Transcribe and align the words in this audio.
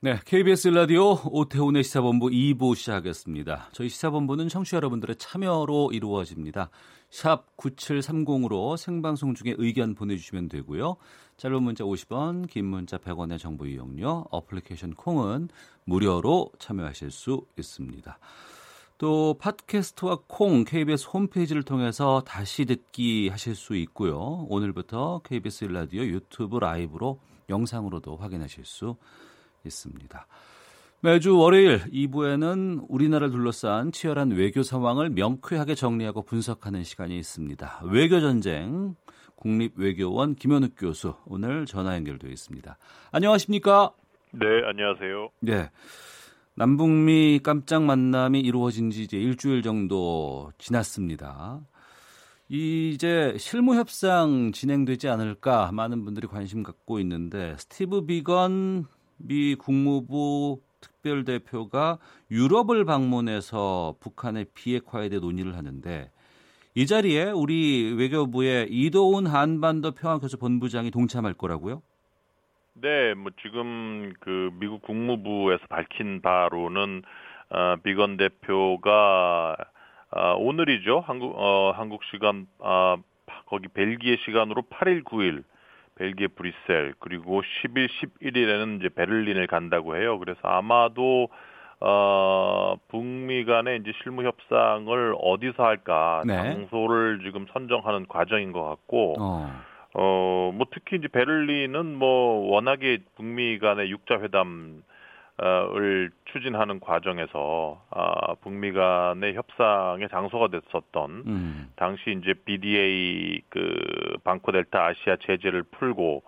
네, 0.00 0.20
KBS 0.26 0.68
라디오 0.68 1.14
오태훈의 1.24 1.82
시사본부 1.82 2.26
2부 2.26 2.76
시작하겠습니다. 2.76 3.70
저희 3.72 3.88
시사본부는 3.88 4.48
청취자 4.50 4.76
여러분들의 4.76 5.16
참여로 5.16 5.90
이루어집니다. 5.90 6.68
샵 7.08 7.56
9730으로 7.56 8.76
생방송 8.76 9.32
중에 9.32 9.54
의견 9.56 9.94
보내주시면 9.94 10.50
되고요. 10.50 10.96
짧은 11.38 11.62
문자 11.62 11.82
50원, 11.84 12.46
긴 12.46 12.66
문자 12.66 12.98
100원의 12.98 13.38
정보 13.38 13.64
이용료, 13.64 14.26
어플리케이션 14.30 14.92
콩은 14.92 15.48
무료로 15.84 16.50
참여하실 16.58 17.10
수 17.10 17.46
있습니다. 17.58 18.18
또 18.98 19.34
팟캐스트와 19.38 20.18
콩 20.26 20.64
KBS 20.64 21.08
홈페이지를 21.08 21.62
통해서 21.62 22.22
다시 22.26 22.66
듣기 22.66 23.30
하실 23.30 23.54
수 23.54 23.74
있고요. 23.76 24.44
오늘부터 24.50 25.22
KBS 25.24 25.64
라디오 25.64 26.02
유튜브 26.02 26.58
라이브로 26.58 27.18
영상으로도 27.48 28.16
확인하실 28.18 28.66
수 28.66 28.88
있습니다. 28.90 29.25
매주 31.00 31.36
월요일 31.36 31.80
2부에는 31.92 32.86
우리나라를 32.88 33.30
둘러싼 33.30 33.92
치열한 33.92 34.32
외교 34.32 34.62
상황을 34.62 35.10
명쾌하게 35.10 35.74
정리하고 35.74 36.22
분석하는 36.22 36.84
시간이 36.84 37.16
있습니다. 37.18 37.82
외교 37.84 38.20
전쟁 38.20 38.96
국립외교원 39.36 40.34
김현욱 40.34 40.72
교수 40.76 41.14
오늘 41.26 41.66
전화 41.66 41.94
연결되어 41.94 42.30
있습니다. 42.30 42.78
안녕하십니까? 43.12 43.92
네, 44.32 44.46
안녕하세요. 44.66 45.28
네. 45.40 45.70
남북미 46.54 47.40
깜짝 47.42 47.82
만남이 47.82 48.40
이루어진 48.40 48.90
지 48.90 49.02
이제 49.02 49.18
일주일 49.18 49.62
정도 49.62 50.50
지났습니다. 50.56 51.60
이제 52.48 53.34
실무 53.38 53.74
협상 53.74 54.52
진행되지 54.52 55.08
않을까 55.08 55.70
많은 55.72 56.04
분들이 56.04 56.26
관심 56.26 56.62
갖고 56.62 56.98
있는데 57.00 57.54
스티브 57.58 58.06
비건 58.06 58.86
미 59.18 59.54
국무부 59.54 60.60
특별대표가 60.80 61.98
유럽을 62.30 62.84
방문해서 62.84 63.96
북한의 64.00 64.46
비핵화에 64.54 65.08
대해 65.08 65.20
논의를 65.20 65.56
하는데 65.56 66.10
이 66.74 66.86
자리에 66.86 67.30
우리 67.30 67.94
외교부의 67.96 68.68
이도훈 68.70 69.26
한반도 69.26 69.92
평화교섭 69.92 70.40
본부장이 70.40 70.90
동참할 70.90 71.32
거라고요? 71.32 71.82
네, 72.74 73.14
뭐 73.14 73.32
지금 73.40 74.12
그 74.20 74.50
미국 74.60 74.82
국무부에서 74.82 75.66
밝힌 75.68 76.20
바로는 76.20 77.02
어, 77.48 77.76
비건 77.82 78.18
대표가 78.18 79.56
어, 80.10 80.34
오늘이죠. 80.34 81.00
한국 81.00 81.34
어, 81.38 81.72
한국 81.72 82.02
시간 82.10 82.46
아 82.60 82.96
거기 83.46 83.68
벨기에 83.68 84.16
시간으로 84.26 84.62
8일 84.62 85.04
9일 85.04 85.44
벨기에 85.96 86.28
브뤼셀 86.28 86.94
그리고 86.98 87.42
10일 87.42 87.88
11일에는 87.88 88.78
이제 88.78 88.88
베를린을 88.88 89.46
간다고 89.46 89.96
해요. 89.96 90.18
그래서 90.18 90.40
아마도 90.42 91.28
어 91.80 92.76
북미 92.88 93.44
간의 93.44 93.80
이제 93.80 93.92
실무 94.02 94.24
협상을 94.24 95.14
어디서 95.20 95.62
할까 95.62 96.22
네. 96.26 96.36
장소를 96.36 97.20
지금 97.24 97.46
선정하는 97.52 98.06
과정인 98.08 98.52
것 98.52 98.64
같고 98.64 99.16
어. 99.18 99.66
어, 99.98 100.52
뭐 100.54 100.66
특히 100.70 100.96
이제 100.98 101.08
베를린은 101.08 101.96
뭐 101.96 102.50
워낙에 102.50 102.98
북미 103.16 103.58
간의 103.58 103.90
육자 103.90 104.20
회담 104.20 104.82
을 105.42 106.10
추진하는 106.32 106.80
과정에서 106.80 107.82
아, 107.90 108.34
북미 108.40 108.72
간의 108.72 109.34
협상의 109.34 110.08
장소가 110.08 110.48
됐었던 110.48 111.10
음. 111.26 111.68
당시 111.76 112.18
이제 112.18 112.32
BDA 112.32 113.42
그 113.50 114.16
방코 114.24 114.52
델타 114.52 114.86
아시아 114.86 115.16
제재를 115.16 115.62
풀고 115.64 116.22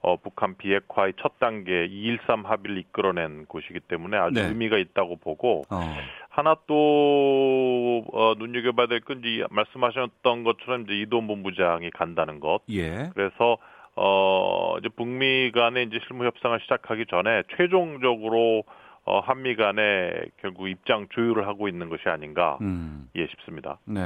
어, 0.00 0.16
북한 0.16 0.56
비핵화의 0.56 1.14
첫 1.20 1.38
단계 1.38 1.86
213 1.86 2.44
합의를 2.44 2.78
이끌어낸 2.78 3.46
곳이기 3.46 3.80
때문에 3.80 4.16
아주 4.16 4.34
네. 4.34 4.48
의미가 4.48 4.78
있다고 4.78 5.16
보고 5.16 5.62
어. 5.70 5.80
하나 6.28 6.56
또 6.66 8.04
어, 8.12 8.34
눈여겨봐야 8.38 8.86
될건 8.86 9.20
이제 9.24 9.44
말씀하셨던 9.50 10.44
것처럼 10.44 10.82
이제 10.82 10.94
이동 10.94 11.26
본부장이 11.26 11.90
간다는 11.90 12.40
것. 12.40 12.60
예. 12.70 13.10
그래서 13.14 13.56
어 13.96 14.76
이제 14.78 14.88
북미 14.88 15.52
간의 15.52 15.86
이제 15.86 15.98
실무 16.06 16.24
협상을 16.24 16.58
시작하기 16.60 17.06
전에 17.08 17.42
최종적으로 17.56 18.64
어 19.04 19.20
한미 19.20 19.56
간에 19.56 20.12
결국 20.40 20.68
입장 20.68 21.06
조율을 21.10 21.46
하고 21.46 21.68
있는 21.68 21.88
것이 21.88 22.08
아닌가 22.08 22.58
음. 22.60 23.08
예 23.16 23.26
싶습니다. 23.26 23.78
네. 23.84 24.00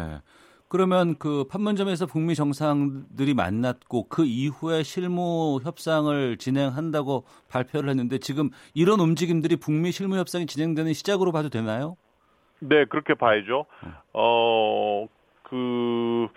그러면 0.69 1.17
그 1.19 1.45
판문점에서 1.51 2.07
북미 2.07 2.35
정상들이 2.35 3.33
만났고 3.33 4.09
그 4.09 4.27
이후에 4.27 4.83
실무 4.83 5.61
협상을 5.65 6.37
진행한다고 6.37 7.25
발표를 7.49 7.89
했는데 7.89 8.19
지금 8.19 8.51
이런 8.75 9.01
움직임들이 9.01 9.57
북미 9.57 9.93
실무 9.93 10.19
협상이 10.19 10.45
진행되는 10.45 10.93
시작으로 10.93 11.33
봐도 11.33 11.49
되나요? 11.49 11.97
네, 12.61 12.85
그렇게 12.85 13.15
봐야죠. 13.15 13.65
어, 14.13 15.07
그, 15.45 16.29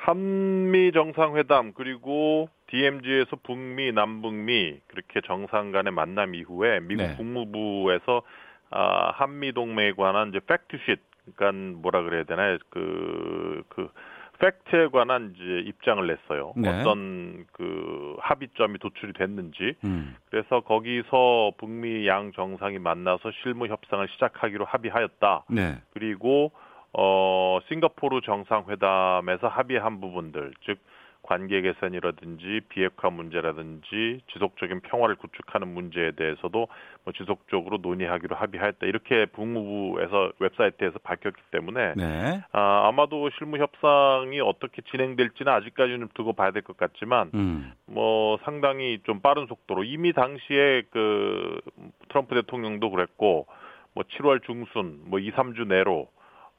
한미 0.00 0.92
정상회담, 0.92 1.72
그리고 1.74 2.48
DMZ에서 2.68 3.36
북미, 3.42 3.92
남북미, 3.92 4.80
그렇게 4.86 5.20
정상 5.26 5.72
간의 5.72 5.92
만남 5.92 6.34
이후에 6.34 6.80
미국 6.80 7.02
네. 7.02 7.16
국무부에서, 7.16 8.22
아, 8.70 9.10
한미 9.14 9.52
동맹에 9.52 9.92
관한 9.92 10.30
이제 10.30 10.40
팩트쉿, 10.46 11.00
그러니까 11.36 11.78
뭐라 11.82 12.02
그래야 12.02 12.24
되나요? 12.24 12.56
그, 12.70 13.62
그, 13.68 13.90
팩트에 14.38 14.88
관한 14.88 15.34
이제 15.34 15.68
입장을 15.68 16.06
냈어요. 16.06 16.54
네. 16.56 16.70
어떤 16.70 17.44
그 17.52 18.16
합의점이 18.20 18.78
도출이 18.78 19.12
됐는지. 19.12 19.74
음. 19.84 20.16
그래서 20.30 20.60
거기서 20.60 21.52
북미 21.58 22.08
양 22.08 22.32
정상이 22.32 22.78
만나서 22.78 23.32
실무 23.42 23.66
협상을 23.66 24.08
시작하기로 24.08 24.64
합의하였다. 24.64 25.44
네. 25.50 25.76
그리고 25.92 26.52
어 26.92 27.58
싱가포르 27.68 28.20
정상회담에서 28.22 29.48
합의한 29.48 30.00
부분들 30.00 30.52
즉 30.66 30.78
관계 31.22 31.60
개선이라든지 31.60 32.62
비핵화 32.70 33.10
문제라든지 33.10 34.20
지속적인 34.32 34.80
평화를 34.80 35.16
구축하는 35.16 35.68
문제에 35.68 36.12
대해서도 36.12 36.66
뭐 37.04 37.12
지속적으로 37.12 37.76
논의하기로 37.82 38.34
합의하였다 38.34 38.86
이렇게 38.86 39.26
북무부에서 39.26 40.32
웹사이트에서 40.38 40.98
밝혔기 41.00 41.40
때문에 41.52 41.94
네. 41.94 42.42
아, 42.52 42.88
아마도 42.88 43.28
실무 43.38 43.58
협상이 43.58 44.40
어떻게 44.40 44.82
진행될지는 44.82 45.52
아직까지는 45.52 46.08
두고 46.14 46.32
봐야 46.32 46.50
될 46.50 46.62
것 46.62 46.76
같지만 46.76 47.30
음. 47.34 47.72
뭐 47.86 48.38
상당히 48.44 48.98
좀 49.04 49.20
빠른 49.20 49.46
속도로 49.46 49.84
이미 49.84 50.12
당시에 50.12 50.82
그 50.90 51.60
트럼프 52.08 52.34
대통령도 52.34 52.90
그랬고 52.90 53.46
뭐 53.94 54.04
7월 54.04 54.42
중순 54.44 55.02
뭐 55.04 55.18
2, 55.18 55.30
3주 55.32 55.66
내로 55.66 56.08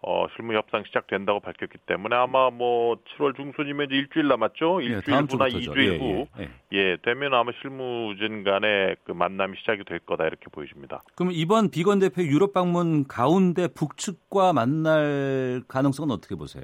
어 0.04 0.26
실무 0.36 0.56
협상 0.56 0.84
시작된다고 0.86 1.40
밝혔기 1.42 1.78
때문에 1.86 2.16
아마 2.16 2.50
뭐 2.50 2.98
7월 3.18 3.36
중순이면 3.36 3.88
이제 3.88 3.96
일주일 3.96 4.28
남았죠. 4.30 4.82
예, 4.82 4.86
일주일 4.86 5.16
다음 5.16 5.26
후나 5.26 5.50
주부터죠. 5.50 5.72
2주일 5.74 5.94
예, 5.94 5.98
후 5.98 6.28
예, 6.40 6.44
예. 6.44 6.50
예, 6.74 6.98
되면 7.04 7.34
아마 7.36 7.52
실무진 7.62 8.44
간의 8.44 8.96
그 9.04 9.12
만남이 9.12 9.58
시작이 9.60 9.84
될 9.84 10.00
거다 10.00 10.26
이렇게 10.26 10.46
보여집니다. 10.52 11.02
그럼 11.16 11.32
이번 11.34 11.70
비건 11.70 12.00
대표 12.00 12.24
유럽 12.24 12.54
방문 12.54 13.08
가운데 13.08 13.68
북측과 13.68 14.54
만날 14.54 15.62
가능성은 15.68 16.12
어떻게 16.12 16.34
보세요? 16.36 16.64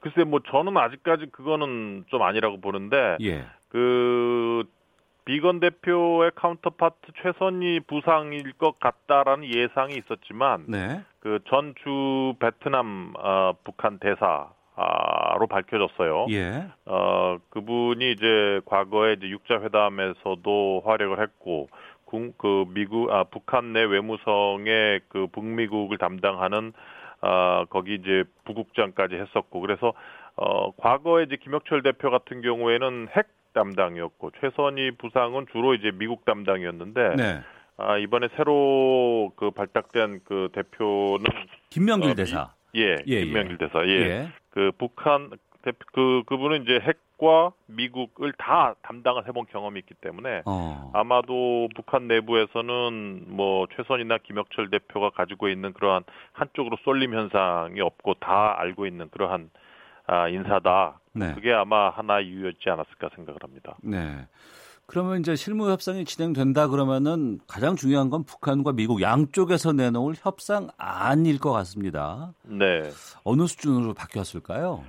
글쎄 0.00 0.24
뭐 0.24 0.40
저는 0.50 0.74
아직까지 0.78 1.26
그거는 1.32 2.04
좀 2.08 2.22
아니라고 2.22 2.62
보는데 2.62 3.18
예. 3.20 3.44
그 3.68 4.64
비건 5.30 5.60
대표의 5.60 6.32
counterpart 6.34 7.12
최선희 7.22 7.80
부상일 7.86 8.52
것 8.54 8.80
같다라는 8.80 9.44
예상이 9.44 9.94
있었지만 9.94 10.64
네. 10.66 11.02
그 11.20 11.38
전 11.48 12.34
주베트남 12.40 13.12
어, 13.16 13.52
북한 13.62 14.00
대사 14.00 14.48
로 15.38 15.46
밝혀졌어요. 15.46 16.26
예. 16.30 16.64
어 16.86 17.36
그분이 17.50 18.12
이제 18.12 18.60
과거에 18.64 19.12
이제 19.12 19.28
육자 19.28 19.60
회담에서도 19.60 20.82
활약을 20.84 21.20
했고 21.20 21.68
국- 22.06 22.36
그 22.38 22.64
미국 22.68 23.12
아 23.12 23.24
북한 23.24 23.72
내 23.74 23.84
외무성의 23.84 25.00
그 25.08 25.26
북미국을 25.28 25.98
담당하는 25.98 26.72
아 27.20 27.66
거기 27.68 27.94
이제 27.96 28.24
부국장까지 28.46 29.16
했었고 29.16 29.60
그래서 29.60 29.92
어 30.36 30.70
과거에 30.72 31.24
이제 31.24 31.36
김혁철 31.36 31.82
대표 31.82 32.10
같은 32.10 32.40
경우에는 32.40 33.08
핵 33.14 33.26
담당이었고 33.52 34.32
최선희 34.40 34.92
부상은 34.92 35.46
주로 35.52 35.74
이제 35.74 35.90
미국 35.92 36.24
담당이었는데 36.24 37.16
네. 37.16 37.40
아, 37.76 37.96
이번에 37.96 38.28
새로 38.36 39.32
그 39.36 39.50
발탁된 39.50 40.20
그 40.24 40.48
대표는 40.52 41.24
김명길 41.70 42.10
어, 42.10 42.14
대사. 42.14 42.52
예, 42.76 42.96
예, 43.06 43.24
김명길 43.24 43.58
예. 43.60 43.66
대사. 43.66 43.86
예. 43.86 43.90
예. 43.90 44.28
그 44.50 44.70
북한 44.78 45.30
대표 45.62 45.78
그 45.92 46.22
그분은 46.26 46.62
이제 46.62 46.80
핵과 46.80 47.52
미국을 47.66 48.32
다 48.32 48.74
담당을 48.82 49.26
해본 49.26 49.46
경험이 49.50 49.80
있기 49.80 49.94
때문에 49.94 50.42
어. 50.46 50.90
아마도 50.94 51.68
북한 51.74 52.08
내부에서는 52.08 53.24
뭐 53.28 53.66
최선이나 53.76 54.18
김혁철 54.18 54.70
대표가 54.70 55.10
가지고 55.10 55.48
있는 55.48 55.72
그러한 55.72 56.04
한쪽으로 56.32 56.76
쏠림 56.84 57.14
현상이 57.14 57.80
없고 57.80 58.14
다 58.14 58.56
알고 58.58 58.86
있는 58.86 59.08
그러한 59.10 59.50
아, 60.06 60.28
인사다. 60.28 60.99
네. 61.12 61.34
그게 61.34 61.52
아마 61.52 61.90
하나 61.90 62.20
이유였지 62.20 62.68
않았을까 62.68 63.10
생각을 63.14 63.38
합니다. 63.42 63.76
네. 63.82 64.26
그러면 64.86 65.20
이제 65.20 65.36
실무 65.36 65.70
협상이 65.70 66.04
진행된다 66.04 66.66
그러면은 66.66 67.38
가장 67.46 67.76
중요한 67.76 68.10
건 68.10 68.24
북한과 68.24 68.72
미국 68.72 69.00
양쪽에서 69.00 69.72
내놓을 69.72 70.14
협상안일 70.16 71.38
것 71.38 71.52
같습니다. 71.52 72.32
네. 72.42 72.82
어느 73.22 73.46
수준으로 73.46 73.94
바뀌었을까요? 73.94 74.84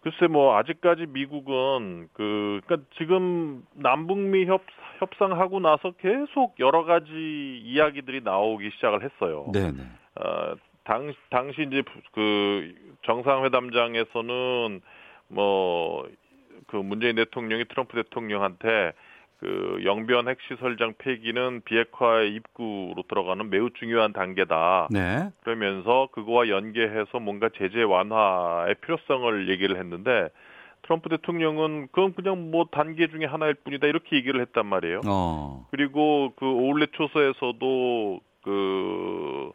글쎄 0.00 0.26
뭐 0.26 0.56
아직까지 0.56 1.06
미국은 1.06 2.08
그 2.12 2.60
그러니까 2.64 2.88
지금 2.96 3.64
남북미 3.74 4.46
협 4.46 4.62
협상하고 4.98 5.60
나서 5.60 5.92
계속 6.00 6.58
여러 6.58 6.84
가지 6.84 7.12
이야기들이 7.64 8.22
나오기 8.22 8.70
시작을 8.74 9.04
했어요. 9.04 9.46
네 9.52 9.70
네. 9.70 9.82
어, 10.16 10.54
당 10.84 11.12
당시 11.30 11.62
이제 11.62 11.82
그 12.12 12.74
정상회담장에서는 13.02 14.80
뭐 15.28 16.06
그 16.68 16.76
문재인 16.76 17.16
대통령이 17.16 17.64
트럼프 17.64 17.96
대통령한테 17.96 18.92
그 19.38 19.80
영변 19.84 20.28
핵시설장 20.28 20.94
폐기는 20.98 21.62
비핵화의 21.64 22.34
입구로 22.34 23.04
들어가는 23.08 23.50
매우 23.50 23.70
중요한 23.70 24.12
단계다. 24.12 24.88
네. 24.90 25.30
그러면서 25.42 26.08
그거와 26.12 26.48
연계해서 26.48 27.20
뭔가 27.20 27.48
제재 27.56 27.82
완화의 27.82 28.74
필요성을 28.76 29.48
얘기를 29.48 29.78
했는데 29.78 30.28
트럼프 30.82 31.08
대통령은 31.08 31.88
그건 31.92 32.14
그냥 32.14 32.50
뭐 32.50 32.66
단계 32.70 33.08
중에 33.08 33.26
하나일 33.26 33.54
뿐이다 33.54 33.86
이렇게 33.86 34.16
얘기를 34.16 34.40
했단 34.40 34.66
말이에요. 34.66 35.00
어. 35.06 35.66
그리고 35.70 36.32
그 36.36 36.44
오울레 36.44 36.86
초서에서도 36.92 38.20
그, 38.42 39.52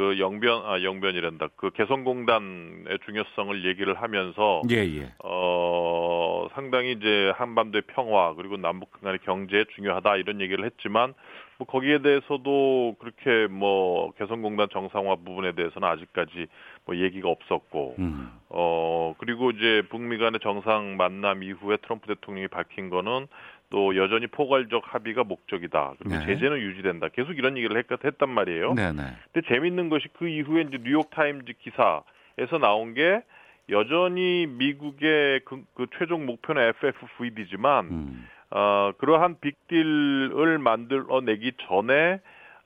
그 0.00 0.18
영변, 0.18 0.62
아, 0.64 0.82
영변이란다. 0.82 1.48
그 1.56 1.68
개성공단의 1.72 3.00
중요성을 3.04 3.66
얘기를 3.66 4.00
하면서, 4.00 4.62
예, 4.70 4.76
예. 4.76 5.12
어, 5.22 6.48
상당히 6.54 6.92
이제 6.92 7.30
한반도의 7.36 7.82
평화, 7.88 8.32
그리고 8.32 8.56
남북 8.56 8.92
간의 8.92 9.18
경제에 9.26 9.66
중요하다, 9.74 10.16
이런 10.16 10.40
얘기를 10.40 10.64
했지만, 10.64 11.12
뭐 11.58 11.66
거기에 11.66 11.98
대해서도 12.00 12.96
그렇게 12.98 13.46
뭐 13.52 14.12
개성공단 14.12 14.68
정상화 14.72 15.16
부분에 15.16 15.52
대해서는 15.52 15.86
아직까지 15.86 16.46
뭐 16.86 16.96
얘기가 16.96 17.28
없었고, 17.28 17.96
음. 17.98 18.32
어, 18.48 18.89
그리고 19.20 19.50
이제 19.50 19.82
북미 19.90 20.16
간의 20.16 20.40
정상 20.40 20.96
만남 20.96 21.42
이후에 21.42 21.76
트럼프 21.82 22.06
대통령이 22.06 22.48
밝힌 22.48 22.88
거는 22.88 23.26
또 23.68 23.94
여전히 23.94 24.26
포괄적 24.26 24.82
합의가 24.94 25.24
목적이다. 25.24 25.92
그리고 25.98 26.16
네. 26.16 26.24
제재는 26.24 26.58
유지된다. 26.58 27.08
계속 27.08 27.36
이런 27.36 27.58
얘기를 27.58 27.76
했, 27.76 27.86
했단 28.02 28.30
말이에요. 28.30 28.72
네 28.72 28.92
네. 28.92 29.02
근데 29.30 29.46
재밌는 29.46 29.90
것이 29.90 30.08
그 30.14 30.26
이후에 30.26 30.62
이제 30.62 30.78
뉴욕 30.82 31.10
타임즈 31.10 31.52
기사에서 31.62 32.58
나온 32.58 32.94
게 32.94 33.22
여전히 33.68 34.46
미국의 34.46 35.40
그, 35.44 35.62
그 35.74 35.86
최종 35.98 36.24
목표는 36.24 36.62
FFVD지만 36.70 37.84
음. 37.90 38.28
어, 38.50 38.92
그러한 38.96 39.36
빅딜을 39.40 40.58
만들어내기 40.58 41.52
전에 41.68 42.20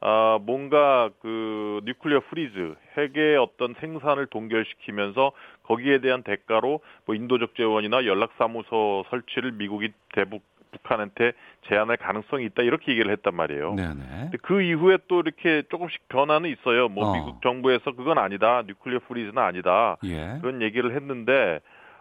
아, 0.06 0.38
뭔가 0.42 1.08
그 1.22 1.80
nuclear 1.86 2.20
freeze 2.28 2.74
핵의 2.98 3.38
어떤 3.38 3.74
생산을 3.80 4.26
동결시키면서 4.26 5.32
거기에 5.62 6.00
대한 6.02 6.22
대가로 6.22 6.80
뭐 7.06 7.14
인도적 7.14 7.54
지원이나 7.56 8.04
연락사무소 8.04 9.06
설치를 9.08 9.52
미국이 9.52 9.92
대북 10.14 10.42
북한한테 10.72 11.32
제안할 11.68 11.96
가능성이 11.96 12.44
있다 12.46 12.62
이렇게 12.64 12.92
얘기를 12.92 13.10
했단 13.12 13.34
말이에요. 13.34 13.74
네네. 13.76 14.04
근데 14.24 14.38
그 14.42 14.60
이후에 14.60 14.98
또 15.08 15.20
이렇게 15.20 15.62
조금씩 15.70 16.06
변화는 16.08 16.50
있어요. 16.50 16.88
뭐 16.88 17.06
어. 17.06 17.14
미국 17.14 17.40
정부에서 17.40 17.92
그건 17.92 18.18
아니다. 18.18 18.62
nuclear 18.66 19.00
freeze는 19.08 19.38
아니다. 19.38 19.96
예. 20.04 20.36
그런 20.42 20.60
얘기를 20.60 20.94
했는데 20.94 21.60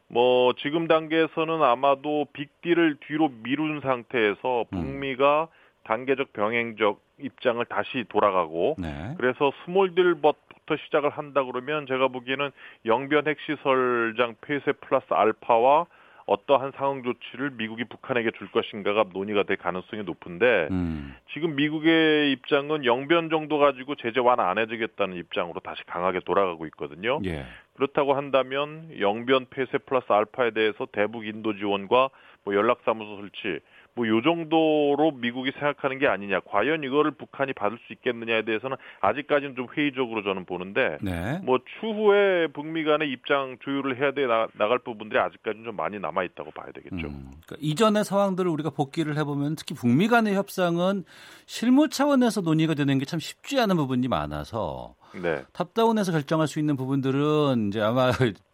뭐 0.10 0.54
지금 0.58 0.88
단계에서는 0.88 1.64
아마도 1.64 2.26
빅딜을 2.34 2.98
뒤로 3.08 3.30
미룬 3.44 3.80
상태에서 3.80 4.66
음. 4.74 4.78
북미가 4.78 5.48
단계적 5.84 6.34
병행적 6.34 7.02
입장을 7.20 7.64
다시 7.66 8.06
돌아가고 8.10 8.76
네. 8.80 9.14
그래서 9.18 9.52
small 9.66 10.06
deal부터 10.06 10.78
시작을 10.86 11.10
한다 11.10 11.44
그러면 11.44 11.86
제가 11.88 12.08
보기에는 12.08 12.52
영변 12.86 13.28
핵시설장 13.28 14.36
폐쇄 14.42 14.72
플러스 14.74 15.06
알파와 15.10 15.86
어떠한 16.26 16.72
상응 16.76 17.04
조치를 17.04 17.52
미국이 17.52 17.84
북한에게 17.84 18.32
줄 18.38 18.50
것인가가 18.52 19.06
논의가 19.12 19.44
될 19.44 19.58
가능성이 19.58 20.04
높은데 20.04 20.70
음. 20.72 21.16
지금 21.34 21.56
미국의 21.56 22.32
입장은 22.32 22.86
영변 22.86 23.30
정도 23.30 23.58
가지고 23.60 23.96
제재 23.96 24.20
완화 24.20 24.50
안 24.50 24.58
해주겠다는 24.58 25.18
입장으로 25.18 25.60
다시 25.60 25.84
강하게 25.86 26.22
돌아가고 26.22 26.66
있거든요. 26.68 27.20
예. 27.26 27.46
그렇다고 27.76 28.14
한다면 28.14 28.90
영변 29.00 29.48
폐쇄 29.50 29.78
플러스 29.80 30.12
알파에 30.12 30.52
대해서 30.52 30.88
대북 30.92 31.26
인도 31.26 31.58
지원과 31.58 32.10
뭐 32.46 32.56
연락사무소 32.56 33.18
설치 33.18 33.60
뭐 33.96 34.08
요 34.08 34.22
정도로 34.22 35.12
미국이 35.16 35.52
생각하는 35.52 36.00
게 36.00 36.08
아니냐. 36.08 36.42
과연 36.42 36.84
이거를 36.84 37.12
북한이 37.12 37.54
받을 37.54 37.78
수 37.88 37.94
있겠느냐에 37.94 38.44
대해서는 38.44 38.76
아직까지는 39.02 39.56
좀 39.56 39.68
회의적으로 39.76 40.24
저는 40.24 40.46
보는데 40.46 40.98
네. 41.02 41.40
뭐 41.44 41.60
추후에 41.80 42.48
북미 42.48 42.84
간의 42.84 43.10
입장 43.12 43.58
조율을 43.64 44.00
해야 44.02 44.12
돼 44.12 44.26
나, 44.26 44.48
나갈 44.58 44.80
부분들이 44.80 45.20
아직까지는 45.20 45.66
좀 45.66 45.76
많이 45.76 46.00
남아 46.00 46.24
있다고 46.24 46.52
봐야 46.52 46.68
되겠죠. 46.74 47.08
음, 47.08 47.32
그러니까 47.46 47.56
이전의 47.60 48.04
상황들을 48.04 48.50
우리가 48.52 48.72
복기를 48.72 49.18
해보면 49.18 49.56
특히 49.56 49.76
북미 49.76 50.08
간의 50.08 50.36
협상은 50.36 51.04
실무 51.46 51.88
차원에서 51.90 52.42
논의가 52.42 52.74
되는 52.74 52.98
게 53.00 53.06
참 53.06 53.20
쉽지 53.20 53.60
않은 53.60 53.76
부분이 53.76 54.08
많아서 54.08 54.96
네. 55.22 55.44
탑다운에서 55.54 56.12
결정할 56.14 56.48
수 56.48 56.58
있는 56.60 56.76
부분들은 56.76 57.68
이제 57.68 57.80
아마 57.80 58.12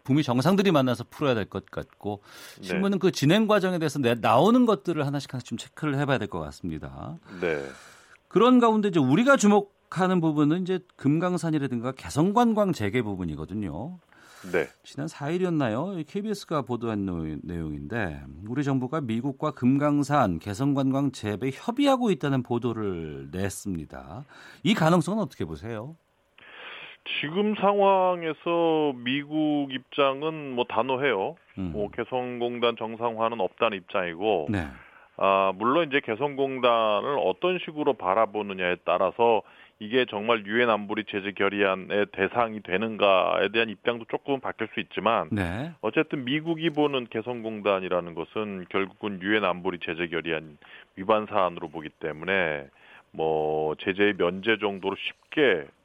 북미 0.10 0.24
정상들이 0.24 0.72
만나서 0.72 1.06
풀어야 1.12 1.36
될 1.36 1.46
것 1.46 1.68
같고 1.68 2.22
네. 2.62 2.68
실무는 2.68 2.98
그 2.98 3.12
진행 3.12 3.46
과정에 3.48 3.78
대해서 3.78 4.00
내, 4.00 4.16
나오는 4.16 4.66
것들을 4.66 5.06
하나씩 5.06 5.32
하나씩 5.32 5.46
좀 5.48 5.58
체크를 5.60 6.00
해봐야 6.00 6.18
될 6.18 6.28
것 6.28 6.40
같습니다. 6.40 7.20
네. 7.40 7.64
그런 8.28 8.60
가운데 8.60 8.88
이제 8.90 9.00
우리가 9.00 9.38
주목하는 9.38 10.20
부분은 10.20 10.64
이제 10.64 10.80
금강산이라든가 10.96 11.92
개성관광 11.92 12.74
재개 12.74 13.04
부분이거든요. 13.04 14.00
네. 14.52 14.68
지난 14.84 15.06
4일이었나요? 15.08 16.04
KBS가 16.08 16.62
보도한 16.64 17.06
노- 17.06 17.26
내용인데 17.44 18.24
우리 18.48 18.64
정부가 18.64 19.02
미국과 19.02 19.52
금강산 19.52 20.40
개성관광 20.40 21.12
재배 21.12 21.52
협의하고 21.54 22.10
있다는 22.10 22.42
보도를 22.42 23.30
냈습니다. 23.32 24.26
이 24.64 24.74
가능성은 24.74 25.22
어떻게 25.22 25.46
보세요? 25.46 25.96
지금 27.22 27.56
상황에서 27.56 28.94
미국 28.96 29.70
입장은 29.72 30.56
뭐 30.56 30.66
단호해요. 30.66 31.36
음. 31.58 31.72
뭐 31.74 31.90
개성공단 31.92 32.76
정상화는 32.78 33.40
없다는 33.40 33.78
입장이고, 33.78 34.48
네. 34.50 34.68
아 35.18 35.52
물론 35.56 35.88
이제 35.88 36.00
개성공단을 36.00 37.20
어떤 37.24 37.60
식으로 37.60 37.94
바라보느냐에 37.94 38.78
따라서 38.86 39.42
이게 39.80 40.06
정말 40.10 40.46
유엔 40.46 40.70
안보리 40.70 41.06
제재 41.06 41.32
결의안의 41.32 42.08
대상이 42.12 42.62
되는가에 42.62 43.50
대한 43.50 43.70
입장도 43.70 44.06
조금 44.10 44.40
바뀔 44.40 44.68
수 44.74 44.80
있지만, 44.82 45.30
네. 45.32 45.72
어쨌든 45.82 46.26
미국이 46.26 46.70
보는 46.70 47.08
개성공단이라는 47.10 48.14
것은 48.14 48.66
결국은 48.70 49.22
유엔 49.22 49.46
안보리 49.46 49.80
제재 49.80 50.08
결의안 50.08 50.58
위반 50.96 51.26
사안으로 51.26 51.70
보기 51.70 51.90
때문에 52.00 52.68
뭐 53.12 53.76
제재의 53.76 54.16
면제 54.18 54.58
정도로 54.60 54.96
쉽게 54.96 55.66
아, 55.66 55.79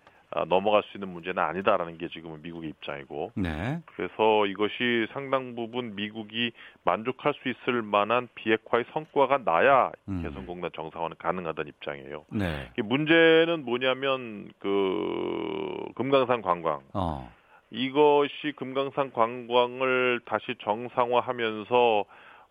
넘어갈 0.48 0.82
수 0.84 0.96
있는 0.96 1.08
문제는 1.08 1.42
아니다라는 1.42 1.98
게 1.98 2.08
지금은 2.08 2.42
미국의 2.42 2.70
입장이고 2.70 3.32
네. 3.36 3.80
그래서 3.86 4.46
이것이 4.46 5.06
상당 5.12 5.54
부분 5.54 5.94
미국이 5.94 6.52
만족할 6.84 7.34
수 7.34 7.48
있을 7.48 7.82
만한 7.82 8.28
비핵화의 8.34 8.84
성과가 8.92 9.38
나야 9.44 9.92
음. 10.08 10.22
개성공단 10.22 10.70
정상화는 10.74 11.16
가능하다는 11.18 11.68
입장이에요. 11.68 12.24
네. 12.32 12.70
이 12.78 12.82
문제는 12.82 13.64
뭐냐면 13.64 14.50
그 14.58 15.84
금강산 15.94 16.42
관광 16.42 16.80
어. 16.94 17.30
이것이 17.70 18.52
금강산 18.56 19.12
관광을 19.12 20.20
다시 20.24 20.54
정상화하면서 20.62 22.04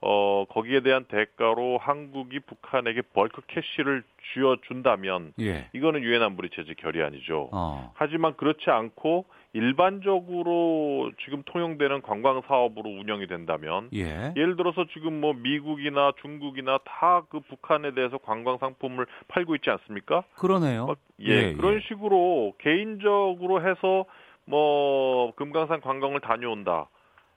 어 0.06 0.46
거기에 0.50 0.82
대한 0.82 1.06
대가로 1.06 1.78
한국이 1.78 2.40
북한에게 2.42 3.02
벌크 3.14 3.42
캐시를 3.48 4.04
쥐어 4.34 4.58
준다면 4.68 5.34
예. 5.40 5.70
이거는 5.74 6.02
유엔 6.04 6.22
안보리 6.22 6.50
체제 6.50 6.74
결의안이죠. 6.74 7.50
어. 7.52 7.92
하지만 7.96 8.36
그렇지 8.36 8.70
않고 8.70 9.26
일반적으로 9.54 11.12
지금 11.24 11.44
통용되는 11.46 12.02
관광 12.02 12.42
사업으로 12.48 12.90
운영이 12.90 13.28
된다면 13.28 13.90
예. 13.94 14.34
예를 14.36 14.56
들어서 14.56 14.86
지금 14.94 15.22
뭐 15.22 15.34
미국이나 15.34 16.12
중국이나 16.22 16.80
다 16.86 17.14
그 17.30 17.40
북한에 17.40 17.94
대해서 17.94 18.18
관광 18.18 18.58
상품을 18.58 19.06
팔고 19.28 19.56
있지 19.56 19.70
않습니까? 19.70 20.24
그러네요. 20.36 20.88
막, 20.88 20.98
예, 21.20 21.54
그런 21.54 21.82
식으로 21.82 22.54
개인적으로 22.60 23.68
해서 23.68 24.06
뭐 24.46 25.34
금강산 25.36 25.82
관광을 25.82 26.20
다녀온다. 26.20 26.90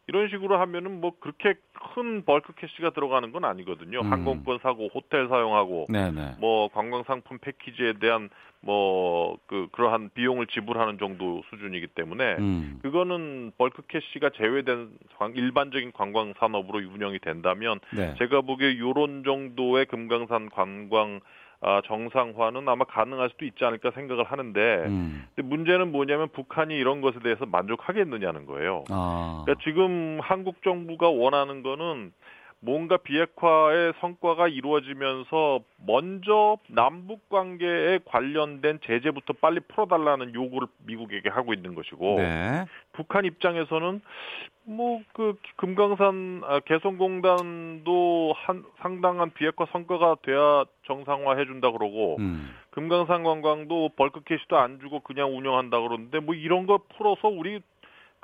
이런 0.09 0.29
식으로 0.29 0.59
하면은 0.59 1.01
뭐 1.01 1.13
그렇게 1.19 1.55
큰 1.95 2.25
bulk 2.25 2.55
cash가 2.55 2.91
들어가는 2.91 3.33
건 3.33 3.45
아니거든요. 3.45 4.01
음. 4.01 4.13
항공권 4.13 4.61
사고 4.63 4.89
호텔 4.95 5.29
사용하고 5.29 5.87
네네. 5.89 6.37
뭐 6.39 6.69
관광 6.69 7.03
상품 7.05 7.39
패키지에 7.39 7.95
대한 7.95 8.29
뭐 8.61 9.37
그 9.47 9.69
그러한 9.73 10.11
비용을 10.15 10.47
지불하는 10.49 10.99
정도 10.99 11.43
수준이기 11.51 11.89
때문에 11.89 12.37
음. 12.39 12.79
그거는 12.83 13.53
bulk 13.59 13.83
cash가 13.87 14.31
제외된 14.31 14.91
관- 15.19 15.35
일반적인 15.37 15.93
관광 15.93 16.33
산업으로 16.39 16.79
운영이 16.79 17.19
된다면 17.21 17.79
네. 17.93 18.15
제가 18.19 18.41
보기에 18.41 18.79
요런 18.79 19.23
정도의 19.25 19.87
금강산 19.87 20.51
관광 20.51 21.21
아, 21.67 21.83
정상화는 21.85 22.69
아마 22.69 22.85
가능할 22.85 23.29
수도 23.31 23.45
있지 23.45 23.65
않을까 23.65 23.91
생각을 23.91 24.23
하는데 24.23 24.85
음. 24.87 25.27
근데 25.35 25.49
문제는 25.49 25.91
뭐냐면 25.91 26.29
북한이 26.29 26.73
이런 26.73 27.01
것에 27.01 27.19
대해서 27.19 27.45
만족하겠느냐는 27.45 28.47
거예요. 28.47 28.85
아. 28.89 29.43
그러니까 29.45 29.65
지금 29.65 30.21
한국 30.23 30.63
정부가 30.63 31.09
원하는 31.09 31.65
거는 31.65 32.13
뭔가 32.61 32.97
비핵화의 32.97 33.93
성과가 34.01 34.49
이루어지면서 34.49 35.61
먼저 35.87 36.59
남북 36.69 37.29
관계에 37.29 38.01
관련된 38.05 38.81
제재부터 38.85 39.35
빨리 39.35 39.61
풀어달라는 39.61 40.35
요구를 40.35 40.69
미국에게 40.87 41.29
하고 41.29 41.53
있는 41.53 41.75
것이고 41.75 42.17
네. 42.19 42.65
북한 42.93 43.25
입장에서는 43.25 44.01
뭐 44.65 45.01
그 45.13 45.35
금강산 45.57 46.43
아, 46.45 46.61
개성공단도 46.61 48.35
한 48.37 48.65
상당한 48.81 49.31
비핵화 49.33 49.65
성과가 49.73 50.17
돼야 50.23 50.65
정상화 50.87 51.37
해 51.37 51.47
준다 51.47 51.71
그러고 51.71 52.17
음. 52.19 52.55
금강산 52.73 53.23
관광도 53.23 53.91
벌크 53.97 54.21
캐시도 54.25 54.59
안 54.59 54.79
주고 54.81 55.01
그냥 55.01 55.35
운영한다 55.35 55.81
그러는데 55.81 56.21
뭐 56.21 56.35
이런 56.35 56.67
거 56.67 56.81
풀어서 56.97 57.29
우리 57.29 57.61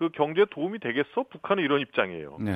그 0.02 0.09
경제에 0.09 0.47
도움이 0.50 0.80
되겠어? 0.80 1.23
북한은 1.30 1.62
이런 1.62 1.80
입장이에요. 1.80 2.38
네. 2.40 2.52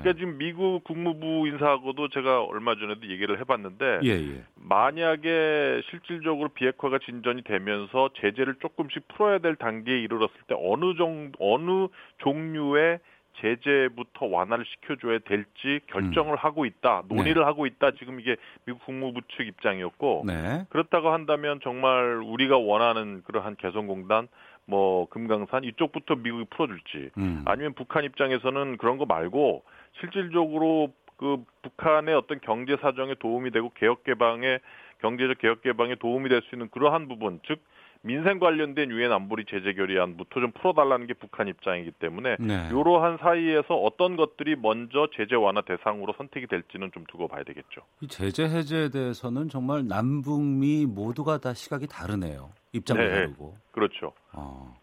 그러니까 0.00 0.14
지금 0.14 0.36
미국 0.36 0.82
국무부 0.82 1.46
인사하고도 1.46 2.08
제가 2.08 2.42
얼마 2.42 2.74
전에도 2.74 3.06
얘기를 3.06 3.38
해봤는데 3.38 4.00
예, 4.02 4.08
예. 4.08 4.42
만약에 4.56 5.82
실질적으로 5.90 6.48
비핵화가 6.48 6.98
진전이 6.98 7.42
되면서 7.42 8.10
제재를 8.20 8.56
조금씩 8.56 9.06
풀어야 9.06 9.38
될 9.38 9.54
단계에 9.54 10.00
이르렀을 10.00 10.34
때 10.48 10.56
어느 10.58 10.96
정도 10.96 11.38
어느 11.38 11.86
종류의 12.18 12.98
제재부터 13.40 14.26
완화를 14.26 14.64
시켜줘야 14.64 15.20
될지 15.20 15.78
결정을 15.86 16.34
하고 16.34 16.66
있다 16.66 17.04
논의를 17.08 17.46
하고 17.46 17.66
있다 17.66 17.92
지금 17.92 18.18
이게 18.18 18.34
미국 18.64 18.84
국무부 18.84 19.20
측 19.36 19.46
입장이었고 19.46 20.24
네. 20.26 20.64
그렇다고 20.70 21.10
한다면 21.10 21.60
정말 21.62 22.20
우리가 22.24 22.58
원하는 22.58 23.22
그러한 23.22 23.54
개성공단 23.54 24.26
뭐 24.68 25.08
금강산 25.08 25.64
이쪽부터 25.64 26.16
미국이 26.16 26.44
풀어줄지 26.50 27.10
음. 27.16 27.42
아니면 27.46 27.72
북한 27.74 28.04
입장에서는 28.04 28.76
그런 28.76 28.98
거 28.98 29.06
말고 29.06 29.64
실질적으로 29.98 30.92
그 31.16 31.42
북한의 31.62 32.14
어떤 32.14 32.38
경제 32.40 32.76
사정에 32.76 33.14
도움이 33.18 33.50
되고 33.50 33.70
개혁 33.74 34.04
개방에 34.04 34.58
경제적 35.00 35.38
개혁 35.38 35.62
개방에 35.62 35.94
도움이 35.96 36.28
될 36.28 36.42
수 36.42 36.54
있는 36.54 36.68
그러한 36.70 37.08
부분 37.08 37.40
즉 37.46 37.60
민생 38.02 38.38
관련된 38.38 38.90
유엔 38.90 39.10
안보리 39.10 39.44
제재 39.50 39.72
결의안부터 39.72 40.40
좀 40.40 40.52
풀어달라는 40.52 41.06
게 41.08 41.14
북한 41.14 41.48
입장이기 41.48 41.92
때문에 41.92 42.36
네. 42.38 42.68
이러한 42.68 43.18
사이에서 43.20 43.74
어떤 43.74 44.16
것들이 44.16 44.54
먼저 44.54 45.08
제재 45.16 45.34
완화 45.34 45.62
대상으로 45.62 46.14
선택이 46.16 46.46
될지는 46.46 46.90
좀 46.92 47.04
두고 47.08 47.26
봐야 47.26 47.42
되겠죠. 47.42 47.80
이 48.00 48.06
제재 48.06 48.44
해제에 48.44 48.90
대해서는 48.90 49.48
정말 49.48 49.88
남북미 49.88 50.86
모두가 50.86 51.38
다 51.38 51.54
시각이 51.54 51.88
다르네요. 51.88 52.50
입장도 52.72 53.02
네. 53.02 53.10
다르고. 53.10 53.56
그렇죠. 53.72 54.12
어. 54.32 54.74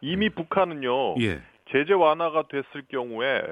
이미 0.00 0.30
북한은요 0.30 1.14
예. 1.20 1.40
제재 1.70 1.92
완화가 1.92 2.48
됐을 2.48 2.82
경우에 2.90 3.42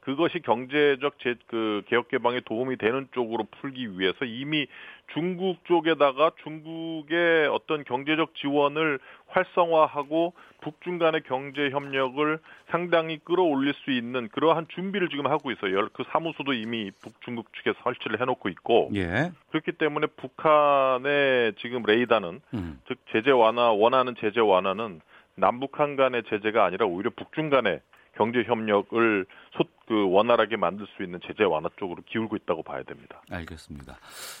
그것이 0.00 0.40
경제적 0.40 1.18
제, 1.18 1.34
그 1.46 1.82
개혁 1.86 2.08
개방에 2.08 2.40
도움이 2.40 2.76
되는 2.76 3.06
쪽으로 3.12 3.44
풀기 3.60 3.98
위해서 3.98 4.24
이미 4.24 4.66
중국 5.12 5.64
쪽에다가 5.64 6.30
중국의 6.42 7.48
어떤 7.48 7.84
경제적 7.84 8.34
지원을 8.36 8.98
활성화하고 9.28 10.34
북중 10.62 10.98
간의 10.98 11.22
경제 11.26 11.70
협력을 11.70 12.38
상당히 12.70 13.18
끌어올릴 13.18 13.74
수 13.74 13.90
있는 13.90 14.28
그러한 14.28 14.66
준비를 14.68 15.08
지금 15.08 15.26
하고 15.26 15.50
있어요. 15.50 15.88
그 15.92 16.04
사무소도 16.10 16.52
이미 16.52 16.90
북중국 17.02 17.52
측에서 17.54 17.78
설치를 17.82 18.20
해놓고 18.20 18.48
있고 18.50 18.90
예. 18.94 19.32
그렇기 19.50 19.72
때문에 19.72 20.06
북한의 20.16 21.54
지금 21.58 21.82
레이더는 21.82 22.40
음. 22.54 22.80
즉 22.88 22.98
제재 23.12 23.30
완화 23.30 23.70
원하는 23.70 24.14
제재 24.18 24.40
완화는 24.40 25.00
남북한 25.34 25.96
간의 25.96 26.22
제재가 26.28 26.64
아니라 26.64 26.86
오히려 26.86 27.10
북중 27.10 27.50
간의 27.50 27.80
경제 28.20 28.42
협력을 28.42 29.24
소, 29.56 29.64
그 29.86 30.10
원활하게 30.10 30.56
만들 30.58 30.86
수 30.94 31.02
있는 31.02 31.20
제재 31.26 31.42
완화 31.44 31.70
쪽으로 31.78 32.02
기울고 32.04 32.36
있다고 32.36 32.62
봐야 32.62 32.82
됩니다. 32.82 33.22
알겠습니다. 33.30 33.96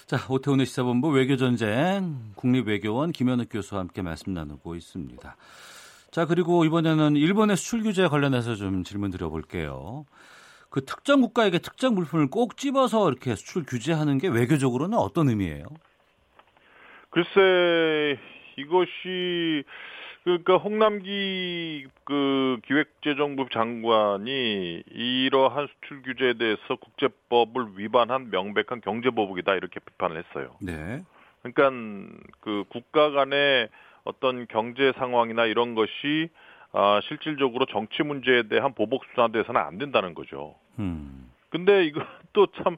자, 0.06 0.18
오태훈의 0.28 0.66
시사본부 0.66 1.08
외교전쟁 1.08 2.34
국립외교원 2.36 3.12
김현욱 3.12 3.48
교수와 3.50 3.80
함께 3.80 4.02
말씀 4.02 4.34
나누고 4.34 4.74
있습니다. 4.74 5.34
자, 6.10 6.26
그리고 6.26 6.66
이번에는 6.66 7.16
일본의 7.16 7.56
수출 7.56 7.82
규제 7.82 8.06
관련해서 8.06 8.54
좀 8.54 8.84
질문 8.84 9.10
드려볼게요. 9.10 10.04
그 10.68 10.84
특정 10.84 11.22
국가에게 11.22 11.58
특정 11.58 11.94
물품을 11.94 12.28
꼭 12.28 12.58
집어서 12.58 13.08
이렇게 13.08 13.34
수출 13.34 13.64
규제하는 13.64 14.18
게 14.18 14.28
외교적으로는 14.28 14.98
어떤 14.98 15.30
의미예요? 15.30 15.64
글쎄 17.08 18.20
이것이 18.58 19.64
그러니까 20.24 20.56
홍남기 20.56 21.86
그 22.04 22.58
기획재정부 22.66 23.48
장관이 23.50 24.82
이러한 24.90 25.66
수출 25.68 26.02
규제에 26.02 26.34
대해서 26.34 26.76
국제법을 26.76 27.76
위반한 27.76 28.30
명백한 28.30 28.82
경제보복이다 28.82 29.54
이렇게 29.54 29.80
비판을 29.80 30.22
했어요. 30.22 30.56
네. 30.60 31.02
그러니까 31.42 31.70
그 32.40 32.64
국가 32.68 33.10
간의 33.10 33.68
어떤 34.04 34.46
경제 34.48 34.92
상황이나 34.98 35.46
이런 35.46 35.74
것이 35.74 36.28
아, 36.72 37.00
실질적으로 37.08 37.66
정치 37.66 38.02
문제에 38.02 38.44
대한 38.44 38.74
보복 38.74 39.04
수단돼서는 39.06 39.60
안 39.60 39.78
된다는 39.78 40.14
거죠. 40.14 40.54
음. 40.78 41.30
근데 41.48 41.84
이것도 41.84 42.46
참 42.62 42.76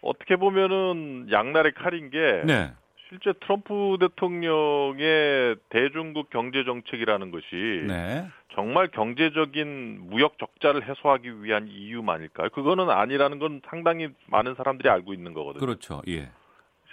어떻게 0.00 0.36
보면은 0.36 1.28
양날의 1.30 1.72
칼인 1.74 2.10
게 2.10 2.42
네. 2.46 2.72
실제 3.08 3.32
트럼프 3.40 3.96
대통령의 4.00 5.56
대중국 5.68 6.30
경제 6.30 6.64
정책이라는 6.64 7.30
것이 7.30 7.84
네. 7.86 8.26
정말 8.54 8.88
경제적인 8.88 10.08
무역 10.10 10.38
적자를 10.38 10.88
해소하기 10.88 11.42
위한 11.44 11.68
이유만일까요? 11.68 12.48
그거는 12.50 12.90
아니라는 12.90 13.38
건 13.38 13.60
상당히 13.68 14.08
많은 14.26 14.54
사람들이 14.56 14.88
알고 14.88 15.12
있는 15.14 15.34
거거든요. 15.34 15.60
그렇죠. 15.60 16.02
예. 16.08 16.30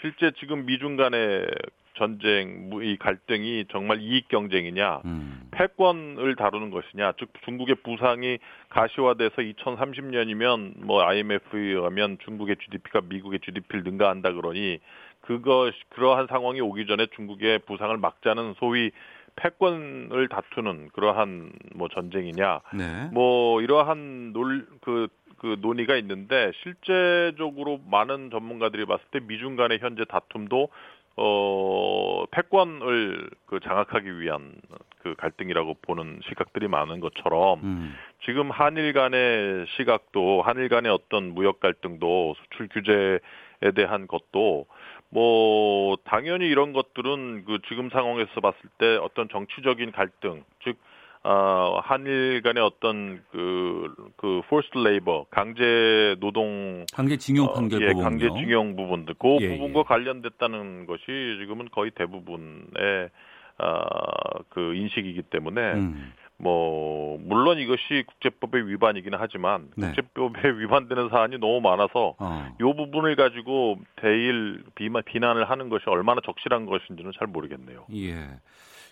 실제 0.02 0.32
지금 0.40 0.66
미중 0.66 0.98
간의 0.98 1.48
전쟁, 1.96 2.70
무- 2.70 2.84
이 2.84 2.98
갈등이 2.98 3.66
정말 3.72 4.02
이익 4.02 4.28
경쟁이냐, 4.28 5.02
음. 5.06 5.48
패권을 5.52 6.36
다루는 6.36 6.72
것이냐, 6.72 7.14
즉 7.20 7.30
중국의 7.46 7.76
부상이 7.84 8.40
가시화돼서 8.70 9.36
2030년이면 9.38 10.74
뭐 10.86 11.04
IMF에 11.04 11.60
의하면 11.60 12.18
중국의 12.26 12.58
GDP가 12.64 13.02
미국의 13.08 13.40
GDP를 13.46 13.84
능가한다 13.84 14.34
그러니 14.34 14.80
그것 15.24 15.74
그러한 15.90 16.28
상황이 16.28 16.62
오기 16.62 16.86
전에 16.86 17.08
중국의 17.16 17.60
부상을 17.60 17.96
막자는 17.98 18.56
소위 18.60 18.92
패권을 19.36 20.28
다투는 20.30 20.90
그러한 20.94 21.52
뭐 21.76 21.88
전쟁이냐, 21.88 22.60
네. 22.78 23.10
뭐 23.12 23.62
이러한 23.62 24.34
놀그 24.34 25.08
그 25.38 25.58
논의가 25.60 25.96
있는데 25.98 26.52
실제적으로 26.62 27.80
많은 27.90 28.30
전문가들이 28.32 28.86
봤을 28.86 29.04
때 29.12 29.20
미중 29.20 29.56
간의 29.56 29.80
현재 29.80 30.06
다툼도 30.06 30.70
어 31.16 32.26
패권을 32.32 33.30
그 33.46 33.60
장악하기 33.60 34.20
위한 34.20 34.54
그 35.00 35.16
갈등이라고 35.16 35.76
보는 35.82 36.22
시각들이 36.30 36.68
많은 36.68 37.00
것처럼 37.00 37.60
음. 37.64 37.96
지금 38.26 38.52
한일 38.52 38.94
간의 38.94 39.66
시각도 39.78 40.42
한일 40.42 40.70
간의 40.70 40.92
어떤 40.92 41.34
무역 41.34 41.60
갈등도 41.60 42.36
수출 42.44 42.70
규제에 42.70 43.72
대한 43.76 44.08
것도 44.08 44.66
뭐 45.14 45.96
당연히 46.06 46.48
이런 46.48 46.74
것들은 46.74 47.46
그 47.46 47.60
지금 47.68 47.90
상황에서 47.90 48.42
봤을 48.42 48.60
때 48.80 48.98
어떤 48.98 49.30
정치적인 49.30 49.92
갈등 49.92 50.44
즉 50.64 50.78
어, 51.26 51.80
한일 51.82 52.42
간의 52.42 52.62
어떤 52.62 53.24
그, 53.32 53.94
그, 54.18 54.42
forced 54.46 54.78
labor, 54.78 55.24
강제 55.30 56.18
노동. 56.20 56.86
강제 56.94 57.16
징용 57.16 57.54
판결 57.54 57.82
어, 57.82 57.88
예, 57.88 57.94
강제 57.94 58.28
징용 58.30 58.76
부분들. 58.76 59.16
그 59.18 59.38
예, 59.40 59.48
부분과 59.48 59.80
예. 59.80 59.84
관련됐다는 59.84 60.86
것이 60.86 61.06
지금은 61.40 61.70
거의 61.72 61.92
대부분의, 61.92 63.10
어, 63.58 64.44
그 64.50 64.76
인식이기 64.76 65.22
때문에, 65.22 65.62
음. 65.76 66.14
뭐, 66.38 67.18
물론 67.22 67.60
이것이 67.60 68.04
국제법의 68.08 68.68
위반이기는 68.68 69.18
하지만, 69.20 69.70
네. 69.78 69.88
국제법에 69.88 70.40
위반되는 70.60 71.10
사안이 71.10 71.38
너무 71.38 71.62
많아서, 71.62 72.16
어. 72.18 72.56
이 72.60 72.64
부분을 72.64 73.16
가지고 73.16 73.78
대일 73.98 74.64
비만, 74.76 75.04
비난을 75.06 75.50
하는 75.50 75.70
것이 75.70 75.84
얼마나 75.88 76.22
적실한 76.26 76.66
것인지는 76.66 77.12
잘 77.18 77.28
모르겠네요. 77.28 77.86
예. 77.96 78.40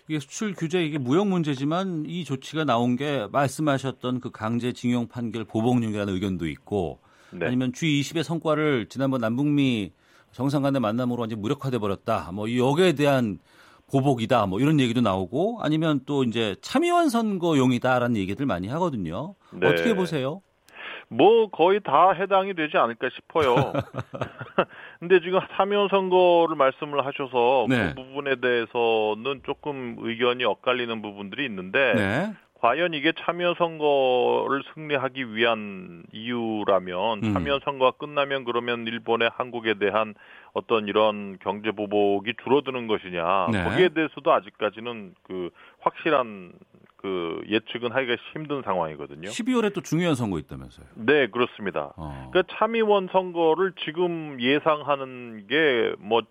이게 0.08 0.18
수출 0.18 0.52
규제 0.54 0.84
이게 0.84 0.98
무역 0.98 1.28
문제지만 1.28 2.04
이 2.06 2.24
조치가 2.24 2.64
나온 2.64 2.96
게 2.96 3.26
말씀하셨던 3.30 4.20
그 4.20 4.30
강제 4.30 4.72
징용 4.72 5.06
판결 5.06 5.44
보복용이라는 5.44 6.12
의견도 6.12 6.48
있고 6.48 6.98
네. 7.30 7.46
아니면 7.46 7.72
G20의 7.72 8.22
성과를 8.22 8.86
지난번 8.88 9.20
남북미 9.20 9.92
정상 10.32 10.62
간의 10.62 10.80
만남으로 10.80 11.20
완전 11.20 11.40
무력화돼 11.40 11.78
버렸다. 11.78 12.32
뭐 12.32 12.54
여기에 12.54 12.94
대한 12.94 13.38
보복이다. 13.92 14.46
뭐 14.46 14.58
이런 14.58 14.80
얘기도 14.80 15.02
나오고 15.02 15.58
아니면 15.62 16.00
또 16.06 16.24
이제 16.24 16.56
참의원 16.62 17.10
선거용이다라는 17.10 18.16
얘기들 18.16 18.46
많이 18.46 18.68
하거든요. 18.68 19.34
네. 19.52 19.68
어떻게 19.68 19.94
보세요? 19.94 20.40
뭐 21.08 21.50
거의 21.50 21.80
다 21.80 22.12
해당이 22.12 22.54
되지 22.54 22.78
않을까 22.78 23.08
싶어요. 23.14 23.54
근데 24.98 25.20
지금 25.20 25.40
참여 25.56 25.88
선거를 25.90 26.56
말씀을 26.56 27.04
하셔서 27.04 27.66
네. 27.68 27.92
그 27.94 28.02
부분에 28.02 28.36
대해서는 28.36 29.42
조금 29.44 29.96
의견이 29.98 30.44
엇갈리는 30.44 31.02
부분들이 31.02 31.44
있는데 31.44 31.92
네. 31.94 32.32
과연 32.62 32.94
이게 32.94 33.12
참여 33.18 33.56
선거를 33.58 34.62
승리하기 34.72 35.34
위한 35.34 36.04
이유라면 36.12 37.24
음. 37.24 37.32
참여 37.32 37.58
선거가 37.64 37.90
끝나면 37.98 38.44
그러면 38.44 38.86
일본의 38.86 39.30
한국에 39.34 39.74
대한 39.74 40.14
어떤 40.52 40.86
이런 40.86 41.38
경제 41.40 41.72
보복이 41.72 42.34
줄어드는 42.44 42.86
것이냐 42.86 43.48
네. 43.50 43.64
거기에 43.64 43.88
대해서도 43.88 44.32
아직까지는 44.32 45.14
그 45.24 45.50
확실한 45.80 46.52
그 46.98 47.42
예측은 47.48 47.90
하기가 47.90 48.14
힘든 48.32 48.62
상황이거든요. 48.62 49.28
12월에 49.28 49.74
또 49.74 49.80
중요한 49.80 50.14
선거 50.14 50.38
있다면서요. 50.38 50.86
네, 50.94 51.26
그렇습니다. 51.26 51.92
어. 51.96 52.30
그러니까 52.30 52.54
참의원 52.56 53.08
선거를 53.10 53.72
지금 53.84 54.40
예상하는 54.40 55.48
게뭐 55.48 56.22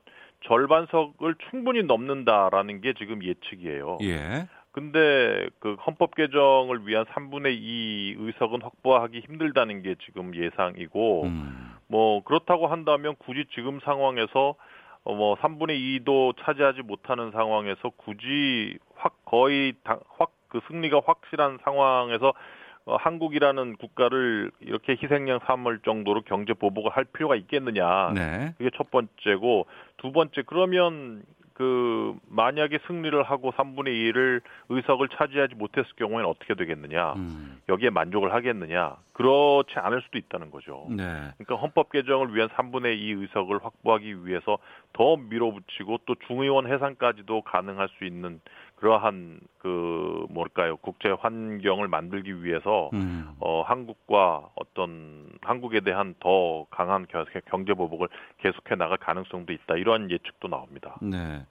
절반석을 0.48 1.36
충분히 1.50 1.84
넘는다라는 1.84 2.80
게 2.80 2.94
지금 2.94 3.22
예측이에요. 3.22 3.98
예. 4.04 4.48
근데 4.72 5.50
그 5.60 5.76
헌법 5.86 6.16
개정을 6.16 6.88
위한 6.88 7.06
3분의 7.06 7.54
2 7.54 8.16
의석은 8.20 8.62
확보하기 8.62 9.20
힘들다는 9.20 9.82
게 9.82 9.96
지금 10.06 10.36
예상이고 10.36 11.24
음. 11.24 11.76
뭐 11.88 12.24
그렇다고 12.24 12.68
한다면 12.68 13.16
굳이 13.20 13.46
지금 13.54 13.80
상황에서 13.82 14.56
어, 15.04 15.16
뭐 15.16 15.36
3분의 15.36 16.06
2도 16.06 16.36
차지하지 16.42 16.84
못하는 16.84 17.32
상황에서 17.32 17.90
굳이 17.98 18.78
확 18.96 19.26
거의 19.26 19.74
확 19.84 20.32
그 20.52 20.60
승리가 20.68 21.02
확실한 21.06 21.60
상황에서 21.64 22.34
어, 22.86 22.96
한국이라는 22.98 23.78
국가를 23.78 24.52
이렇게 24.60 24.98
희생양 25.02 25.40
삼을 25.46 25.80
정도로 25.86 26.24
경제 26.24 26.54
보복을 26.54 26.92
할 26.92 27.06
필요가 27.06 27.36
있겠느냐. 27.36 28.12
네. 28.14 28.54
그게 28.58 28.70
첫 28.76 28.92
번째고 28.92 29.68
두 29.98 30.12
번째 30.12 30.44
그러면 30.46 31.24
그 31.62 32.18
만약에 32.28 32.80
승리를 32.88 33.22
하고 33.22 33.52
3분의 33.52 33.90
2를 33.90 34.42
의석을 34.70 35.10
차지하지 35.10 35.54
못했을 35.54 35.92
경우에는 35.96 36.26
어떻게 36.28 36.56
되겠느냐. 36.56 37.14
음. 37.14 37.62
여기에 37.70 37.92
만족을 37.92 38.34
하겠느냐. 38.34 38.96
그렇지 39.14 39.76
않을 39.76 40.02
수도 40.02 40.18
있다는 40.18 40.50
거죠. 40.50 40.88
네. 40.90 41.04
그러니까 41.38 41.58
헌법 41.58 41.92
개정을 41.92 42.34
위한 42.34 42.50
3분의 42.50 42.98
2 42.98 43.12
의석을 43.12 43.64
확보하기 43.64 44.26
위해서 44.26 44.58
더 44.94 45.18
밀어붙이고 45.18 46.00
또 46.08 46.16
중의원 46.26 46.66
해산까지도 46.66 47.44
가능할 47.44 47.90
수 48.00 48.06
있는 48.06 48.42
그러한 48.82 49.40
그 49.60 50.26
뭘까요 50.32 50.76
국제 50.78 51.10
환경을 51.10 51.88
만들기 51.88 52.44
위해서 52.44 52.90
음. 52.94 53.30
어 53.40 53.62
한국과 53.62 54.50
어떤 54.56 55.30
한국에 55.42 55.82
대한 55.82 56.16
더 56.20 56.66
강한 56.72 57.06
겨- 57.06 57.26
경제 57.52 57.76
보복을 57.76 58.08
계속해 58.42 58.74
나갈 58.76 58.98
가능성도 58.98 59.54
있다 59.54 59.76
이러한 59.78 60.10
예측도 60.10 60.48
나옵니다. 60.48 60.98
네. 61.00 61.46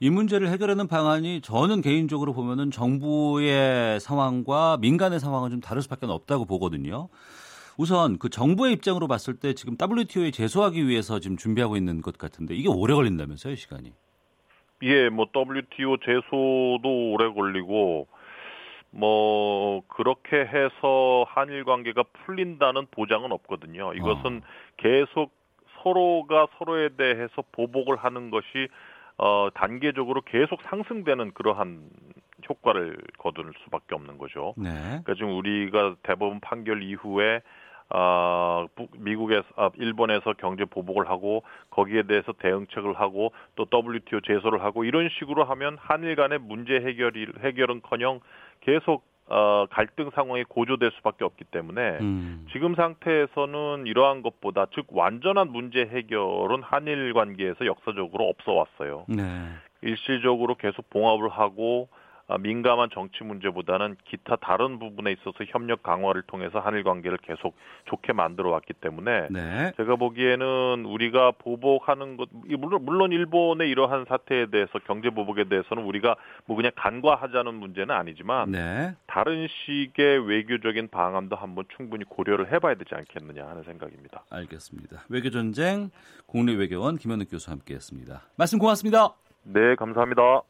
이 0.00 0.10
문제를 0.10 0.48
해결하는 0.50 0.86
방안이 0.86 1.40
저는 1.40 1.80
개인적으로 1.80 2.34
보면은 2.34 2.70
정부의 2.70 3.98
상황과 3.98 4.76
민간의 4.76 5.18
상황은 5.18 5.50
좀 5.50 5.60
다를 5.62 5.80
수밖에 5.80 6.04
없다고 6.04 6.44
보거든요. 6.44 7.08
우선 7.78 8.18
그 8.18 8.28
정부의 8.28 8.74
입장으로 8.74 9.08
봤을 9.08 9.38
때 9.38 9.54
지금 9.54 9.76
WTO에 9.80 10.30
제소하기 10.30 10.86
위해서 10.86 11.20
지금 11.20 11.38
준비하고 11.38 11.78
있는 11.78 12.02
것 12.02 12.18
같은데 12.18 12.54
이게 12.54 12.68
오래 12.68 12.92
걸린다면서요, 12.92 13.54
시간이? 13.54 13.94
예, 14.82 15.08
뭐 15.08 15.26
WTO 15.34 15.96
제소도 15.98 17.12
오래 17.12 17.32
걸리고 17.32 18.08
뭐 18.90 19.82
그렇게 19.88 20.38
해서 20.38 21.26
한일 21.28 21.64
관계가 21.64 22.04
풀린다는 22.24 22.86
보장은 22.90 23.32
없거든요. 23.32 23.92
이것은 23.94 24.42
계속 24.76 25.32
서로가 25.82 26.48
서로에 26.58 26.90
대해서 26.96 27.42
보복을 27.52 27.96
하는 27.96 28.30
것이 28.30 28.68
어 29.18 29.48
단계적으로 29.54 30.22
계속 30.22 30.62
상승되는 30.62 31.32
그러한 31.32 31.88
효과를 32.48 32.98
거둘 33.18 33.52
수밖에 33.64 33.94
없는 33.94 34.18
거죠. 34.18 34.54
네. 34.56 34.70
그러니까 34.70 35.14
지금 35.14 35.36
우리가 35.36 35.96
대법원 36.02 36.40
판결 36.40 36.82
이후에 36.82 37.40
아, 37.88 38.66
북- 38.74 38.90
미국에서, 38.98 39.44
아, 39.56 39.70
일본에서 39.76 40.34
경제 40.38 40.64
보복을 40.64 41.08
하고 41.08 41.44
거기에 41.70 42.02
대해서 42.02 42.32
대응책을 42.32 42.94
하고 42.94 43.32
또 43.54 43.66
WTO 43.72 44.20
제소를 44.22 44.62
하고 44.62 44.84
이런 44.84 45.08
식으로 45.18 45.44
하면 45.44 45.76
한일 45.80 46.16
간의 46.16 46.40
문제 46.40 46.74
해결이 46.74 47.26
해결은커녕 47.40 48.20
계속 48.60 49.04
어, 49.28 49.66
갈등 49.70 50.10
상황이 50.14 50.44
고조될 50.44 50.92
수밖에 50.98 51.24
없기 51.24 51.44
때문에 51.44 51.98
음. 52.00 52.46
지금 52.52 52.76
상태에서는 52.76 53.86
이러한 53.86 54.22
것보다 54.22 54.66
즉 54.72 54.86
완전한 54.90 55.50
문제 55.50 55.80
해결은 55.80 56.62
한일 56.62 57.12
관계에서 57.12 57.66
역사적으로 57.66 58.28
없어 58.28 58.52
왔어요. 58.52 59.04
네. 59.08 59.24
일시적으로 59.82 60.54
계속 60.54 60.88
봉합을 60.90 61.28
하고 61.28 61.88
아, 61.90 62.05
민감한 62.40 62.88
정치 62.92 63.22
문제보다는 63.22 63.96
기타 64.04 64.36
다른 64.36 64.78
부분에 64.78 65.12
있어서 65.12 65.44
협력 65.46 65.82
강화를 65.82 66.22
통해서 66.22 66.58
한일 66.58 66.82
관계를 66.82 67.18
계속 67.18 67.54
좋게 67.84 68.12
만들어 68.12 68.50
왔기 68.50 68.74
때문에 68.74 69.28
네. 69.30 69.72
제가 69.76 69.94
보기에는 69.96 70.84
우리가 70.86 71.32
보복하는 71.38 72.16
것이 72.16 72.30
물론 72.58 72.84
물론 72.84 73.12
일본의 73.12 73.70
이러한 73.70 74.06
사태에 74.08 74.46
대해서 74.46 74.78
경제 74.86 75.10
보복에 75.10 75.44
대해서는 75.44 75.84
우리가 75.84 76.16
뭐 76.46 76.56
그냥 76.56 76.72
간과하자는 76.74 77.54
문제는 77.54 77.94
아니지만 77.94 78.50
네. 78.50 78.94
다른 79.06 79.46
식의 79.46 80.26
외교적인 80.26 80.88
방안도 80.88 81.36
한번 81.36 81.64
충분히 81.76 82.04
고려를 82.04 82.52
해봐야 82.52 82.74
되지 82.74 82.94
않겠느냐 82.94 83.46
하는 83.46 83.62
생각입니다. 83.62 84.24
알겠습니다. 84.30 85.04
외교 85.08 85.30
전쟁 85.30 85.90
국립 86.26 86.58
외교원 86.58 86.96
김현욱 86.96 87.30
교수와 87.30 87.52
함께했습니다. 87.54 88.22
말씀 88.36 88.58
고맙습니다. 88.58 89.14
네, 89.44 89.76
감사합니다. 89.76 90.42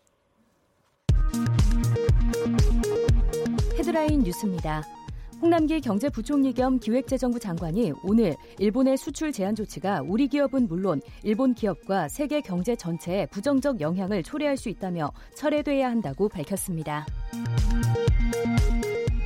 헤드라인 3.87 4.25
뉴스입니다. 4.25 4.83
홍남기 5.41 5.81
경제부총리 5.81 6.55
겸 6.55 6.81
기획재정부 6.81 7.39
장관이 7.39 7.93
오늘 8.03 8.35
일본의 8.59 8.97
수출 8.97 9.31
제한 9.31 9.55
조치가 9.55 10.03
우리 10.05 10.27
기업은 10.27 10.67
물론 10.67 11.01
일본 11.23 11.55
기업과 11.55 12.09
세계 12.09 12.41
경제 12.41 12.75
전체에 12.75 13.27
부정적 13.27 13.81
영향을 13.81 14.25
초래할 14.25 14.57
수 14.57 14.71
있다며 14.71 15.13
철회돼야 15.37 15.89
한다고 15.89 16.29
밝혔습니다. 16.29 17.07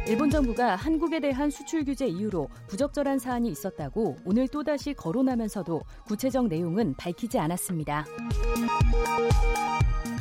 일본 0.06 0.28
정부가 0.28 0.76
한국에 0.76 1.20
대한 1.20 1.48
수출 1.48 1.82
규제 1.82 2.06
이유로 2.06 2.50
부적절한 2.66 3.18
사안이 3.18 3.48
있었다고 3.48 4.16
오늘 4.26 4.46
또다시 4.46 4.92
거론하면서도 4.92 5.80
구체적 6.06 6.48
내용은 6.48 6.92
밝히지 6.98 7.38
않았습니다. 7.38 8.04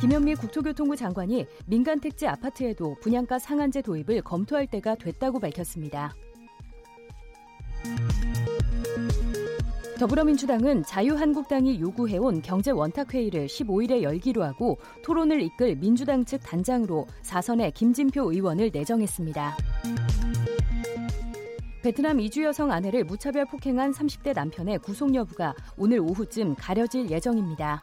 김현미 0.00 0.34
국토교통부 0.36 0.96
장관이 0.96 1.44
민간 1.66 2.00
택지 2.00 2.26
아파트에도 2.26 2.96
분양가 3.02 3.38
상한제 3.38 3.82
도입을 3.82 4.22
검토할 4.22 4.66
때가 4.66 4.94
됐다고 4.94 5.38
밝혔습니다. 5.40 6.14
더불어민주당은 9.98 10.84
자유한국당이 10.84 11.78
요구해온 11.78 12.40
경제 12.40 12.70
원탁회의를 12.70 13.46
15일에 13.46 14.00
열기로 14.00 14.42
하고 14.42 14.78
토론을 15.04 15.42
이끌 15.42 15.76
민주당 15.76 16.24
측 16.24 16.40
단장으로 16.42 17.06
사선의 17.20 17.72
김진표 17.72 18.32
의원을 18.32 18.70
내정했습니다. 18.72 19.56
베트남 21.82 22.20
이주 22.20 22.42
여성 22.42 22.72
아내를 22.72 23.04
무차별 23.04 23.44
폭행한 23.44 23.92
30대 23.92 24.34
남편의 24.34 24.78
구속 24.78 25.14
여부가 25.14 25.54
오늘 25.76 26.00
오후쯤 26.00 26.54
가려질 26.54 27.10
예정입니다. 27.10 27.82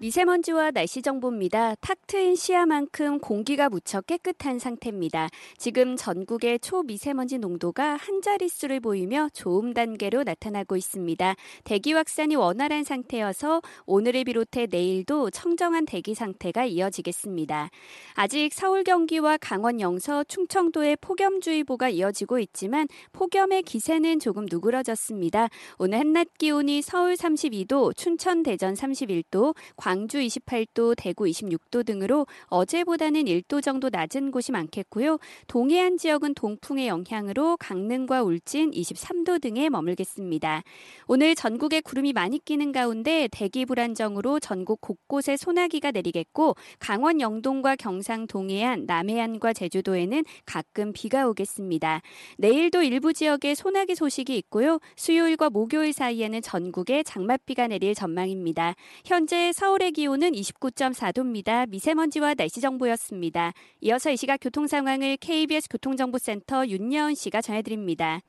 미세먼지와 0.00 0.72
날씨 0.72 1.02
정보입니다. 1.02 1.76
탁 1.76 1.98
트인 2.08 2.34
시야만큼 2.34 3.20
공기가 3.20 3.68
무척 3.68 4.06
깨끗한 4.06 4.58
상태입니다. 4.58 5.28
지금 5.56 5.96
전국의 5.96 6.58
초미세먼지 6.58 7.38
농도가 7.38 7.94
한 7.94 8.20
자릿수를 8.20 8.80
보이며 8.80 9.28
좋음 9.32 9.72
단계로 9.72 10.24
나타나고 10.24 10.76
있습니다. 10.76 11.36
대기 11.62 11.92
확산이 11.92 12.34
원활한 12.34 12.82
상태여서 12.82 13.62
오늘을 13.86 14.24
비롯해 14.24 14.66
내일도 14.68 15.30
청정한 15.30 15.86
대기 15.86 16.14
상태가 16.14 16.64
이어지겠습니다. 16.64 17.70
아직 18.14 18.52
서울 18.52 18.82
경기와 18.82 19.38
강원 19.38 19.80
영서 19.80 20.24
충청도에 20.24 20.96
폭염주의보가 20.96 21.88
이어지고 21.90 22.40
있지만 22.40 22.88
폭염의 23.12 23.62
기세는 23.62 24.18
조금 24.18 24.46
누그러졌습니다. 24.50 25.48
오늘 25.78 26.00
한낮 26.00 26.36
기온이 26.36 26.82
서울 26.82 27.14
32도, 27.14 27.96
춘천 27.96 28.42
대전 28.42 28.74
31도, 28.74 29.54
광주 29.84 30.18
28도, 30.18 30.94
대구 30.96 31.24
26도 31.24 31.84
등으로 31.84 32.26
어제보다는 32.46 33.24
1도 33.24 33.62
정도 33.62 33.90
낮은 33.90 34.30
곳이 34.30 34.50
많겠고요. 34.50 35.18
동해안 35.46 35.98
지역은 35.98 36.32
동풍의 36.32 36.88
영향으로 36.88 37.58
강릉과 37.58 38.22
울진 38.22 38.70
23도 38.70 39.42
등에 39.42 39.68
머물겠습니다. 39.68 40.62
오늘 41.06 41.34
전국에 41.34 41.82
구름이 41.82 42.14
많이 42.14 42.42
끼는 42.42 42.72
가운데 42.72 43.28
대기 43.30 43.66
불안정으로 43.66 44.40
전국 44.40 44.80
곳곳에 44.80 45.36
소나기가 45.36 45.90
내리겠고 45.90 46.56
강원 46.78 47.20
영동과 47.20 47.76
경상 47.76 48.26
동해안, 48.26 48.86
남해안과 48.86 49.52
제주도에는 49.52 50.24
가끔 50.46 50.94
비가 50.94 51.28
오겠습니다. 51.28 52.00
내일도 52.38 52.82
일부 52.82 53.12
지역에 53.12 53.54
소나기 53.54 53.94
소식이 53.94 54.34
있고요. 54.38 54.78
수요일과 54.96 55.50
목요일 55.50 55.92
사이에는 55.92 56.40
전국에 56.40 57.02
장맛비가 57.02 57.66
내릴 57.66 57.94
전망입니다. 57.94 58.76
현재 59.04 59.52
서울 59.52 59.73
서울의 59.74 59.92
기온은 59.92 60.32
29.4도입니다. 60.32 61.68
미세먼지와 61.68 62.34
날씨 62.34 62.60
정보였습니다. 62.60 63.52
이어서 63.80 64.10
이 64.10 64.16
시각 64.16 64.38
교통 64.40 64.68
상황을 64.68 65.16
KBS 65.16 65.68
교통정보센터 65.68 66.68
윤여은 66.68 67.14
씨가 67.14 67.40
전해드립니다. 67.40 68.20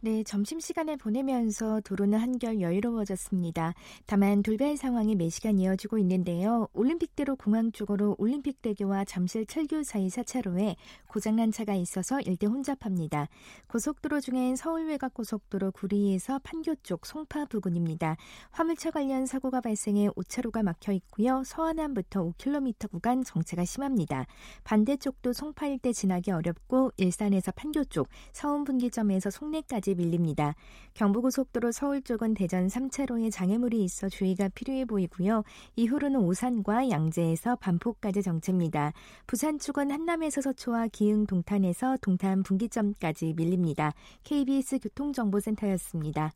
네, 0.00 0.22
점심시간을 0.22 0.96
보내면서 0.96 1.80
도로는 1.80 2.20
한결 2.20 2.60
여유로워졌습니다. 2.60 3.74
다만 4.06 4.44
돌발 4.44 4.76
상황이 4.76 5.16
매시간 5.16 5.58
이어지고 5.58 5.98
있는데요. 5.98 6.68
올림픽대로 6.72 7.34
공항 7.34 7.72
쪽으로 7.72 8.14
올림픽대교와 8.16 9.04
잠실 9.06 9.44
철교 9.44 9.82
사이 9.82 10.06
4차로에 10.06 10.76
고장난 11.08 11.50
차가 11.50 11.74
있어서 11.74 12.20
일대 12.20 12.46
혼잡합니다. 12.46 13.26
고속도로 13.66 14.20
중엔 14.20 14.54
서울외곽 14.54 15.14
고속도로 15.14 15.72
구리에서 15.72 16.38
판교 16.44 16.76
쪽 16.84 17.04
송파 17.04 17.46
부근입니다. 17.46 18.16
화물차 18.52 18.92
관련 18.92 19.26
사고가 19.26 19.60
발생해 19.60 20.10
5차로가 20.10 20.62
막혀 20.62 20.92
있고요. 20.92 21.42
서안암부터 21.44 22.22
5km 22.22 22.88
구간 22.92 23.24
정체가 23.24 23.64
심합니다. 23.64 24.26
반대쪽도 24.62 25.32
송파 25.32 25.66
일대 25.66 25.92
지나기 25.92 26.30
어렵고 26.30 26.92
일산에서 26.98 27.50
판교 27.50 27.86
쪽, 27.86 28.08
서운 28.32 28.62
분기점에서 28.62 29.30
송내까지 29.30 29.87
까지 29.88 29.94
밀립니다. 29.94 30.54
경부고속도로 30.94 31.72
서울 31.72 32.02
쪽은 32.02 32.34
대전 32.34 32.66
3차로에 32.66 33.32
장애물이 33.32 33.82
있어 33.84 34.10
주의가 34.10 34.48
필요해 34.50 34.84
보이고요. 34.84 35.42
이후로는 35.76 36.20
오산과 36.20 36.90
양재에서 36.90 37.56
반포까지 37.56 38.22
정체입니다. 38.22 38.92
부산 39.26 39.58
쪽은 39.58 39.90
한남에서 39.90 40.42
서초와 40.42 40.88
기흥 40.88 41.26
동탄에서 41.26 41.96
동탄 42.02 42.42
분기점까지 42.42 43.32
밀립니다. 43.36 43.94
KBS 44.24 44.80
교통정보센터였습니다. 44.80 46.32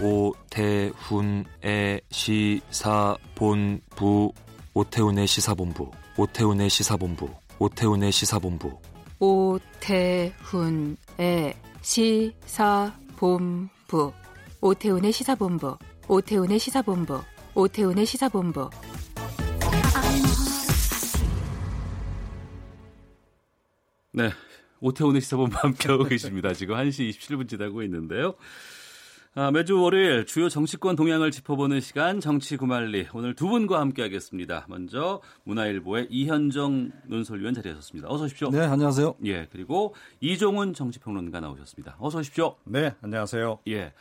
오태훈의 0.00 2.00
시사본부 2.10 4.32
오태훈의 4.74 5.26
시사본부 5.26 5.90
오태훈의 6.16 6.68
시사본부 6.68 7.28
오태훈의 7.58 8.10
시사본부 8.10 8.78
오태훈의 9.24 10.32
시사본부 11.82 14.12
오태훈의 14.60 15.12
시사본부 15.12 15.76
오태훈의 16.08 16.58
시사본부 16.58 17.20
오태훈의 17.54 18.06
시사본부 18.06 18.70
네. 24.12 24.30
오태훈의 24.80 25.20
시사본부 25.20 25.56
함께하고 25.58 26.04
계십니다. 26.04 26.52
지금 26.52 26.76
1시 26.76 27.10
27분 27.10 27.48
지나고 27.48 27.82
있는데요. 27.84 28.34
아, 29.34 29.50
매주 29.50 29.80
월요일 29.80 30.26
주요 30.26 30.50
정치권 30.50 30.94
동향을 30.94 31.30
짚어보는 31.30 31.80
시간 31.80 32.20
정치 32.20 32.58
구말리 32.58 33.08
오늘 33.14 33.34
두 33.34 33.48
분과 33.48 33.80
함께하겠습니다. 33.80 34.66
먼저 34.68 35.22
문화일보의 35.44 36.08
이현정 36.10 36.92
논설위원 37.06 37.54
자리하셨습니다. 37.54 38.10
어서 38.10 38.24
오십시오. 38.24 38.50
네, 38.50 38.60
안녕하세요. 38.60 39.14
예, 39.24 39.48
그리고 39.50 39.94
이종훈 40.20 40.74
정치평론가 40.74 41.40
나오셨습니다. 41.40 41.96
어서 41.98 42.18
오십시오. 42.18 42.56
네, 42.64 42.94
안녕하세요. 43.00 43.60
예. 43.68 43.94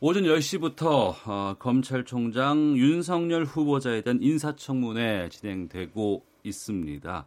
오전 0.00 0.24
10시부터 0.24 1.14
어, 1.24 1.56
검찰총장 1.58 2.76
윤석열 2.76 3.46
후보자에 3.46 4.02
대한 4.02 4.18
인사청문회 4.20 5.30
진행되고 5.30 6.22
있습니다. 6.44 7.24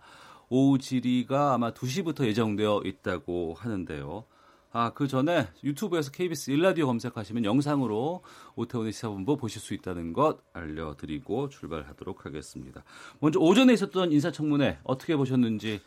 오후 0.50 0.78
질의가 0.78 1.56
아마 1.56 1.72
2시부터 1.72 2.28
예정되어 2.28 2.84
있다고 2.86 3.56
하는데요. 3.58 4.26
아, 4.72 4.92
그 4.94 5.08
전에 5.08 5.48
유튜브에서 5.64 6.12
KBS 6.12 6.52
일라디오 6.52 6.86
검색하시면 6.86 7.44
영상으로 7.44 8.22
오태훈의 8.56 8.94
시사본부 8.94 9.38
보실 9.38 9.62
수 9.62 9.74
있다는 9.74 10.14
것 10.14 10.40
알려드리고 10.54 11.50
출발하도록 11.50 12.26
하겠습니다. 12.26 12.84
먼저 13.20 13.40
오전에 13.40 13.74
있었던 13.74 14.12
인사청문회 14.12 14.80
어떻게 14.84 15.16
보셨는지 15.16 15.82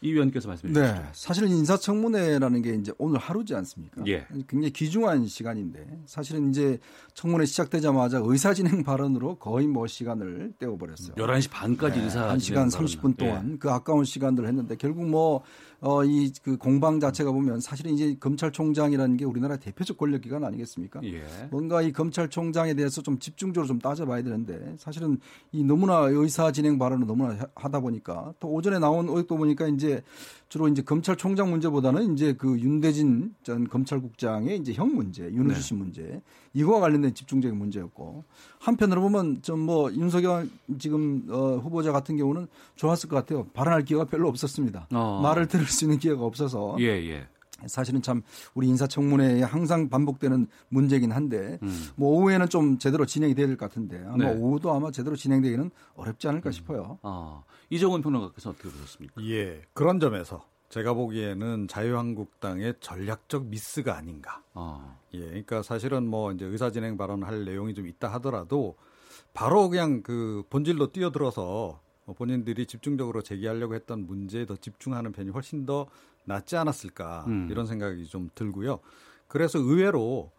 이 0.00 0.12
위원께서 0.12 0.46
말씀해 0.46 0.72
주시죠. 0.72 0.94
네, 0.94 1.08
사실은 1.12 1.48
인사청문회라는 1.48 2.62
게 2.62 2.74
이제 2.74 2.92
오늘 2.98 3.18
하루지 3.18 3.54
않습니까? 3.56 4.02
예. 4.06 4.26
굉장히 4.46 4.72
귀중한 4.72 5.26
시간인데 5.26 6.02
사실은 6.06 6.50
이제 6.50 6.78
청문회 7.14 7.46
시작되자마자 7.46 8.20
의사진행 8.22 8.84
발언으로 8.84 9.36
거의 9.36 9.66
뭐 9.66 9.88
시간을 9.88 10.52
때워버렸어요. 10.58 11.16
11시 11.16 11.50
반까지 11.50 11.98
네, 11.98 12.04
인사 12.04 12.28
1시간 12.28 12.70
30분 12.70 13.16
동안 13.16 13.52
예. 13.54 13.56
그 13.58 13.70
아까운 13.70 14.04
시간들을 14.04 14.48
했는데 14.48 14.76
결국 14.76 15.04
뭐 15.08 15.42
어, 15.80 16.04
이 16.04 16.32
그 16.42 16.56
공방 16.56 16.98
자체가 17.00 17.30
보면 17.30 17.60
사실은 17.60 17.92
이제 17.94 18.16
검찰총장이라는 18.18 19.16
게 19.16 19.24
우리나라 19.24 19.56
대표적 19.56 19.96
권력기관 19.96 20.44
아니겠습니까? 20.44 21.00
예. 21.04 21.22
뭔가 21.50 21.82
이 21.82 21.92
검찰총장에 21.92 22.74
대해서 22.74 23.00
좀 23.02 23.18
집중적으로 23.18 23.66
좀 23.66 23.78
따져봐야 23.78 24.22
되는데 24.22 24.74
사실은 24.78 25.18
이 25.52 25.62
너무나 25.62 26.00
의사 26.10 26.50
진행 26.52 26.78
발언을 26.78 27.06
너무나 27.06 27.36
하다 27.54 27.80
보니까 27.80 28.34
또 28.40 28.48
오전에 28.52 28.78
나온 28.78 29.08
의혹도 29.08 29.36
보니까 29.36 29.68
이제 29.68 30.02
주로 30.48 30.66
이제 30.68 30.80
검찰총장 30.82 31.50
문제보다는 31.50 32.14
이제 32.14 32.32
그 32.32 32.58
윤대진 32.58 33.34
전 33.42 33.68
검찰국장의 33.68 34.58
이제 34.58 34.72
형 34.72 34.94
문제, 34.94 35.24
윤호주 35.24 35.60
씨 35.60 35.74
네. 35.74 35.80
문제 35.80 36.22
이거와 36.54 36.80
관련된 36.80 37.14
집중적인 37.14 37.56
문제였고 37.56 38.24
한편으로 38.58 39.02
보면 39.02 39.42
좀 39.42 39.58
뭐 39.68 39.92
윤석열 39.92 40.48
지금 40.78 41.26
어, 41.28 41.56
후보자 41.62 41.92
같은 41.92 42.16
경우는 42.16 42.46
좋았을 42.76 43.08
것 43.10 43.16
같아요. 43.16 43.46
발언할 43.52 43.84
기회가 43.84 44.04
별로 44.06 44.28
없었습니다. 44.28 44.86
어. 44.94 45.20
말을 45.22 45.46
들을 45.46 45.67
수 45.72 45.84
있는 45.84 45.98
기회가 45.98 46.22
없어서. 46.24 46.76
예, 46.80 46.86
예. 46.86 47.26
사실은 47.66 48.00
참 48.02 48.22
우리 48.54 48.68
인사청문회에 48.68 49.42
항상 49.42 49.88
반복되는 49.88 50.46
문제긴 50.68 51.10
한데 51.10 51.58
음. 51.62 51.88
뭐 51.96 52.10
오후에는 52.20 52.48
좀 52.48 52.78
제대로 52.78 53.04
진행이 53.04 53.34
돼야 53.34 53.48
될 53.48 53.56
것 53.56 53.68
같은데 53.68 53.98
아마 54.06 54.26
네. 54.26 54.36
오후도 54.36 54.72
아마 54.72 54.92
제대로 54.92 55.16
진행되기는 55.16 55.68
어렵지 55.96 56.28
않을까 56.28 56.50
음. 56.50 56.52
싶어요. 56.52 56.98
아, 57.02 57.42
이정은 57.70 58.00
평론가께서 58.02 58.50
어떻게 58.50 58.68
보셨습니까? 58.70 59.20
예, 59.24 59.60
그런 59.72 59.98
점에서 59.98 60.46
제가 60.68 60.94
보기에는 60.94 61.66
자유한국당의 61.66 62.74
전략적 62.78 63.46
미스가 63.46 63.96
아닌가. 63.96 64.40
아. 64.54 64.94
예, 65.14 65.20
그러니까 65.20 65.62
사실은 65.62 66.06
뭐 66.06 66.30
이제 66.30 66.44
의사진행 66.44 66.96
발언할 66.96 67.44
내용이 67.44 67.74
좀 67.74 67.88
있다 67.88 68.06
하더라도 68.14 68.76
바로 69.34 69.68
그냥 69.68 70.02
그 70.04 70.44
본질로 70.48 70.92
뛰어들어서 70.92 71.80
본인들이 72.14 72.66
집중적으로 72.66 73.22
제기하려고 73.22 73.74
했던 73.74 74.06
문제에 74.06 74.46
더 74.46 74.56
집중하는 74.56 75.12
편이 75.12 75.30
훨씬 75.30 75.66
더 75.66 75.86
낫지 76.24 76.56
않았을까 76.56 77.24
음. 77.28 77.48
이런 77.50 77.66
생각이 77.66 78.06
좀 78.06 78.30
들고요. 78.34 78.80
그래서 79.26 79.58
의외로 79.58 80.30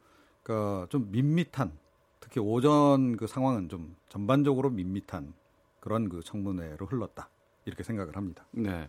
그좀 0.44 1.10
밋밋한 1.12 1.72
특히 2.20 2.40
오전 2.40 3.18
그 3.18 3.28
상황은 3.28 3.70
좀 3.70 3.96
전반적으로 4.10 4.70
밋밋한 4.70 5.34
그런 5.80 6.10
그 6.10 6.22
청문회로 6.22 6.86
흘렀다 6.86 7.30
이렇게 7.66 7.84
생각을 7.84 8.16
합니다. 8.16 8.46
네. 8.52 8.88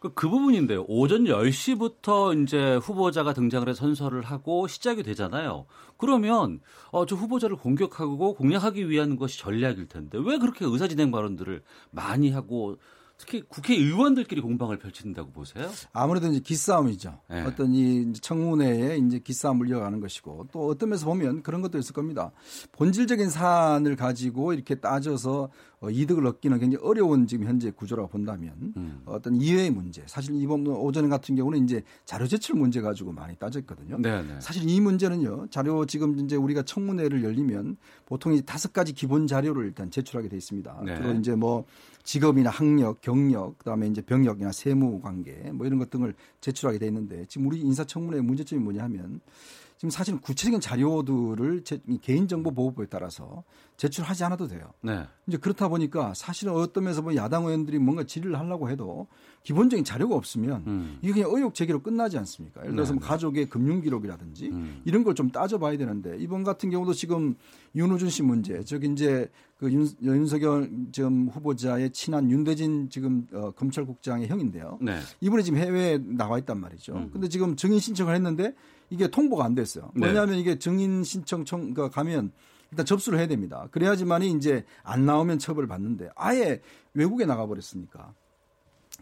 그, 0.00 0.14
그 0.14 0.28
부분인데요. 0.28 0.84
오전 0.88 1.24
10시부터 1.24 2.42
이제 2.42 2.76
후보자가 2.76 3.32
등장을 3.32 3.68
해서 3.68 3.80
선서를 3.80 4.22
하고 4.22 4.68
시작이 4.68 5.02
되잖아요. 5.02 5.66
그러면 5.96 6.60
어, 6.90 7.06
저 7.06 7.16
후보자를 7.16 7.56
공격하고 7.56 8.34
공략하기 8.34 8.88
위한 8.88 9.16
것이 9.16 9.38
전략일 9.38 9.88
텐데 9.88 10.18
왜 10.20 10.38
그렇게 10.38 10.64
의사진행 10.64 11.10
발언들을 11.10 11.62
많이 11.90 12.30
하고 12.30 12.76
특히 13.18 13.42
국회의원들끼리 13.42 14.40
공방을 14.40 14.78
펼친다고 14.78 15.32
보세요? 15.32 15.68
아무래도 15.92 16.28
이제 16.28 16.38
기싸움이죠. 16.38 17.18
네. 17.28 17.42
어떤 17.42 17.72
이 17.74 18.12
청문회에 18.12 18.96
이제 18.98 19.18
기싸움을 19.18 19.68
이어가는 19.68 20.00
것이고 20.00 20.46
또 20.52 20.68
어떤 20.68 20.90
면에서 20.90 21.04
보면 21.06 21.42
그런 21.42 21.60
것도 21.60 21.78
있을 21.78 21.92
겁니다. 21.92 22.30
본질적인 22.72 23.28
사안을 23.28 23.96
가지고 23.96 24.52
이렇게 24.52 24.76
따져서 24.76 25.50
어, 25.80 25.90
이득을 25.90 26.26
얻기는 26.26 26.58
굉장히 26.58 26.84
어려운 26.84 27.26
지금 27.26 27.46
현재 27.46 27.70
구조라고 27.70 28.08
본다면 28.08 28.52
음. 28.76 29.02
어떤 29.04 29.36
이해의 29.40 29.70
문제. 29.70 30.02
사실 30.06 30.34
이번 30.34 30.66
오전 30.66 31.08
같은 31.08 31.36
경우는 31.36 31.64
이제 31.64 31.82
자료 32.04 32.26
제출 32.26 32.56
문제 32.56 32.80
가지고 32.80 33.12
많이 33.12 33.36
따졌거든요. 33.36 33.98
네네. 33.98 34.22
네. 34.22 34.40
사실 34.40 34.68
이 34.68 34.80
문제는요. 34.80 35.46
자료 35.50 35.86
지금 35.86 36.18
이제 36.18 36.34
우리가 36.34 36.62
청문회를 36.62 37.22
열리면 37.22 37.76
보통 38.06 38.32
이제 38.32 38.42
다섯 38.42 38.72
가지 38.72 38.92
기본 38.92 39.26
자료를 39.28 39.66
일단 39.66 39.90
제출하게 39.90 40.28
돼 40.28 40.36
있습니다. 40.36 40.82
네. 40.84 40.94
그리고 40.96 41.18
이제 41.18 41.36
뭐 41.36 41.64
직업이나 42.02 42.50
학력, 42.50 43.00
경력, 43.00 43.58
그다음에 43.58 43.86
이제 43.86 44.00
병역이나 44.00 44.50
세무 44.50 45.00
관계 45.00 45.32
뭐 45.52 45.66
이런 45.66 45.78
것 45.78 45.90
등을 45.90 46.14
제출하게 46.40 46.78
돼 46.78 46.86
있는데 46.86 47.24
지금 47.26 47.46
우리 47.46 47.60
인사청문회 47.60 48.20
문제점이 48.22 48.62
뭐냐 48.62 48.82
하면 48.84 49.20
지금 49.78 49.90
사실은 49.90 50.18
구체적인 50.20 50.60
자료들을 50.60 51.62
제, 51.62 51.80
개인정보 52.02 52.50
보호법에 52.50 52.88
따라서 52.90 53.44
제출하지 53.76 54.24
않아도 54.24 54.48
돼요. 54.48 54.72
네. 54.82 55.04
이제 55.28 55.36
그렇다 55.36 55.68
보니까 55.68 56.12
사실은 56.14 56.52
어떤 56.52 56.82
면에서 56.82 57.00
보면 57.00 57.16
야당 57.16 57.44
의원들이 57.44 57.78
뭔가 57.78 58.02
질의를 58.02 58.36
하려고 58.36 58.68
해도 58.70 59.06
기본적인 59.44 59.84
자료가 59.84 60.16
없으면 60.16 60.64
음. 60.66 60.98
이게 61.00 61.12
그냥 61.12 61.30
의혹 61.32 61.54
제기로 61.54 61.80
끝나지 61.80 62.18
않습니까? 62.18 62.60
예를 62.62 62.74
들어서 62.74 62.92
네. 62.92 62.98
뭐 62.98 63.08
가족의 63.08 63.46
금융 63.48 63.80
기록이라든지 63.80 64.48
음. 64.48 64.82
이런 64.84 65.04
걸 65.04 65.14
좀 65.14 65.30
따져봐야 65.30 65.76
되는데 65.76 66.16
이번 66.18 66.44
같은 66.44 66.70
경우도 66.70 66.92
지금 66.92 67.34
윤호준 67.74 68.08
씨 68.10 68.22
문제, 68.22 68.62
저기 68.64 68.86
이제 68.88 69.28
그 69.58 69.72
윤, 69.72 69.88
윤석열 70.02 70.70
지금 70.92 71.28
후보자의 71.28 71.90
친한 71.90 72.30
윤대진 72.30 72.88
지금 72.90 73.26
어, 73.32 73.50
검찰국장의 73.52 74.28
형인데요. 74.28 74.78
네. 74.80 74.98
이분이 75.20 75.42
지금 75.44 75.58
해외에 75.58 75.98
나와 75.98 76.38
있단 76.38 76.58
말이죠. 76.60 76.94
음. 76.94 77.10
근데 77.12 77.28
지금 77.28 77.56
증인 77.56 77.78
신청을 77.80 78.14
했는데 78.14 78.54
이게 78.90 79.08
통보가 79.08 79.44
안 79.44 79.54
됐어요. 79.54 79.90
네. 79.94 80.00
뭐냐면 80.00 80.36
네. 80.36 80.40
이게 80.40 80.58
증인 80.58 81.04
신청청 81.04 81.74
그 81.74 81.90
가면 81.90 82.32
일단 82.70 82.84
접수를 82.86 83.18
해야 83.18 83.26
됩니다. 83.26 83.66
그래야지만이 83.70 84.30
이제 84.32 84.64
안 84.82 85.06
나오면 85.06 85.38
처벌을 85.38 85.68
받는데 85.68 86.10
아예 86.16 86.60
외국에 86.94 87.24
나가 87.26 87.46
버렸으니까 87.46 88.12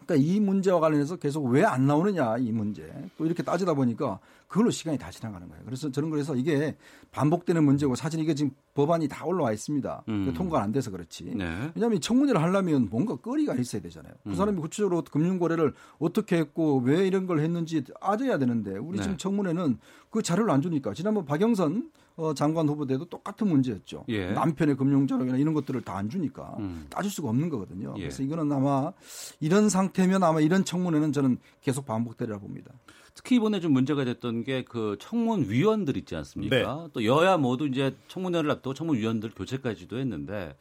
그러니까 0.05 0.15
이 0.15 0.39
문제와 0.39 0.79
관련해서 0.79 1.17
계속 1.17 1.45
왜 1.45 1.63
안 1.65 1.85
나오느냐 1.85 2.37
이 2.37 2.51
문제 2.51 2.89
또 3.17 3.25
이렇게 3.25 3.43
따지다 3.43 3.73
보니까 3.73 4.19
그걸로 4.47 4.71
시간이 4.71 4.97
다 4.97 5.11
지나가는 5.11 5.47
거예요. 5.47 5.63
그래서 5.65 5.91
저는 5.91 6.09
그래서 6.09 6.35
이게 6.35 6.77
반복되는 7.11 7.63
문제고 7.63 7.95
사실 7.95 8.19
이게 8.21 8.33
지금 8.33 8.51
법안이 8.75 9.07
다 9.07 9.25
올라와 9.25 9.51
있습니다. 9.51 10.03
음. 10.07 10.33
통과가 10.33 10.63
안 10.63 10.71
돼서 10.71 10.89
그렇지. 10.89 11.33
네. 11.35 11.71
왜냐하면 11.75 11.99
청문회를 11.99 12.41
하려면 12.41 12.87
뭔가 12.89 13.15
거리가 13.17 13.55
있어야 13.55 13.81
되잖아요. 13.81 14.13
그 14.23 14.29
음. 14.29 14.35
사람이 14.35 14.59
구체적으로 14.61 15.03
금융거래를 15.03 15.73
어떻게 15.99 16.37
했고 16.37 16.79
왜 16.79 17.05
이런 17.05 17.27
걸 17.27 17.39
했는지 17.39 17.83
아져야 17.99 18.37
되는데 18.37 18.77
우리 18.77 18.97
네. 18.97 19.03
지금 19.03 19.17
청문회는 19.17 19.79
그 20.09 20.21
자료를 20.21 20.49
안 20.51 20.61
주니까 20.61 20.93
지난번 20.93 21.25
박영선 21.25 21.91
어, 22.15 22.33
장관 22.33 22.67
후보 22.67 22.87
때도 22.87 23.05
똑같은 23.05 23.47
문제였죠. 23.47 24.05
예. 24.07 24.31
남편의 24.31 24.75
금융자료나 24.75 25.37
이런 25.37 25.53
것들을 25.53 25.81
다 25.81 25.97
안 25.97 26.09
주니까 26.09 26.55
음. 26.59 26.85
따질 26.89 27.09
수가 27.11 27.29
없는 27.29 27.49
거거든요. 27.49 27.93
예. 27.97 28.01
그래서 28.01 28.21
이거는 28.23 28.51
아마 28.51 28.91
이런 29.39 29.67
상태면 29.69 30.23
아마 30.23 30.39
이런 30.41 30.63
청문회는 30.63 31.11
저는 31.11 31.37
계속 31.61 31.85
반복되리라 31.87 32.37
봅니다. 32.39 32.71
특히 33.17 33.37
이번에 33.37 33.59
좀 33.59 33.73
문제가 33.73 34.05
됐던 34.05 34.43
게 34.43 34.63
그 34.67 34.97
청문 34.99 35.49
위원들 35.49 35.97
있지 35.97 36.15
않습니까? 36.15 36.55
네. 36.57 36.89
또 36.93 37.05
여야 37.05 37.37
모두 37.37 37.67
이제 37.67 37.95
청문회를 38.07 38.51
앞두고 38.51 38.73
청문 38.73 38.97
위원들 38.97 39.31
교체까지도 39.35 39.97
했는데 39.97 40.55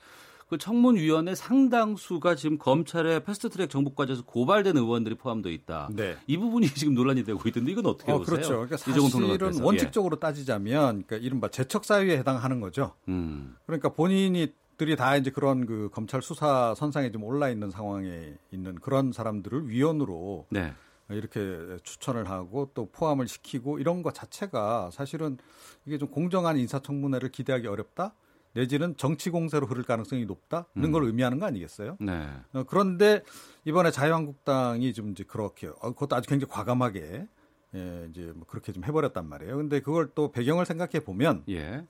그 0.48 0.58
청문위원회 0.58 1.34
상당수가 1.34 2.36
지금 2.36 2.56
검찰의 2.56 3.24
패스트트랙 3.24 3.68
정보과제에서 3.68 4.24
고발된 4.24 4.76
의원들이 4.76 5.16
포함되어 5.16 5.50
있다. 5.50 5.88
네. 5.92 6.16
이 6.28 6.36
부분이 6.36 6.68
지금 6.68 6.94
논란이 6.94 7.24
되고 7.24 7.40
있던데 7.48 7.72
이건 7.72 7.86
어떻게 7.86 8.12
어, 8.12 8.18
보세요? 8.18 8.36
그렇죠. 8.36 8.48
그러니까 8.50 8.76
사실은 8.76 9.60
원칙적으로 9.62 10.16
예. 10.16 10.20
따지자면 10.20 11.02
그러니까 11.04 11.16
이른바 11.16 11.48
재척 11.48 11.84
사유에 11.84 12.16
해당하는 12.18 12.60
거죠. 12.60 12.92
음. 13.08 13.56
그러니까 13.66 13.88
본인이 13.88 14.52
들이 14.76 14.94
다 14.94 15.16
이제 15.16 15.30
그런 15.30 15.66
그 15.66 15.90
검찰 15.92 16.22
수사 16.22 16.74
선상에 16.76 17.10
좀 17.10 17.24
올라 17.24 17.48
있는 17.48 17.70
상황에 17.70 18.34
있는 18.52 18.76
그런 18.76 19.10
사람들을 19.10 19.68
위원으로 19.68 20.46
네. 20.50 20.72
이렇게 21.08 21.78
추천을 21.82 22.28
하고 22.28 22.70
또 22.74 22.90
포함을 22.90 23.28
시키고 23.28 23.78
이런 23.78 24.02
것 24.02 24.14
자체가 24.14 24.90
사실은 24.92 25.38
이게 25.84 25.98
좀 25.98 26.08
공정한 26.08 26.56
인사청문회를 26.56 27.30
기대하기 27.30 27.66
어렵다. 27.66 28.14
내지는 28.54 28.96
정치 28.96 29.28
공세로 29.28 29.66
흐를 29.66 29.82
가능성이 29.82 30.24
높다는 30.24 30.66
음. 30.78 30.92
걸 30.92 31.04
의미하는 31.04 31.38
거 31.38 31.44
아니겠어요? 31.44 31.98
네. 32.00 32.26
어, 32.54 32.64
그런데 32.64 33.22
이번에 33.66 33.90
자유한국당이 33.90 34.94
좀 34.94 35.10
이제 35.10 35.24
그렇게 35.24 35.68
어, 35.68 35.92
그것도 35.92 36.16
아주 36.16 36.28
굉장히 36.28 36.50
과감하게 36.50 37.28
예, 37.74 38.06
이제 38.10 38.32
뭐 38.34 38.46
그렇게 38.46 38.72
좀 38.72 38.84
해버렸단 38.84 39.28
말이에요. 39.28 39.58
근데 39.58 39.80
그걸 39.80 40.10
또 40.14 40.32
배경을 40.32 40.64
생각해 40.64 41.04
보면 41.04 41.44
예. 41.50 41.86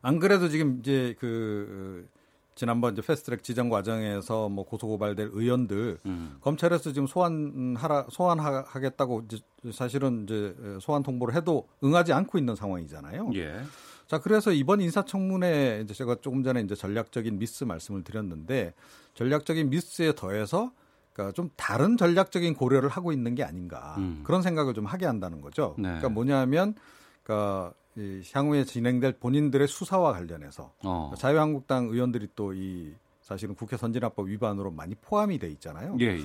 안 0.00 0.18
그래도 0.18 0.48
지금 0.48 0.78
이제 0.78 1.14
그 1.18 2.08
지난번 2.54 2.92
이제 2.92 3.02
패스트트랙 3.02 3.42
지정 3.42 3.68
과정에서 3.68 4.48
뭐 4.48 4.64
고소 4.64 4.86
고발될 4.86 5.30
의원들 5.32 5.98
음. 6.06 6.36
검찰에서 6.40 6.92
지금 6.92 7.06
소환하라 7.06 8.06
소환하겠다고 8.10 9.22
이제 9.26 9.38
사실은 9.72 10.24
이제 10.24 10.54
소환 10.80 11.02
통보를 11.02 11.34
해도 11.34 11.68
응하지 11.82 12.12
않고 12.12 12.38
있는 12.38 12.54
상황이잖아요. 12.54 13.30
예. 13.34 13.62
자, 14.06 14.18
그래서 14.18 14.52
이번 14.52 14.80
인사청문회 14.80 15.80
이제 15.84 15.94
제가 15.94 16.16
조금 16.20 16.42
전에 16.42 16.60
이제 16.60 16.74
전략적인 16.74 17.38
미스 17.38 17.64
말씀을 17.64 18.04
드렸는데 18.04 18.74
전략적인 19.14 19.70
미스에 19.70 20.14
더해서 20.14 20.72
그러니까 21.12 21.32
좀 21.32 21.50
다른 21.56 21.96
전략적인 21.96 22.54
고려를 22.54 22.88
하고 22.88 23.12
있는 23.12 23.34
게 23.34 23.42
아닌가 23.42 23.94
음. 23.98 24.20
그런 24.24 24.42
생각을 24.42 24.74
좀 24.74 24.84
하게 24.86 25.06
한다는 25.06 25.40
거죠. 25.40 25.74
네. 25.78 25.84
그러니까 25.84 26.08
뭐냐면 26.10 26.74
그러니까 27.22 27.72
이 27.96 28.22
향후에 28.32 28.64
진행될 28.64 29.18
본인들의 29.20 29.68
수사와 29.68 30.12
관련해서 30.12 30.72
어. 30.84 31.12
자유한국당 31.16 31.88
의원들이 31.88 32.28
또 32.34 32.52
이 32.54 32.92
사실은 33.22 33.54
국회 33.54 33.76
선진화법 33.76 34.28
위반으로 34.28 34.70
많이 34.70 34.94
포함이 34.96 35.38
돼 35.38 35.48
있잖아요. 35.50 35.96
예, 36.00 36.06
예. 36.06 36.22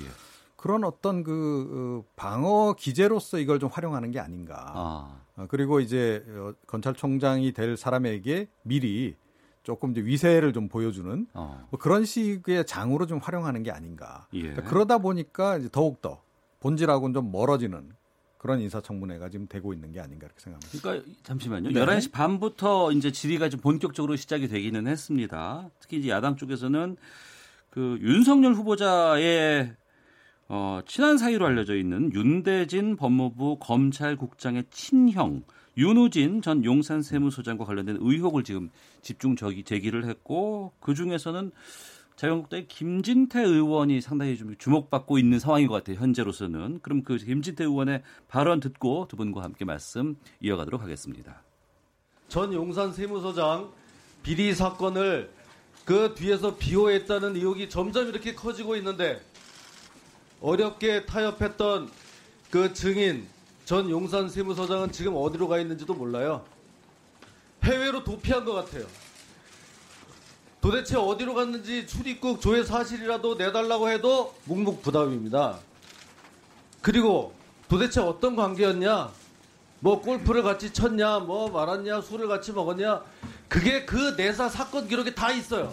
그런 0.56 0.82
어떤 0.84 1.22
그 1.22 2.04
어, 2.04 2.10
방어 2.16 2.74
기제로서 2.76 3.38
이걸 3.38 3.60
좀 3.60 3.70
활용하는 3.72 4.10
게 4.10 4.18
아닌가. 4.18 4.72
아. 4.74 5.20
어, 5.36 5.46
그리고 5.48 5.78
이제 5.80 6.24
어, 6.28 6.52
검찰총장이 6.66 7.52
될 7.52 7.76
사람에게 7.76 8.48
미리 8.62 9.16
조금 9.62 9.92
이제 9.92 10.02
위세를 10.02 10.52
좀 10.52 10.68
보여주는 10.68 11.26
어. 11.34 11.66
뭐 11.70 11.78
그런 11.78 12.04
식의 12.04 12.66
장으로 12.66 13.06
좀 13.06 13.18
활용하는 13.18 13.62
게 13.62 13.70
아닌가. 13.70 14.26
예. 14.32 14.42
그러니까 14.42 14.62
그러다 14.64 14.98
보니까 14.98 15.58
이제 15.58 15.68
더욱 15.70 16.02
더 16.02 16.20
본질하고는 16.60 17.14
좀 17.14 17.30
멀어지는 17.30 17.92
그런 18.38 18.60
인사청문회가 18.60 19.28
지금 19.28 19.46
되고 19.48 19.72
있는 19.72 19.92
게 19.92 20.00
아닌가 20.00 20.26
이렇게 20.26 20.40
생각합니다. 20.40 20.80
그러니까 20.80 21.12
잠시만요. 21.24 21.70
네. 21.70 21.80
11시 21.80 22.12
반부터 22.12 22.92
이제 22.92 23.10
질의가 23.10 23.48
좀 23.48 23.60
본격적으로 23.60 24.16
시작이 24.16 24.48
되기는 24.48 24.86
했습니다. 24.86 25.68
특히 25.80 25.98
이제 25.98 26.08
야당 26.08 26.36
쪽에서는 26.36 26.96
그 27.70 27.98
윤석열 28.00 28.54
후보자의 28.54 29.74
어, 30.48 30.80
친한 30.86 31.18
사이로 31.18 31.44
알려져 31.46 31.76
있는 31.76 32.12
윤대진 32.14 32.96
법무부 32.96 33.58
검찰국장의 33.60 34.64
친형 34.70 35.42
윤우진 35.76 36.42
전 36.42 36.64
용산 36.64 37.02
세무소장과 37.02 37.64
관련된 37.64 37.98
의혹을 38.00 38.42
지금 38.44 38.70
집중 39.02 39.36
제기를 39.36 40.06
했고 40.06 40.72
그 40.80 40.94
중에서는 40.94 41.52
자유한국당의 42.18 42.66
김진태 42.66 43.40
의원이 43.40 44.00
상당히 44.00 44.36
좀 44.36 44.56
주목받고 44.58 45.18
있는 45.18 45.38
상황인 45.38 45.68
것 45.68 45.74
같아요. 45.74 46.00
현재로서는. 46.00 46.80
그럼 46.82 47.04
그 47.04 47.16
김진태 47.16 47.62
의원의 47.62 48.02
발언 48.26 48.58
듣고 48.58 49.06
두 49.08 49.16
분과 49.16 49.44
함께 49.44 49.64
말씀 49.64 50.16
이어가도록 50.40 50.82
하겠습니다. 50.82 51.42
전 52.26 52.52
용산 52.52 52.92
세무서장 52.92 53.70
비리 54.24 54.52
사건을 54.52 55.30
그 55.84 56.14
뒤에서 56.16 56.56
비호했다는 56.56 57.36
의혹이 57.36 57.70
점점 57.70 58.08
이렇게 58.08 58.34
커지고 58.34 58.74
있는데 58.76 59.22
어렵게 60.40 61.06
타협했던 61.06 61.88
그 62.50 62.74
증인 62.74 63.28
전 63.64 63.88
용산 63.88 64.28
세무서장은 64.28 64.90
지금 64.90 65.14
어디로 65.14 65.46
가 65.46 65.60
있는지도 65.60 65.94
몰라요. 65.94 66.44
해외로 67.62 68.02
도피한 68.02 68.44
것 68.44 68.54
같아요. 68.54 68.86
도대체 70.60 70.96
어디로 70.96 71.34
갔는지 71.34 71.86
출입국 71.86 72.40
조회 72.40 72.64
사실이라도 72.64 73.36
내달라고 73.36 73.88
해도 73.90 74.34
묵묵부답입니다. 74.44 75.58
그리고 76.82 77.32
도대체 77.68 78.00
어떤 78.00 78.34
관계였냐? 78.34 79.10
뭐 79.80 80.00
골프를 80.00 80.42
같이 80.42 80.72
쳤냐? 80.72 81.20
뭐 81.20 81.48
말았냐? 81.50 82.00
술을 82.00 82.26
같이 82.26 82.52
먹었냐? 82.52 83.02
그게 83.48 83.84
그 83.84 84.14
내사 84.16 84.48
사건 84.48 84.88
기록에 84.88 85.14
다 85.14 85.30
있어요. 85.30 85.72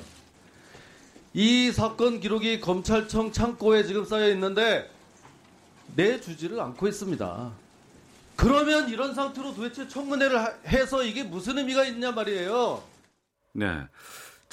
이 1.34 1.71
사건 1.71 2.19
기록이 2.19 2.62
검찰청 2.62 3.32
창고에 3.32 3.84
지금 3.84 4.06
쌓여 4.06 4.30
있는데 4.30 4.89
내주지를 5.95 6.60
않고 6.62 6.88
있습니다. 6.88 7.52
그러면 8.36 8.89
이런 8.89 9.15
상태로 9.15 9.56
도대체 9.56 9.88
청문회를 9.88 10.67
해서 10.67 11.04
이게 11.04 11.24
무슨 11.24 11.58
의미가 11.58 11.86
있냐 11.86 12.12
말이에요. 12.12 12.84
네. 13.54 13.88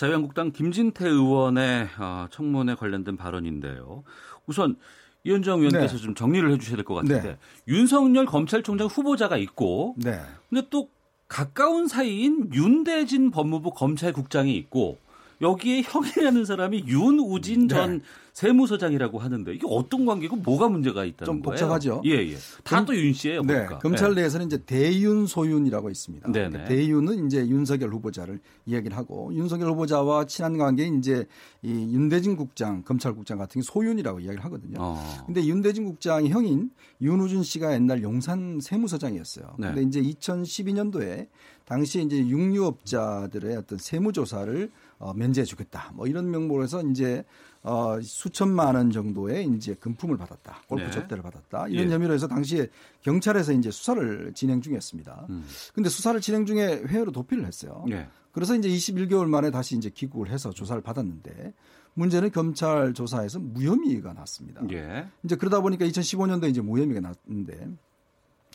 자유한국당 0.06 0.50
김진태 0.50 1.06
의원의 1.08 1.88
어, 1.96 2.26
청문회 2.28 2.74
관련된 2.74 3.16
발언인데요. 3.16 4.02
우선 4.48 4.74
이현정 5.22 5.60
의원께서 5.60 5.96
네. 5.96 6.02
좀 6.02 6.16
정리를 6.16 6.50
해주셔야 6.50 6.74
될 6.74 6.84
것 6.84 6.94
같은데 6.94 7.22
네. 7.22 7.38
윤석열 7.68 8.26
검찰총장 8.26 8.88
후보자가 8.88 9.36
있고, 9.36 9.94
네. 9.96 10.20
근데 10.50 10.66
또 10.70 10.88
가까운 11.28 11.86
사이인 11.86 12.50
윤대진 12.52 13.30
법무부 13.30 13.70
검찰국장이 13.70 14.56
있고 14.56 14.98
여기에 15.40 15.82
형이라는 15.86 16.44
사람이 16.44 16.84
윤우진 16.88 17.68
네. 17.68 17.74
전 17.74 18.02
세무서장이라고 18.32 19.18
하는데 19.18 19.52
이게 19.54 19.66
어떤 19.68 20.06
관계고 20.06 20.36
뭐가 20.36 20.68
문제가 20.68 21.04
있다는 21.04 21.26
좀 21.26 21.42
거예요? 21.42 21.52
복잡하죠. 21.60 22.02
예, 22.06 22.12
예. 22.12 22.36
다 22.64 22.84
또 22.84 22.94
윤 22.94 23.12
씨예요, 23.12 23.42
네. 23.42 23.54
보니까. 23.66 23.78
검찰 23.78 24.14
네. 24.14 24.22
내에서는 24.22 24.46
이제 24.46 24.58
대윤 24.64 25.26
소윤이라고 25.26 25.90
있습니다. 25.90 26.32
네네. 26.32 26.48
그러니까 26.48 26.68
대윤은 26.68 27.26
이제 27.26 27.46
윤석열 27.46 27.90
후보자를 27.92 28.40
이야기를 28.66 28.96
하고 28.96 29.30
윤석열 29.34 29.70
후보자와 29.72 30.26
친한 30.26 30.56
관계인 30.56 30.98
이제 30.98 31.26
이 31.62 31.68
윤대진 31.68 32.36
국장, 32.36 32.82
검찰국장 32.82 33.36
같은 33.38 33.60
게 33.60 33.64
소윤이라고 33.64 34.20
이야기를 34.20 34.44
하거든요. 34.46 34.76
어. 34.80 35.22
근데 35.26 35.44
윤대진 35.44 35.84
국장의 35.84 36.30
형인 36.30 36.70
윤우준 37.00 37.42
씨가 37.42 37.74
옛날 37.74 38.02
용산 38.02 38.58
세무서장이었어요. 38.60 39.56
네. 39.58 39.72
근데 39.74 39.82
이제 39.82 40.00
2012년도에 40.02 41.28
당시에 41.66 42.02
이제 42.02 42.18
육류업자들의 42.26 43.56
어떤 43.56 43.78
세무조사를 43.78 44.70
어, 44.98 45.12
면제해 45.14 45.44
주겠다. 45.44 45.90
뭐 45.94 46.06
이런 46.06 46.30
명목으로 46.30 46.62
해서 46.64 46.82
이제 46.82 47.24
어, 47.64 48.00
수천만 48.02 48.74
원 48.74 48.90
정도의 48.90 49.46
이제 49.46 49.74
금품을 49.74 50.16
받았다. 50.16 50.62
골프 50.66 50.84
네. 50.84 50.90
접대를 50.90 51.22
받았다. 51.22 51.68
이런 51.68 51.88
예. 51.90 51.94
혐의로 51.94 52.12
해서 52.12 52.26
당시에 52.26 52.68
경찰에서 53.02 53.52
이제 53.52 53.70
수사를 53.70 54.32
진행 54.34 54.60
중이었습니다. 54.60 55.26
음. 55.30 55.44
근데 55.72 55.88
수사를 55.88 56.20
진행 56.20 56.44
중에 56.44 56.82
회유로 56.86 57.12
도피를 57.12 57.46
했어요. 57.46 57.84
예. 57.90 58.08
그래서 58.32 58.56
이제 58.56 58.68
21개월 58.68 59.26
만에 59.28 59.50
다시 59.50 59.76
이제 59.76 59.90
귀국을 59.90 60.30
해서 60.30 60.50
조사를 60.50 60.82
받았는데 60.82 61.52
문제는 61.94 62.32
검찰 62.32 62.94
조사에서 62.94 63.38
무혐의가 63.38 64.12
났습니다. 64.14 64.62
예. 64.72 65.06
이제 65.22 65.36
그러다 65.36 65.60
보니까 65.60 65.84
2015년도에 65.86 66.50
이제 66.50 66.60
무혐의가 66.60 67.00
났는데 67.00 67.68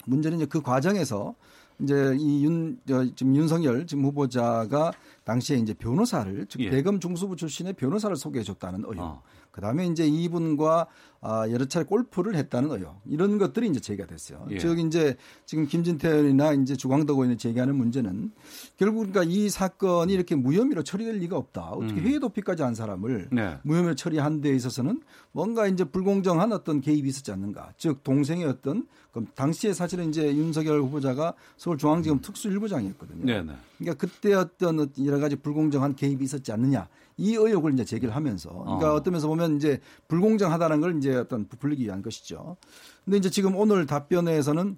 문제는 0.06 0.40
이제 0.40 0.46
그 0.48 0.62
과정에서 0.62 1.36
이제 1.80 2.16
이 2.20 2.44
윤, 2.44 2.80
지금 3.16 3.36
윤석열 3.36 3.86
지금 3.86 4.06
후보자가 4.06 4.92
당시에 5.24 5.58
이제 5.58 5.74
변호사를 5.74 6.46
즉 6.50 6.62
예. 6.62 6.70
대검 6.70 7.00
중수부 7.00 7.36
출신의 7.36 7.74
변호사를 7.74 8.16
소개해 8.16 8.44
줬다는 8.44 8.82
의혹. 8.82 9.00
어. 9.00 9.22
그 9.58 9.62
다음에 9.62 9.88
이제 9.88 10.06
이분과 10.06 10.86
아, 11.20 11.50
여러 11.50 11.66
차례 11.66 11.84
골프를 11.84 12.36
했다는 12.36 12.70
의혹. 12.70 13.02
이런 13.08 13.40
것들이 13.40 13.68
이제 13.68 13.80
제기가 13.80 14.06
됐어요. 14.06 14.46
예. 14.52 14.60
즉 14.60 14.78
이제 14.78 15.18
지금 15.48 15.66
김진태 15.66 16.08
의원이나 16.08 16.54
이제 16.54 16.76
주광덕 16.76 17.18
의원이 17.18 17.38
제기하는 17.40 17.76
문제는 17.76 18.32
결국 18.78 19.12
그러니까 19.12 19.24
이 19.24 19.50
사건이 19.50 20.14
이렇게 20.14 20.36
무혐의로 20.36 20.84
처리될 20.84 21.16
리가 21.16 21.36
없다. 21.36 21.72
어떻게 21.72 22.00
음. 22.00 22.06
회의 22.06 22.20
도피까지 22.20 22.62
한 22.62 22.76
사람을 22.76 23.30
네. 23.32 23.58
무혐의로 23.64 23.96
처리한 23.96 24.42
데 24.42 24.56
있어서는 24.56 25.02
뭔가 25.32 25.66
이제 25.66 25.84
불공정한 25.84 26.52
어떤 26.52 26.80
개입이 26.80 27.10
있었지 27.10 27.32
않는가. 27.32 27.74
즉 27.78 28.04
동생의 28.04 28.46
어떤 28.46 28.86
그럼 29.12 29.26
당시에 29.34 29.74
사실은 29.74 30.10
이제 30.10 30.24
윤석열 30.36 30.82
후보자가 30.82 31.34
서울중앙지검 31.58 32.20
음. 32.20 32.22
특수일부장이었거든요. 32.22 33.26
네 33.26 33.42
네. 33.42 33.54
그러니까 33.80 34.06
그때 34.06 34.36
어떤 34.36 34.88
여러 35.04 35.18
가지 35.18 35.36
불공정한 35.36 35.96
개입이 35.96 36.24
있었지 36.24 36.52
않느냐 36.52 36.88
이 37.18 37.34
의혹을 37.36 37.74
이제 37.74 37.84
제기를 37.84 38.16
하면서 38.16 38.50
그러니까 38.50 38.94
어. 38.96 39.04
떤 39.04 39.12
면에서 39.12 39.28
보면 39.28 39.58
이제 39.58 39.80
불공정하다는 40.08 40.82
걸 40.82 40.98
이제 40.98 41.16
어떤 41.16 41.48
부풀리기 41.48 41.84
위한 41.84 42.02
것이죠. 42.02 42.58
근데 43.06 43.18
이제 43.18 43.30
지금 43.30 43.56
오늘 43.56 43.86
답변에서는 43.86 44.78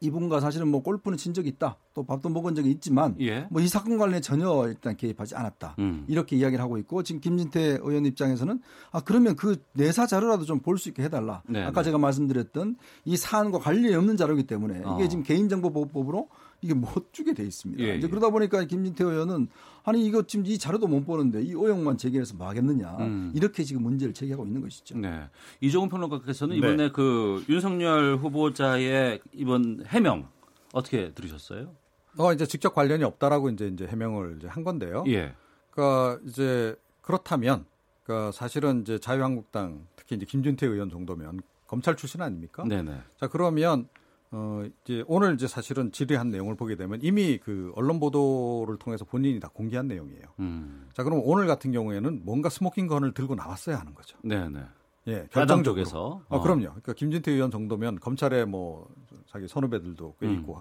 이분과 0.00 0.40
사실은 0.40 0.66
뭐 0.66 0.82
골프는 0.82 1.16
친 1.16 1.32
적이 1.32 1.50
있다. 1.50 1.76
또 1.94 2.02
밥도 2.04 2.28
먹은 2.28 2.56
적이 2.56 2.72
있지만 2.72 3.14
예. 3.20 3.46
뭐이 3.50 3.68
사건 3.68 3.98
관련해 3.98 4.20
전혀 4.20 4.66
일단 4.66 4.96
개입하지 4.96 5.36
않았다. 5.36 5.76
음. 5.78 6.04
이렇게 6.08 6.34
이야기를 6.36 6.60
하고 6.62 6.76
있고 6.78 7.04
지금 7.04 7.20
김진태 7.20 7.78
의원 7.82 8.04
입장에서는 8.06 8.60
아 8.90 9.00
그러면 9.00 9.36
그 9.36 9.62
내사 9.74 10.06
자료라도 10.06 10.44
좀 10.44 10.58
볼 10.60 10.76
수 10.78 10.88
있게 10.88 11.04
해달라. 11.04 11.42
네 11.46 11.62
아까 11.62 11.82
네. 11.82 11.84
제가 11.84 11.98
말씀드렸던 11.98 12.76
이 13.04 13.16
사안과 13.16 13.60
관련이 13.60 13.94
없는 13.94 14.16
자료이기 14.16 14.44
때문에 14.48 14.78
이게 14.78 15.04
어. 15.04 15.08
지금 15.08 15.22
개인정보보호법으로 15.22 16.28
이게 16.62 16.74
못 16.74 17.12
주게 17.12 17.34
돼 17.34 17.42
있습니다. 17.42 17.82
예, 17.82 17.96
이제 17.96 18.06
예. 18.06 18.08
그러다 18.08 18.30
보니까 18.30 18.64
김진태 18.64 19.04
의원은 19.04 19.48
아니 19.82 20.06
이거 20.06 20.22
지금 20.22 20.46
이 20.46 20.56
자료도 20.56 20.86
못 20.86 21.04
보는데 21.04 21.42
이 21.42 21.50
의혹만 21.50 21.98
제기해서 21.98 22.36
뭐 22.36 22.48
하겠느냐 22.48 22.96
음. 23.00 23.32
이렇게 23.34 23.64
지금 23.64 23.82
문제를 23.82 24.14
제기하고 24.14 24.46
있는 24.46 24.62
것이죠. 24.62 24.96
네. 24.96 25.28
이종훈 25.60 25.88
평론가께서는 25.88 26.56
이번에 26.56 26.76
네. 26.76 26.92
그 26.92 27.44
윤석열 27.48 28.16
후보자의 28.16 29.20
이번 29.32 29.84
해명 29.88 30.28
어떻게 30.72 31.12
들으셨어요? 31.12 31.74
어 32.16 32.32
이제 32.32 32.46
직접 32.46 32.74
관련이 32.74 33.02
없다라고 33.02 33.50
이제 33.50 33.66
이제 33.66 33.86
해명을 33.86 34.36
이제 34.38 34.46
한 34.46 34.62
건데요. 34.62 35.02
예. 35.08 35.34
그러니까 35.70 36.20
이제 36.28 36.76
그렇다면 37.00 37.64
그러니까 38.04 38.30
사실은 38.30 38.82
이제 38.82 38.98
자유한국당 38.98 39.86
특히 39.96 40.14
이제 40.14 40.24
김진태 40.26 40.66
의원 40.66 40.90
정도면 40.90 41.40
검찰 41.66 41.96
출신 41.96 42.22
아닙니까? 42.22 42.62
네네. 42.64 43.00
자 43.16 43.26
그러면 43.26 43.88
어, 44.34 44.64
이제 44.82 45.04
오늘 45.06 45.34
이제 45.34 45.46
사실은 45.46 45.92
질의한 45.92 46.30
내용을 46.30 46.56
보게 46.56 46.74
되면 46.74 46.98
이미 47.02 47.38
그 47.38 47.70
언론 47.76 48.00
보도를 48.00 48.78
통해서 48.78 49.04
본인이 49.04 49.38
다 49.38 49.48
공개한 49.52 49.86
내용이에요. 49.88 50.22
음. 50.40 50.88
자, 50.94 51.04
그럼 51.04 51.20
오늘 51.22 51.46
같은 51.46 51.70
경우에는 51.70 52.22
뭔가 52.24 52.48
smoking 52.48 52.86
gun을 52.86 53.12
들고 53.12 53.34
나왔어야 53.34 53.78
하는 53.78 53.94
거죠. 53.94 54.16
네네. 54.24 54.60
예, 55.08 55.28
결정적으로. 55.30 55.84
서 55.84 56.22
어. 56.28 56.38
아, 56.38 56.40
그럼요. 56.40 56.62
그러니까 56.62 56.94
김진태 56.94 57.30
의원 57.30 57.50
정도면 57.50 58.00
검찰에 58.00 58.46
뭐 58.46 58.88
자기 59.26 59.46
선후배들도 59.46 60.16
꽤 60.18 60.26
음. 60.26 60.40
있고. 60.40 60.56
음. 60.56 60.60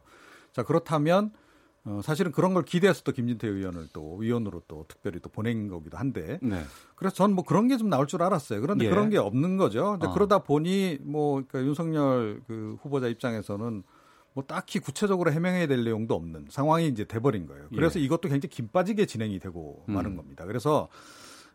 자, 0.51 0.63
그렇다면 0.63 1.31
어, 1.83 1.99
사실은 2.03 2.31
그런 2.31 2.53
걸 2.53 2.63
기대해서 2.63 3.01
또 3.03 3.11
김진태 3.11 3.47
의원을 3.47 3.87
또 3.91 4.15
위원으로 4.17 4.61
또 4.67 4.85
특별히 4.87 5.19
또 5.19 5.29
보낸 5.29 5.67
거기도 5.67 5.97
한데. 5.97 6.37
네. 6.41 6.61
그래서 6.95 7.15
저는 7.15 7.35
뭐 7.35 7.43
그런 7.43 7.67
게 7.67 7.77
좀 7.77 7.89
나올 7.89 8.05
줄 8.05 8.21
알았어요. 8.21 8.61
그런데 8.61 8.85
예. 8.85 8.89
그런 8.89 9.09
게 9.09 9.17
없는 9.17 9.57
거죠. 9.57 9.97
어. 9.99 10.13
그러다 10.13 10.39
보니 10.39 10.99
뭐 11.01 11.41
그러니까 11.47 11.61
윤석열 11.61 12.41
그 12.45 12.77
후보자 12.81 13.07
입장에서는 13.07 13.83
뭐 14.33 14.43
딱히 14.45 14.79
구체적으로 14.79 15.31
해명해야 15.31 15.65
될 15.67 15.83
내용도 15.83 16.13
없는 16.15 16.45
상황이 16.49 16.87
이제 16.87 17.03
돼버린 17.03 17.47
거예요. 17.47 17.67
그래서 17.73 17.99
예. 17.99 18.03
이것도 18.03 18.29
굉장히 18.29 18.49
김 18.49 18.67
빠지게 18.67 19.07
진행이 19.07 19.39
되고 19.39 19.83
음. 19.89 19.95
마는 19.95 20.15
겁니다. 20.15 20.45
그래서 20.45 20.87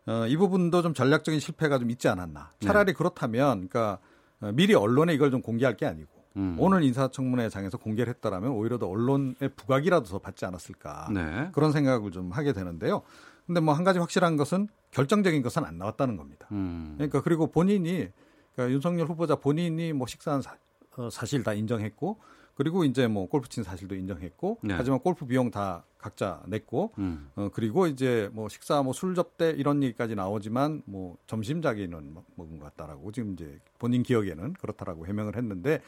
어, 0.05 0.25
이 0.27 0.35
부분도 0.35 0.81
좀 0.81 0.93
전략적인 0.93 1.39
실패가 1.39 1.79
좀 1.79 1.89
있지 1.89 2.07
않았나. 2.09 2.51
차라리 2.59 2.87
네. 2.87 2.93
그렇다면 2.93 3.69
그러니까 3.69 3.99
어, 4.41 4.51
미리 4.53 4.73
언론에 4.73 5.13
이걸 5.13 5.31
좀 5.31 5.41
공개할 5.41 5.77
게 5.77 5.85
아니고 5.85 6.16
음. 6.37 6.55
오늘 6.59 6.83
인사청문회장에서 6.83 7.77
공개를 7.77 8.13
했더라면 8.13 8.51
오히려 8.51 8.77
더 8.77 8.87
언론의 8.87 9.35
부각이라도 9.55 10.05
더 10.05 10.19
받지 10.19 10.45
않았을까 10.45 11.09
네. 11.13 11.49
그런 11.53 11.71
생각을 11.71 12.11
좀 12.11 12.31
하게 12.31 12.53
되는데요. 12.53 13.01
근데 13.45 13.59
뭐 13.59 13.73
한 13.73 13.83
가지 13.83 13.99
확실한 13.99 14.37
것은 14.37 14.67
결정적인 14.91 15.41
것은 15.41 15.65
안 15.65 15.77
나왔다는 15.77 16.15
겁니다. 16.17 16.47
음. 16.51 16.93
그러니까 16.97 17.21
그리고 17.21 17.47
본인이 17.47 18.09
그러니까 18.55 18.73
윤석열 18.73 19.07
후보자 19.07 19.35
본인이 19.35 19.93
뭐 19.93 20.05
식사한 20.07 20.41
사, 20.41 20.55
어, 20.97 21.09
사실 21.09 21.43
다 21.43 21.53
인정했고 21.53 22.19
그리고 22.57 22.83
이제 22.83 23.07
뭐 23.07 23.27
골프 23.29 23.47
친 23.47 23.63
사실도 23.63 23.95
인정했고 23.95 24.59
네. 24.63 24.73
하지만 24.73 24.99
골프 24.99 25.27
비용 25.27 25.51
다 25.51 25.83
각자 25.99 26.41
냈고 26.47 26.91
음. 26.97 27.29
어 27.35 27.49
그리고 27.53 27.85
이제 27.85 28.29
뭐 28.33 28.49
식사 28.49 28.81
뭐 28.81 28.93
술 28.93 29.13
접대 29.13 29.51
이런 29.51 29.83
얘기까지 29.83 30.15
나오지만 30.15 30.81
뭐 30.85 31.17
점심 31.27 31.61
자기는 31.61 32.15
먹은 32.35 32.57
것 32.57 32.65
같다라고 32.65 33.11
지금 33.11 33.33
이제 33.33 33.59
본인 33.77 34.01
기억에는 34.01 34.53
그렇다라고 34.53 35.05
해명을 35.05 35.35
했는데 35.37 35.81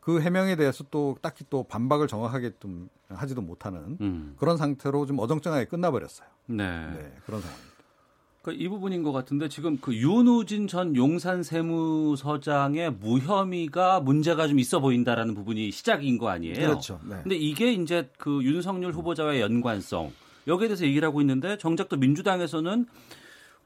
그 0.00 0.20
해명에 0.20 0.56
대해서 0.56 0.84
또 0.90 1.16
딱히 1.22 1.44
또 1.48 1.62
반박을 1.62 2.08
정확하게 2.08 2.54
좀 2.58 2.88
하지도 3.08 3.40
못하는 3.40 3.96
음. 4.00 4.34
그런 4.36 4.56
상태로 4.56 5.06
좀 5.06 5.18
어정쩡하게 5.20 5.66
끝나버렸어요. 5.66 6.28
네. 6.46 6.56
네 6.90 7.12
그런 7.24 7.40
상황입니다. 7.40 7.75
그러니까 8.46 8.64
이 8.64 8.68
부분인 8.68 9.02
것 9.02 9.10
같은데 9.10 9.48
지금 9.48 9.76
그 9.80 9.92
윤우진 9.92 10.68
전 10.68 10.94
용산 10.94 11.42
세무서장의 11.42 12.92
무혐의가 12.92 13.98
문제가 13.98 14.46
좀 14.46 14.60
있어 14.60 14.78
보인다라는 14.78 15.34
부분이 15.34 15.72
시작인 15.72 16.16
거 16.16 16.28
아니에요? 16.28 16.54
그렇죠. 16.54 17.00
네. 17.02 17.16
근데 17.24 17.34
이게 17.34 17.72
이제 17.72 18.08
그 18.18 18.42
윤석열 18.44 18.92
후보자와의 18.92 19.40
연관성 19.40 20.12
여기에 20.46 20.68
대해서 20.68 20.86
얘기를 20.86 21.06
하고 21.08 21.20
있는데 21.20 21.58
정작 21.58 21.88
또 21.88 21.96
민주당에서는 21.96 22.86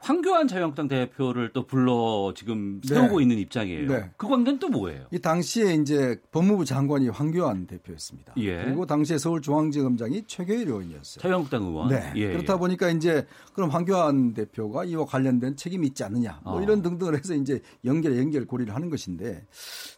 황교안 0.00 0.48
자유한국당 0.48 0.88
대표를 0.88 1.50
또 1.52 1.66
불러 1.66 2.32
지금 2.34 2.80
세우고 2.82 3.18
네. 3.18 3.22
있는 3.22 3.38
입장이에요. 3.38 3.86
네. 3.86 4.10
그 4.16 4.26
관계는 4.26 4.58
또 4.58 4.68
뭐예요? 4.68 5.04
이 5.10 5.18
당시에 5.18 5.74
이제 5.74 6.18
법무부 6.32 6.64
장관이 6.64 7.10
황교안 7.10 7.66
대표였습니다. 7.66 8.32
예. 8.38 8.64
그리고 8.64 8.86
당시에 8.86 9.18
서울중앙지검장이 9.18 10.24
최계일 10.26 10.68
의원이었어요. 10.68 11.20
자유한국당 11.20 11.64
의원. 11.64 11.88
네. 11.88 12.12
예, 12.16 12.32
그렇다 12.32 12.54
예. 12.54 12.58
보니까 12.58 12.90
이제 12.90 13.26
그럼 13.52 13.68
황교안 13.68 14.32
대표가 14.32 14.84
이와 14.84 15.04
관련된 15.04 15.56
책임이 15.56 15.88
있지 15.88 16.02
않느냐. 16.02 16.40
뭐 16.44 16.58
어. 16.58 16.62
이런 16.62 16.80
등등을 16.80 17.18
해서 17.18 17.34
이제 17.34 17.60
연결 17.84 18.16
연결 18.16 18.46
고리를 18.46 18.74
하는 18.74 18.88
것인데 18.88 19.44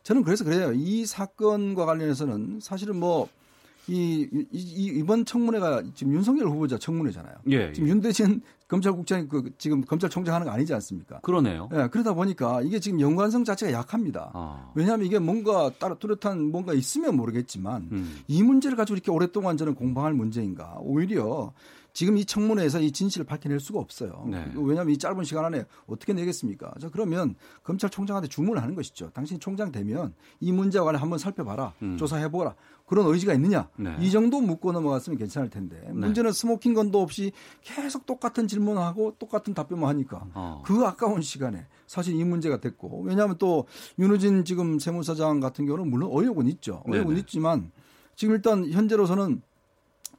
저는 0.03 0.25
그래서 0.25 0.43
그래요. 0.43 0.73
이 0.75 1.07
사건과 1.07 1.87
관련해서는 1.87 2.59
사실은 2.61 2.97
뭐 2.97 3.29
이, 3.89 4.29
이, 4.53 4.85
이번 4.99 5.25
청문회가 5.25 5.83
지금 5.95 6.15
윤석열 6.15 6.49
후보자 6.49 6.79
청문회잖아요. 6.79 7.35
예, 7.49 7.73
지금 7.73 7.89
예. 7.89 7.93
윤대진 7.93 8.41
검찰국장이 8.69 9.29
그 9.29 9.51
지금 9.59 9.83
검찰총장 9.83 10.35
하는 10.35 10.47
거 10.47 10.53
아니지 10.53 10.73
않습니까? 10.75 11.21
그러네요. 11.21 11.69
예, 11.75 11.89
그러다 11.89 12.15
보니까 12.15 12.63
이게 12.63 12.79
지금 12.81 13.01
연관성 13.01 13.45
자체가 13.45 13.73
약합니다. 13.73 14.31
아. 14.33 14.71
왜냐하면 14.75 15.07
이게 15.07 15.19
뭔가 15.19 15.71
따로 15.79 15.99
뚜렷한 15.99 16.51
뭔가 16.51 16.73
있으면 16.73 17.17
모르겠지만 17.17 17.89
음. 17.93 18.21
이 18.29 18.43
문제를 18.43 18.77
가지고 18.77 18.97
이렇게 18.97 19.11
오랫동안 19.11 19.57
저는 19.57 19.75
공방할 19.75 20.15
문제인가. 20.15 20.77
오히려 20.81 21.53
지금 21.93 22.17
이 22.17 22.25
청문회에서 22.25 22.81
이 22.81 22.91
진실을 22.91 23.27
밝혀낼 23.27 23.61
수가 23.61 23.79
없어요. 23.79 24.25
네. 24.29 24.51
왜냐하면 24.55 24.91
이 24.91 24.99
짧은 24.99 25.25
시간 25.25 25.45
안에 25.45 25.65
어떻게 25.87 26.13
내겠습니까? 26.13 26.73
자 26.81 26.89
그러면 26.91 27.35
검찰총장한테 27.65 28.29
주문을 28.29 28.63
하는 28.63 28.75
것이죠. 28.75 29.11
당신이 29.11 29.41
총장 29.41 29.71
되면 29.71 30.15
이 30.41 30.53
문제와 30.53 30.85
관해 30.85 30.99
한번 30.99 31.19
살펴봐라, 31.19 31.75
음. 31.83 31.97
조사해보라. 31.97 32.55
그런 32.87 33.07
의지가 33.07 33.33
있느냐? 33.35 33.69
네. 33.77 33.97
이 34.01 34.11
정도 34.11 34.41
묻고 34.41 34.73
넘어갔으면 34.73 35.19
괜찮을 35.19 35.49
텐데 35.49 35.81
네. 35.87 35.93
문제는 35.93 36.33
smoking 36.33 36.75
gun도 36.75 37.01
없이 37.01 37.33
계속 37.63 38.05
똑같은 38.05 38.47
질문하고 38.47 39.17
똑같은 39.19 39.55
답변만 39.55 39.89
하니까 39.91 40.27
어. 40.35 40.63
그 40.65 40.85
아까운 40.85 41.23
시간에 41.23 41.67
사실 41.87 42.15
이 42.15 42.25
문제가 42.25 42.61
됐고 42.61 43.03
왜냐하면 43.03 43.37
또 43.39 43.67
윤우진 43.99 44.45
지금 44.45 44.79
세무서장 44.79 45.41
같은 45.41 45.67
경우는 45.67 45.91
물론 45.91 46.11
어려운 46.13 46.47
있죠. 46.49 46.83
어려운. 46.87 47.17
있지만 47.17 47.71
지금 48.15 48.35
일단 48.35 48.71
현재로서는 48.71 49.43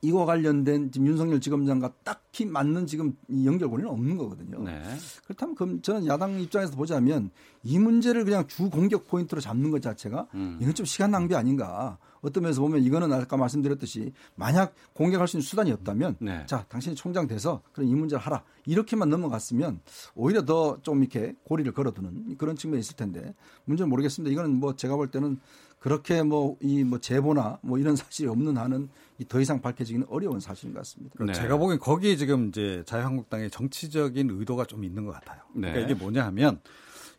이거 0.03 0.25
관련된 0.25 0.91
지금 0.91 1.07
윤석열 1.07 1.39
지검장과 1.39 1.93
딱히 2.03 2.45
맞는 2.45 2.87
지금 2.87 3.15
연결고리는 3.45 3.89
없는 3.89 4.17
거거든요. 4.17 4.61
네. 4.61 4.83
그렇다면 5.23 5.55
그럼 5.55 5.81
저는 5.81 6.05
야당 6.07 6.39
입장에서 6.41 6.75
보자면 6.75 7.31
이 7.63 7.79
문제를 7.79 8.25
그냥 8.25 8.45
주 8.47 8.69
공격 8.69 9.07
포인트로 9.07 9.39
잡는 9.39 9.71
것 9.71 9.81
자체가 9.81 10.27
음. 10.33 10.57
이건 10.61 10.73
좀 10.73 10.85
시간 10.85 11.11
낭비 11.11 11.35
아닌가. 11.35 11.97
어떤 12.21 12.43
면에서 12.43 12.61
보면 12.61 12.81
이거는 12.83 13.11
아까 13.11 13.35
말씀드렸듯이 13.35 14.13
만약 14.35 14.73
공격할 14.93 15.27
수 15.27 15.35
있는 15.35 15.43
수단이 15.43 15.71
없다면 15.73 16.15
네. 16.19 16.45
자 16.45 16.65
당신이 16.69 16.95
총장 16.95 17.27
돼서 17.27 17.61
그런 17.73 17.89
이 17.89 17.95
문제를 17.95 18.21
하라 18.21 18.43
이렇게만 18.65 19.09
넘어갔으면 19.09 19.81
오히려 20.15 20.45
더 20.45 20.77
좀 20.83 21.01
이렇게 21.01 21.33
고리를 21.43 21.69
걸어두는 21.73 22.37
그런 22.37 22.55
측면이 22.55 22.79
있을 22.79 22.95
텐데 22.95 23.33
문제는 23.65 23.89
모르겠습니다. 23.89 24.31
이거는 24.31 24.55
뭐 24.57 24.75
제가 24.75 24.95
볼 24.95 25.11
때는 25.11 25.39
그렇게 25.83 26.23
뭐 26.23 26.55
이뭐 26.61 26.91
뭐 26.91 26.99
제보나 26.99 27.59
뭐 27.61 27.77
이런 27.77 27.97
사실이 27.97 28.29
없는 28.29 28.55
한은 28.55 28.87
더 29.27 29.41
이상 29.41 29.61
밝혀지기는 29.61 30.07
어려운 30.09 30.39
사실인 30.39 30.73
것 30.73 30.79
같습니다. 30.79 31.13
네. 31.25 31.33
제가 31.33 31.57
보기엔 31.57 31.77
거기에 31.77 32.15
지금 32.15 32.47
이제 32.47 32.83
자유한국당의 32.85 33.51
정치적인 33.51 34.29
의도가 34.29 34.63
좀 34.63 34.85
있는 34.85 35.03
것 35.03 35.11
같아요. 35.11 35.41
네. 35.53 35.73
그러니까 35.73 35.91
이게 35.91 35.93
뭐냐 35.93 36.25
하면 36.27 36.61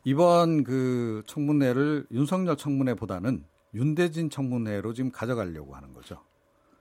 이번 0.02 0.64
그 0.64 1.22
청문회를 1.26 2.06
윤석열 2.10 2.56
청문회보다는 2.56 3.44
윤대진 3.74 4.30
청문회로 4.30 4.94
지금 4.94 5.12
가져가려고 5.12 5.76
하는 5.76 5.92
거죠. 5.92 6.22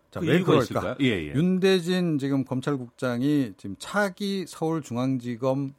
자, 0.09 0.21
그 0.21 0.27
왜 0.27 0.41
그럴까? 0.41 0.95
예, 1.01 1.05
예. 1.05 1.34
윤대진 1.34 2.17
지금 2.17 2.45
검찰국장이 2.45 3.55
지금 3.57 3.75
차기 3.77 4.45
서울중앙지검 4.47 5.73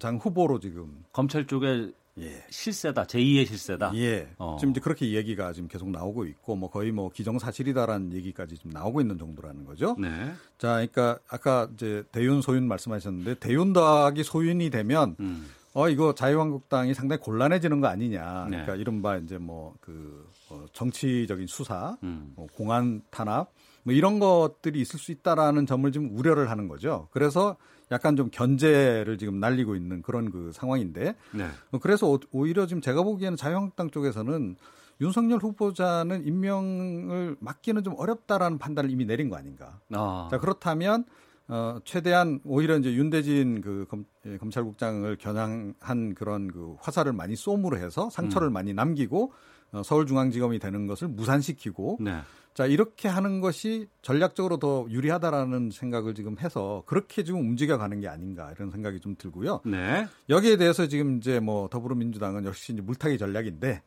장 0.00 0.16
후보로 0.16 0.58
지금 0.58 1.04
검찰 1.12 1.46
쪽에 1.46 1.92
예. 2.18 2.44
실세다. 2.48 3.04
제2의 3.04 3.46
실세다. 3.46 3.92
예. 3.96 4.28
어. 4.38 4.56
지금 4.58 4.70
이제 4.70 4.80
그렇게 4.80 5.12
얘기가 5.12 5.52
지금 5.52 5.68
계속 5.68 5.90
나오고 5.90 6.26
있고 6.26 6.56
뭐 6.56 6.70
거의 6.70 6.92
뭐 6.92 7.10
기정사실이다라는 7.10 8.12
얘기까지 8.12 8.56
지금 8.56 8.70
나오고 8.70 9.00
있는 9.00 9.18
정도라는 9.18 9.64
거죠. 9.64 9.96
네. 9.98 10.32
자, 10.58 10.74
그러니까 10.74 11.18
아까 11.28 11.68
이제 11.74 12.04
대윤 12.12 12.40
소윤 12.40 12.66
말씀하셨는데 12.68 13.36
대윤 13.40 13.72
더하기 13.72 14.22
소윤이 14.22 14.70
되면 14.70 15.16
음. 15.20 15.48
어 15.72 15.88
이거 15.88 16.14
자유한국당이 16.14 16.94
상당히 16.94 17.20
곤란해지는 17.20 17.80
거 17.80 17.88
아니냐. 17.88 18.44
네. 18.44 18.50
그러니까 18.50 18.76
이른바 18.76 19.16
이제 19.16 19.38
뭐그 19.38 20.30
어, 20.50 20.66
정치적인 20.72 21.48
수사, 21.48 21.96
음. 22.04 22.32
뭐 22.36 22.46
공안 22.54 23.02
탄압 23.10 23.52
뭐 23.82 23.92
이런 23.92 24.18
것들이 24.18 24.80
있을 24.80 24.98
수 24.98 25.10
있다라는 25.10 25.66
점을 25.66 25.90
지금 25.90 26.16
우려를 26.16 26.50
하는 26.50 26.68
거죠. 26.68 27.08
그래서 27.10 27.56
약간 27.90 28.16
좀 28.16 28.30
견제를 28.30 29.18
지금 29.18 29.40
날리고 29.40 29.76
있는 29.76 30.02
그런 30.02 30.30
그 30.30 30.50
상황인데 30.52 31.14
네. 31.32 31.48
어, 31.70 31.78
그래서 31.78 32.18
오히려 32.32 32.66
지금 32.66 32.80
제가 32.80 33.02
보기에는 33.02 33.36
자유한국당 33.36 33.90
쪽에서는 33.90 34.56
윤석열 35.00 35.38
후보자는 35.40 36.26
임명을 36.26 37.36
맡기는 37.40 37.82
좀 37.82 37.94
어렵다라는 37.96 38.58
판단을 38.58 38.90
이미 38.90 39.04
내린 39.04 39.28
거 39.28 39.36
아닌가. 39.36 39.80
아. 39.92 40.28
자 40.30 40.38
그렇다면 40.38 41.04
어 41.46 41.78
최대한 41.84 42.40
오히려 42.44 42.78
이제 42.78 42.94
윤대진 42.94 43.60
그 43.60 43.86
검, 43.90 44.06
예, 44.24 44.38
검찰국장을 44.38 45.14
겨냥한 45.16 46.14
그런 46.14 46.50
그 46.50 46.76
화살을 46.80 47.12
많이 47.12 47.36
쏘므로 47.36 47.76
해서 47.76 48.08
상처를 48.08 48.48
음. 48.48 48.52
많이 48.54 48.72
남기고 48.72 49.32
어, 49.72 49.82
서울중앙지검이 49.82 50.58
되는 50.58 50.86
것을 50.86 51.08
무산시키고 51.08 51.98
네. 52.00 52.20
자 52.54 52.66
이렇게 52.66 53.08
하는 53.08 53.40
것이 53.40 53.88
전략적으로 54.00 54.58
더 54.58 54.86
유리하다라는 54.88 55.70
생각을 55.72 56.14
지금 56.14 56.38
해서 56.38 56.84
그렇게 56.86 57.24
지금 57.24 57.40
움직여 57.40 57.78
가는 57.78 58.00
게 58.00 58.06
아닌가 58.06 58.52
이런 58.52 58.70
생각이 58.70 59.00
좀 59.00 59.16
들고요. 59.18 59.60
네. 59.64 60.06
여기에 60.28 60.56
대해서 60.56 60.86
지금 60.86 61.16
이제 61.16 61.40
뭐 61.40 61.68
더불어민주당은 61.68 62.44
역시 62.44 62.72
이제 62.72 62.80
물타기 62.80 63.18
전략인데 63.18 63.82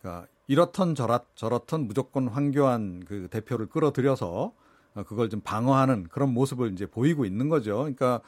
그러니까 0.00 0.26
이렇던 0.48 0.96
저렇 0.96 1.20
저렇던 1.36 1.86
무조건 1.86 2.26
황교안 2.26 3.04
그 3.06 3.28
대표를 3.30 3.66
끌어들여서 3.66 4.52
어, 4.94 5.02
그걸 5.04 5.28
좀 5.30 5.40
방어하는 5.40 6.08
그런 6.08 6.34
모습을 6.34 6.72
이제 6.72 6.86
보이고 6.86 7.24
있는 7.24 7.48
거죠. 7.48 7.76
그러니까 7.78 8.20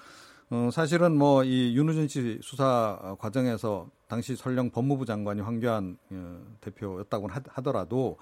어, 0.51 0.69
사실은 0.73 1.17
뭐 1.17 1.43
이 1.43 1.75
윤우준 1.77 2.07
씨 2.07 2.39
수사 2.43 3.17
과정에서 3.19 3.89
당시 4.07 4.37
설령 4.37 4.71
법무부 4.71 5.05
장관이 5.05 5.41
황교안 5.41 5.99
어, 6.11 6.43
대표였다고 6.61 7.29
하더라도 7.49 8.19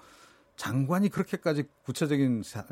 장관이 0.59 1.07
그렇게까지 1.07 1.63
구체적인 1.83 2.43
사, 2.43 2.65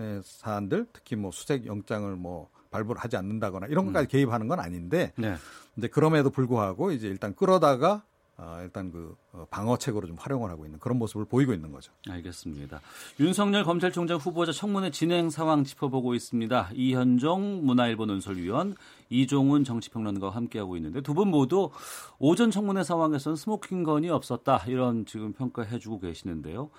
안들 0.44 0.88
특히 0.92 1.16
뭐 1.16 1.32
수색 1.32 1.66
영장을 1.66 2.14
뭐 2.18 2.50
발부를 2.70 3.02
하지 3.02 3.16
않는다거나 3.16 3.68
이런 3.68 3.86
것까지 3.86 4.08
음. 4.08 4.10
개입하는 4.10 4.50
건 4.50 4.60
아닌데 4.60 5.14
네. 5.18 5.36
이제 5.78 5.88
그럼에도 5.88 6.30
불구하고 6.30 6.92
이제 6.92 7.08
일단 7.08 7.34
끌어다가 7.34 8.04
어, 8.36 8.60
일단 8.62 8.92
그 8.92 9.16
어, 9.32 9.48
방어책으로 9.50 10.06
좀 10.06 10.18
활용을 10.20 10.52
하고 10.52 10.66
있는 10.66 10.80
그런 10.80 11.00
모습을 11.00 11.26
보이고 11.26 11.54
있는 11.54 11.72
거죠. 11.72 11.94
알겠습니다. 12.10 12.82
윤석열 13.22 13.64
검찰총장 13.64 14.18
후보자 14.18 14.52
청문회 14.52 14.92
진행 14.92 15.30
상황 15.30 15.64
짚어보고 15.64 16.14
있습니다. 16.14 16.72
이현종 16.74 17.66
문화일보 17.66 18.06
논설위원, 18.06 18.76
이종훈 19.10 19.64
정치평론가와 19.64 20.36
함께하고 20.36 20.76
있는데 20.76 21.00
두 21.02 21.14
분 21.14 21.30
모두 21.30 21.72
오전 22.20 22.52
청문회 22.52 22.84
상황에서는 22.84 23.38
smoking 23.38 23.84
gun이 23.84 24.10
없었다 24.10 24.66
이런 24.68 25.06
지금 25.06 25.32
평가해주고 25.32 26.02
계시는데요. 26.02 26.70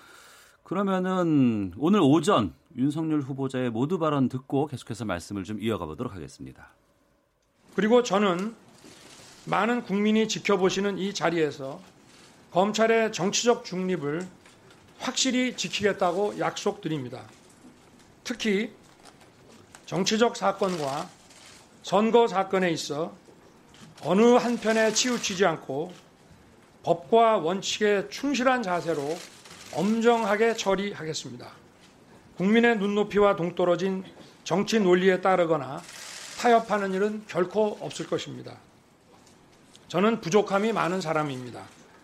그러면은 0.69 1.73
오늘 1.79 2.01
오전 2.03 2.53
윤석열 2.77 3.23
후보자의 3.23 3.71
모두 3.71 3.99
발언 3.99 4.29
듣고 4.29 4.67
계속해서 4.67 5.07
말씀을 5.07 5.45
좀 5.45 5.63
이어가 5.63 5.87
보도록 5.87 6.15
하겠습니다. 6.15 6.69
그리고 7.75 8.03
저는 8.03 8.55
많은 9.47 9.83
국민이 9.85 10.29
지켜보시는 10.29 10.99
이 10.99 11.15
자리에서 11.15 11.81
검찰의 12.51 13.13
정치적 13.15 13.65
중립을 13.65 14.29
확실히 14.99 15.57
지키겠다고 15.57 16.39
약속드립니다. 16.39 17.23
특히 18.23 18.71
정치적 19.87 20.37
사건과 20.37 21.09
선거 21.83 22.29
사건에 22.29 22.71
있어 22.73 23.15
어느 24.03 24.21
한편에 24.35 24.93
치우치지 24.93 25.47
않고 25.47 25.95
법과 26.83 27.39
원칙에 27.39 28.11
충실한 28.11 28.63
자세로 28.63 29.17
엄정하게 29.79 30.57
처리하겠습니다. 30.57 31.53
국민의 32.37 32.79
눈높이와 32.79 33.37
동떨어진 33.37 34.03
정치 34.43 34.81
논리에 34.81 35.21
따르거나 35.21 35.81
타협하는 36.41 36.95
일은 36.95 37.23
결코 37.29 37.79
없을 37.81 38.09
것입니다. 38.09 38.57
저는 39.87 40.21
부족함이 40.21 40.73
많은 40.73 41.01
사람입니다. 41.01 41.63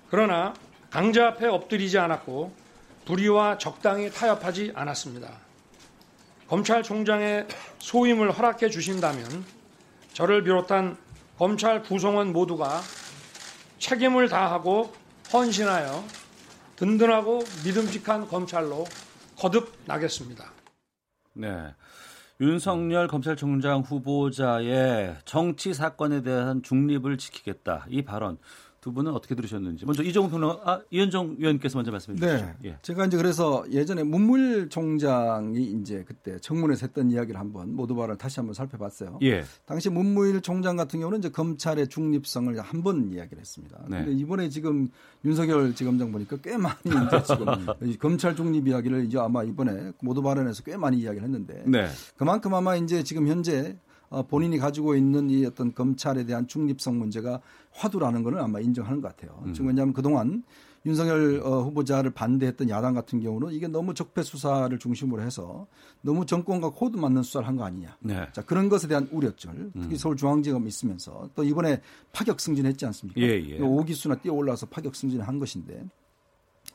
그러나 0.08 0.54
강자 0.90 1.26
앞에 1.26 1.48
엎드리지 1.48 1.98
않았고 1.98 2.54
불의와 3.06 3.58
적당히 3.58 4.08
타협하지 4.08 4.70
않았습니다. 4.76 5.32
검찰총장의 6.46 7.48
소임을 7.80 8.30
허락해 8.30 8.70
주신다면 8.70 9.44
저를 10.12 10.44
비롯한 10.44 10.96
검찰 11.36 11.82
구성원 11.82 12.32
모두가 12.32 12.80
책임을 13.80 14.28
다하고 14.28 14.94
헌신하여 15.32 16.23
든든하고 16.76 17.44
믿음직한 17.64 18.26
검찰로 18.28 18.84
거듭나겠습니다. 19.36 20.50
네. 21.34 21.74
윤석열 22.40 23.06
검찰총장 23.06 23.82
후보자의 23.82 25.16
정치 25.24 25.72
사건에 25.72 26.22
대한 26.22 26.62
중립을 26.62 27.16
지키겠다. 27.16 27.86
이 27.88 28.02
발언 28.02 28.38
두 28.84 28.92
분은 28.92 29.14
어떻게 29.14 29.34
들으셨는지 29.34 29.86
먼저 29.86 30.02
이종훈 30.02 30.30
평론 30.30 30.58
아 30.62 30.78
이현정 30.90 31.36
위원께서 31.38 31.78
먼저 31.78 31.90
말씀해 31.90 32.18
주시죠. 32.18 32.36
네. 32.36 32.54
예. 32.66 32.78
제가 32.82 33.06
이제 33.06 33.16
그래서 33.16 33.64
예전에 33.70 34.02
문무일 34.02 34.68
총장이 34.68 35.62
이제 35.80 36.04
그때 36.06 36.38
청문회에서 36.38 36.84
했던 36.88 37.10
이야기를 37.10 37.40
한번 37.40 37.74
모두 37.74 37.94
발을 37.94 38.18
다시 38.18 38.40
한번 38.40 38.52
살펴봤어요. 38.52 39.20
예. 39.22 39.42
당시 39.64 39.88
문무일 39.88 40.42
총장 40.42 40.76
같은 40.76 41.00
경우는 41.00 41.20
이제 41.20 41.30
검찰의 41.30 41.88
중립성을 41.88 42.60
한 42.60 42.82
번 42.82 43.10
이야기를 43.10 43.40
했습니다. 43.40 43.78
네. 43.88 44.04
근데 44.04 44.12
이번에 44.12 44.50
지금 44.50 44.90
윤석열 45.24 45.74
지검장 45.74 46.12
보니까 46.12 46.36
꽤 46.42 46.58
많이 46.58 46.76
이제 46.84 47.22
지금 47.22 47.46
검찰 47.98 48.36
중립 48.36 48.68
이야기를 48.68 49.06
이제 49.06 49.18
아마 49.18 49.42
이번에 49.44 49.92
모두 50.02 50.20
발언에서 50.20 50.62
꽤 50.62 50.76
많이 50.76 50.98
이야기를 50.98 51.24
했는데 51.24 51.62
네. 51.64 51.86
그만큼 52.18 52.52
아마 52.52 52.76
이제 52.76 53.02
지금 53.02 53.28
현재 53.28 53.78
어, 54.10 54.22
본인이 54.22 54.58
가지고 54.58 54.94
있는 54.94 55.28
이 55.30 55.44
어떤 55.44 55.74
검찰에 55.74 56.24
대한 56.24 56.46
중립성 56.46 56.98
문제가 56.98 57.40
화두라는 57.74 58.22
거는 58.22 58.40
아마 58.40 58.60
인정하는 58.60 59.00
것 59.00 59.08
같아요. 59.16 59.42
음. 59.44 59.52
지금 59.52 59.68
왜냐하면 59.68 59.92
그동안 59.92 60.42
윤석열 60.86 61.40
어, 61.42 61.62
후보자를 61.62 62.10
반대했던 62.10 62.68
야당 62.68 62.92
같은 62.94 63.20
경우는 63.20 63.52
이게 63.52 63.66
너무 63.66 63.94
적폐 63.94 64.22
수사를 64.22 64.78
중심으로 64.78 65.22
해서 65.22 65.66
너무 66.02 66.26
정권과 66.26 66.70
코드 66.70 66.96
맞는 66.96 67.22
수사를 67.22 67.46
한 67.48 67.56
거 67.56 67.64
아니냐. 67.64 67.96
네. 68.00 68.28
자 68.32 68.42
그런 68.42 68.68
것에 68.68 68.86
대한 68.86 69.08
우려점, 69.10 69.72
특히 69.72 69.94
음. 69.94 69.96
서울중앙지검 69.96 70.66
있으면서 70.68 71.30
또 71.34 71.42
이번에 71.42 71.80
파격 72.12 72.38
승진했지 72.40 72.84
않습니까? 72.86 73.20
예, 73.20 73.28
예. 73.28 73.58
5기수나 73.58 74.20
뛰어올라서 74.20 74.66
파격 74.66 74.94
승진을 74.94 75.26
한 75.26 75.38
것인데 75.38 75.84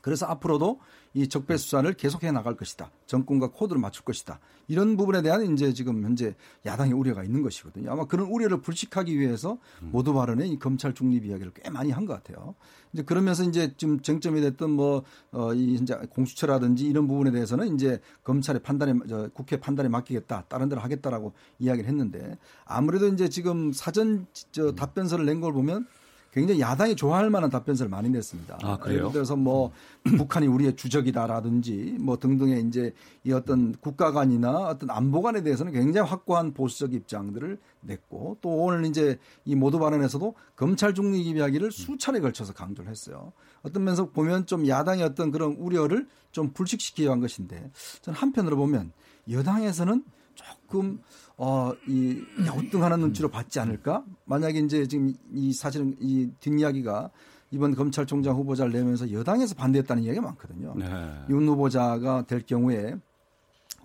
그래서 0.02 0.26
앞으로도 0.26 0.80
이 1.14 1.28
적폐 1.28 1.56
수사를 1.56 1.92
계속해 1.94 2.30
나갈 2.30 2.56
것이다. 2.56 2.90
정권과 3.06 3.48
코드를 3.50 3.80
맞출 3.80 4.04
것이다. 4.04 4.38
이런 4.68 4.96
부분에 4.96 5.22
대한 5.22 5.52
이제 5.52 5.72
지금 5.72 6.04
현재 6.04 6.34
야당의 6.64 6.92
우려가 6.92 7.24
있는 7.24 7.42
것이거든요. 7.42 7.90
아마 7.90 8.04
그런 8.04 8.26
우려를 8.28 8.60
불식하기 8.60 9.18
위해서 9.18 9.58
음. 9.82 9.90
모두 9.90 10.12
발언에 10.14 10.46
이 10.46 10.58
검찰 10.58 10.94
중립 10.94 11.24
이야기를 11.24 11.52
꽤 11.54 11.70
많이 11.70 11.90
한 11.90 12.06
것 12.06 12.14
같아요. 12.14 12.54
이제 12.92 13.02
그러면서 13.02 13.42
이제 13.44 13.74
좀 13.76 14.00
쟁점이 14.00 14.40
됐던 14.40 14.70
뭐, 14.70 15.02
어, 15.32 15.52
이 15.54 15.76
현재 15.76 15.94
공수처라든지 16.10 16.86
이런 16.86 17.06
부분에 17.08 17.30
대해서는 17.30 17.74
이제 17.74 18.00
검찰의 18.24 18.62
판단에, 18.62 18.94
저, 19.08 19.28
국회 19.34 19.58
판단에 19.58 19.88
맡기겠다. 19.88 20.44
다른 20.48 20.68
데로 20.68 20.80
하겠다라고 20.80 21.32
이야기를 21.58 21.88
했는데 21.88 22.38
아무래도 22.64 23.08
이제 23.08 23.28
지금 23.28 23.72
사전 23.72 24.26
저 24.52 24.72
답변서를 24.74 25.26
낸 25.26 25.40
걸 25.40 25.52
보면 25.52 25.86
굉장히 26.32 26.60
야당이 26.60 26.94
좋아할 26.94 27.28
만한 27.28 27.50
답변서를 27.50 27.90
많이 27.90 28.08
냈습니다. 28.08 28.58
아, 28.62 28.78
그래요? 28.78 28.98
예를 28.98 29.12
들어서 29.12 29.34
뭐 29.34 29.72
북한이 30.04 30.46
우리의 30.46 30.76
주적이다라든지 30.76 31.96
뭐 32.00 32.18
등등의 32.18 32.62
이제 32.66 32.94
이 33.24 33.32
어떤 33.32 33.74
국가관이나 33.80 34.68
어떤 34.68 34.90
안보관에 34.90 35.42
대해서는 35.42 35.72
굉장히 35.72 36.08
확고한 36.08 36.54
보수적 36.54 36.94
입장들을 36.94 37.58
냈고 37.82 38.36
또 38.40 38.50
오늘 38.50 38.86
이제 38.86 39.18
이 39.44 39.56
모두 39.56 39.78
발언에서도 39.78 40.34
검찰 40.54 40.94
중립 40.94 41.36
이야기를 41.36 41.72
수차례 41.72 42.20
걸쳐서 42.20 42.52
강조를 42.52 42.90
했어요. 42.90 43.32
어떤 43.62 43.84
면에서 43.84 44.10
보면 44.10 44.46
좀 44.46 44.68
야당의 44.68 45.04
어떤 45.04 45.30
그런 45.30 45.52
우려를 45.52 46.06
좀 46.30 46.52
불식시키기 46.52 47.02
위한 47.02 47.20
것인데 47.20 47.70
저는 48.02 48.16
한편으로 48.16 48.56
보면 48.56 48.92
여당에서는 49.28 50.04
조금 50.34 51.00
어, 51.36 51.72
이 51.86 52.22
갸우뚱하는 52.46 53.00
눈치로 53.00 53.28
받지 53.28 53.60
않을까? 53.60 54.04
만약에 54.24 54.58
이제 54.60 54.86
지금 54.86 55.14
이 55.32 55.52
사실은 55.52 55.96
이 56.00 56.30
뒷이야기가 56.40 57.10
이번 57.50 57.74
검찰총장 57.74 58.36
후보자를 58.36 58.72
내면서 58.72 59.10
여당에서 59.10 59.54
반대했다는 59.54 60.02
이야기가 60.04 60.22
많거든요. 60.22 60.74
네. 60.76 60.86
윤 61.30 61.48
후보자가 61.48 62.26
될 62.26 62.42
경우에 62.46 62.94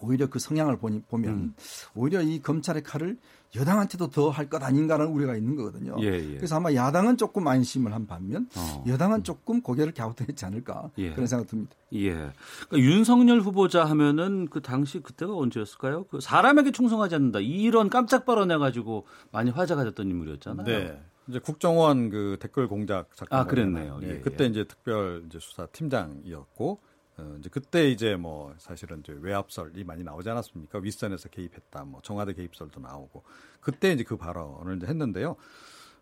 오히려 0.02 0.28
그 0.30 0.40
성향을 0.40 0.78
보니, 0.78 1.02
보면 1.04 1.34
음. 1.34 1.56
오히려 1.96 2.22
이 2.22 2.42
검찰의 2.42 2.84
칼을 2.84 3.18
여당한테도 3.56 4.10
더 4.10 4.30
할 4.30 4.50
것 4.50 4.62
아닌가라는 4.62 5.12
우려가 5.12 5.36
있는 5.36 5.56
거거든요. 5.56 5.96
예, 6.02 6.06
예. 6.06 6.36
그래서 6.36 6.56
아마 6.56 6.74
야당은 6.74 7.18
조금 7.18 7.48
안심을 7.48 7.94
한 7.94 8.06
반면 8.08 8.48
어. 8.56 8.84
여당은 8.88 9.24
조금 9.24 9.62
고개를 9.62 9.94
갸우뚱했지 9.94 10.46
않을까 10.46 10.92
예. 10.98 11.12
그런 11.12 11.28
생각 11.28 11.48
듭니다. 11.48 11.76
예. 11.94 12.12
그러니까 12.12 12.78
윤석열 12.78 13.40
후보자 13.42 13.86
하면은 13.86 14.48
그 14.50 14.62
당시 14.62 15.00
그때가 15.02 15.36
언제였을까요? 15.36 16.06
그 16.06 16.20
사람에게 16.20 16.72
충성하지 16.72 17.16
않는다 17.16 17.40
이런 17.40 17.90
깜짝 17.90 18.26
발언해 18.26 18.58
가지고 18.58 19.06
많이 19.32 19.52
화제가 19.52 19.84
됐던 19.86 20.10
인물이었잖아요. 20.10 20.66
네. 20.66 21.02
이제 21.28 21.40
국정원 21.40 22.10
그 22.12 22.38
댓글 22.40 22.68
공작 22.68 23.10
사건. 23.16 23.40
아, 23.40 23.46
그랬네요. 23.46 24.00
예, 24.04 24.10
예, 24.16 24.20
그때 24.20 24.46
이제 24.46 24.64
특별 24.66 25.24
이제 25.28 25.40
수사 25.42 25.66
팀장이었고 25.68 26.80
어, 27.18 27.36
이제 27.40 27.50
그때 27.50 27.90
이제 27.90 28.16
뭐 28.16 28.54
사실은 28.58 29.00
이제 29.00 29.16
외압설이 29.20 29.84
많이 29.84 30.04
나오지 30.04 30.30
않았습니까? 30.30 30.80
윗선에서 30.80 31.30
개입했다, 31.30 31.86
뭐 31.86 32.02
청와대 32.04 32.34
개입설도 32.34 32.80
나오고 32.82 33.24
그때 33.62 33.92
이제 33.94 34.04
그 34.04 34.18
발언을 34.18 34.78
이제 34.78 34.88
했는데요. 34.88 35.36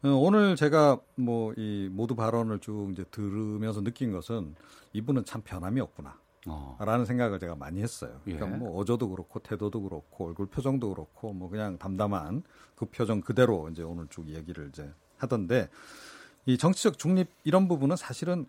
어, 0.04 0.10
오늘 0.10 0.56
제가 0.56 1.00
뭐 1.16 1.54
이 1.58 1.90
모두 1.92 2.16
발언을 2.16 2.60
쭉 2.60 2.90
이제 2.92 3.04
들으면서 3.12 3.82
느낀 3.82 4.12
것은 4.12 4.56
이분은 4.94 5.26
참 5.26 5.42
변함이 5.44 5.80
없구나. 5.82 6.20
어. 6.46 6.78
라는 6.82 7.06
생각을 7.06 7.40
제가 7.40 7.56
많이 7.56 7.82
했어요. 7.82 8.20
그러니까 8.26 8.48
예. 8.48 8.58
뭐 8.58 8.78
어조도 8.80 9.10
그렇고 9.10 9.40
태도도 9.40 9.82
그렇고 9.82 10.28
얼굴 10.28 10.48
표정도 10.48 10.90
그렇고 10.90 11.32
뭐 11.32 11.50
그냥 11.50 11.78
담담한 11.78 12.44
그 12.76 12.86
표정 12.88 13.22
그대로 13.22 13.70
이제 13.70 13.82
오늘 13.82 14.08
쭉 14.10 14.28
얘기를 14.28 14.68
이제 14.68 14.92
하던데 15.18 15.70
이 16.46 16.58
정치적 16.58 16.98
중립 16.98 17.30
이런 17.46 17.70
부분은 17.70 17.96
사실은 17.96 18.46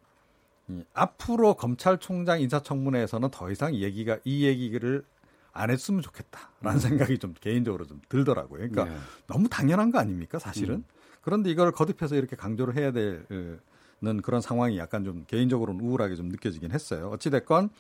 이 0.69 0.83
앞으로 0.95 1.55
검찰총장 1.55 2.41
인사청문회에서는 2.41 3.31
더 3.31 3.51
이상 3.51 3.75
얘기가 3.75 4.19
이 4.25 4.45
얘기를 4.45 5.05
안 5.53 5.71
했으면 5.71 6.03
좋겠다라는 6.03 6.79
음. 6.79 6.79
생각이 6.79 7.19
좀 7.19 7.35
개인적으로 7.41 7.87
좀 7.87 8.01
들더라고요. 8.09 8.69
그러니까 8.69 8.85
네. 8.85 8.97
너무 9.27 9.49
당연한 9.49 9.91
거 9.91 9.99
아닙니까, 9.99 10.39
사실은? 10.39 10.77
음. 10.77 10.85
그런데 11.21 11.51
이걸 11.51 11.71
거듭해서 11.71 12.17
이렇게 12.17 12.37
강조를 12.37 12.77
해야 12.77 12.93
되는 12.93 14.21
그런 14.23 14.41
상황이 14.41 14.79
약간 14.79 15.05
좀 15.05 15.25
개인적으로는 15.27 15.85
우울하게 15.85 16.17
좀 16.17 16.29
느껴지긴 16.29 16.73
했어요. 16.73 17.11
어찌 17.13 17.31
됐건 17.31 17.71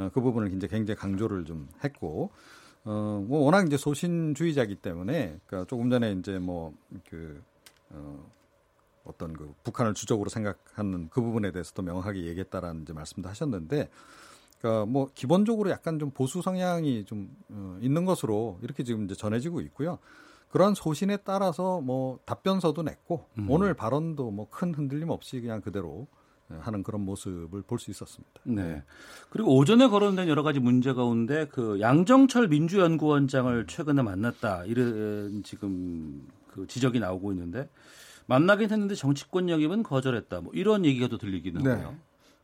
어, 0.00 0.10
그 0.12 0.20
부분을 0.20 0.52
이제 0.54 0.66
굉장히 0.66 0.98
강조를 0.98 1.44
좀 1.44 1.68
했고, 1.84 2.30
어, 2.84 3.24
뭐 3.26 3.40
워낙 3.44 3.66
이제 3.66 3.76
소신주의자이기 3.76 4.76
때문에, 4.76 5.38
그러니까 5.46 5.68
조금 5.68 5.90
전에 5.90 6.12
이제 6.12 6.38
뭐, 6.38 6.72
그, 7.08 7.42
어, 7.90 8.26
어떤 9.04 9.32
그 9.32 9.52
북한을 9.64 9.94
주적으로 9.94 10.28
생각하는 10.30 11.08
그 11.10 11.20
부분에 11.20 11.52
대해서도 11.52 11.82
명확하게 11.82 12.24
얘기했다라는 12.26 12.82
이제 12.82 12.92
말씀도 12.92 13.28
하셨는데 13.28 13.88
그러니까 14.58 14.86
뭐 14.86 15.08
기본적으로 15.14 15.70
약간 15.70 15.98
좀 15.98 16.10
보수 16.10 16.42
성향이 16.42 17.04
좀 17.06 17.34
어, 17.48 17.78
있는 17.80 18.04
것으로 18.04 18.58
이렇게 18.62 18.84
지금 18.84 19.04
이제 19.04 19.14
전해지고 19.14 19.60
있고요. 19.62 19.98
그런 20.50 20.74
소신에 20.74 21.18
따라서 21.18 21.80
뭐 21.80 22.18
답변서도 22.26 22.82
냈고 22.82 23.24
음. 23.38 23.46
오늘 23.48 23.72
발언도 23.74 24.30
뭐 24.30 24.46
큰 24.50 24.74
흔들림 24.74 25.08
없이 25.10 25.40
그냥 25.40 25.60
그대로 25.60 26.06
하는 26.58 26.82
그런 26.82 27.02
모습을 27.02 27.62
볼 27.62 27.78
수 27.78 27.92
있었습니다. 27.92 28.40
네. 28.42 28.82
그리고 29.30 29.56
오전에 29.56 29.86
거론된 29.86 30.28
여러 30.28 30.42
가지 30.42 30.58
문제 30.58 30.92
가운데 30.92 31.46
그 31.46 31.78
양정철 31.80 32.48
민주연구원장을 32.48 33.66
최근에 33.68 34.02
만났다 34.02 34.64
이런 34.64 35.42
지금 35.44 36.26
그 36.48 36.66
지적이 36.66 36.98
나오고 36.98 37.30
있는데 37.32 37.68
만나긴 38.30 38.70
했는데 38.70 38.94
정치권 38.94 39.48
영입은 39.48 39.82
거절했다. 39.82 40.40
뭐 40.42 40.52
이런 40.54 40.84
얘기가 40.84 41.08
또 41.08 41.18
들리기는 41.18 41.64
네. 41.64 41.70
해요. 41.70 41.96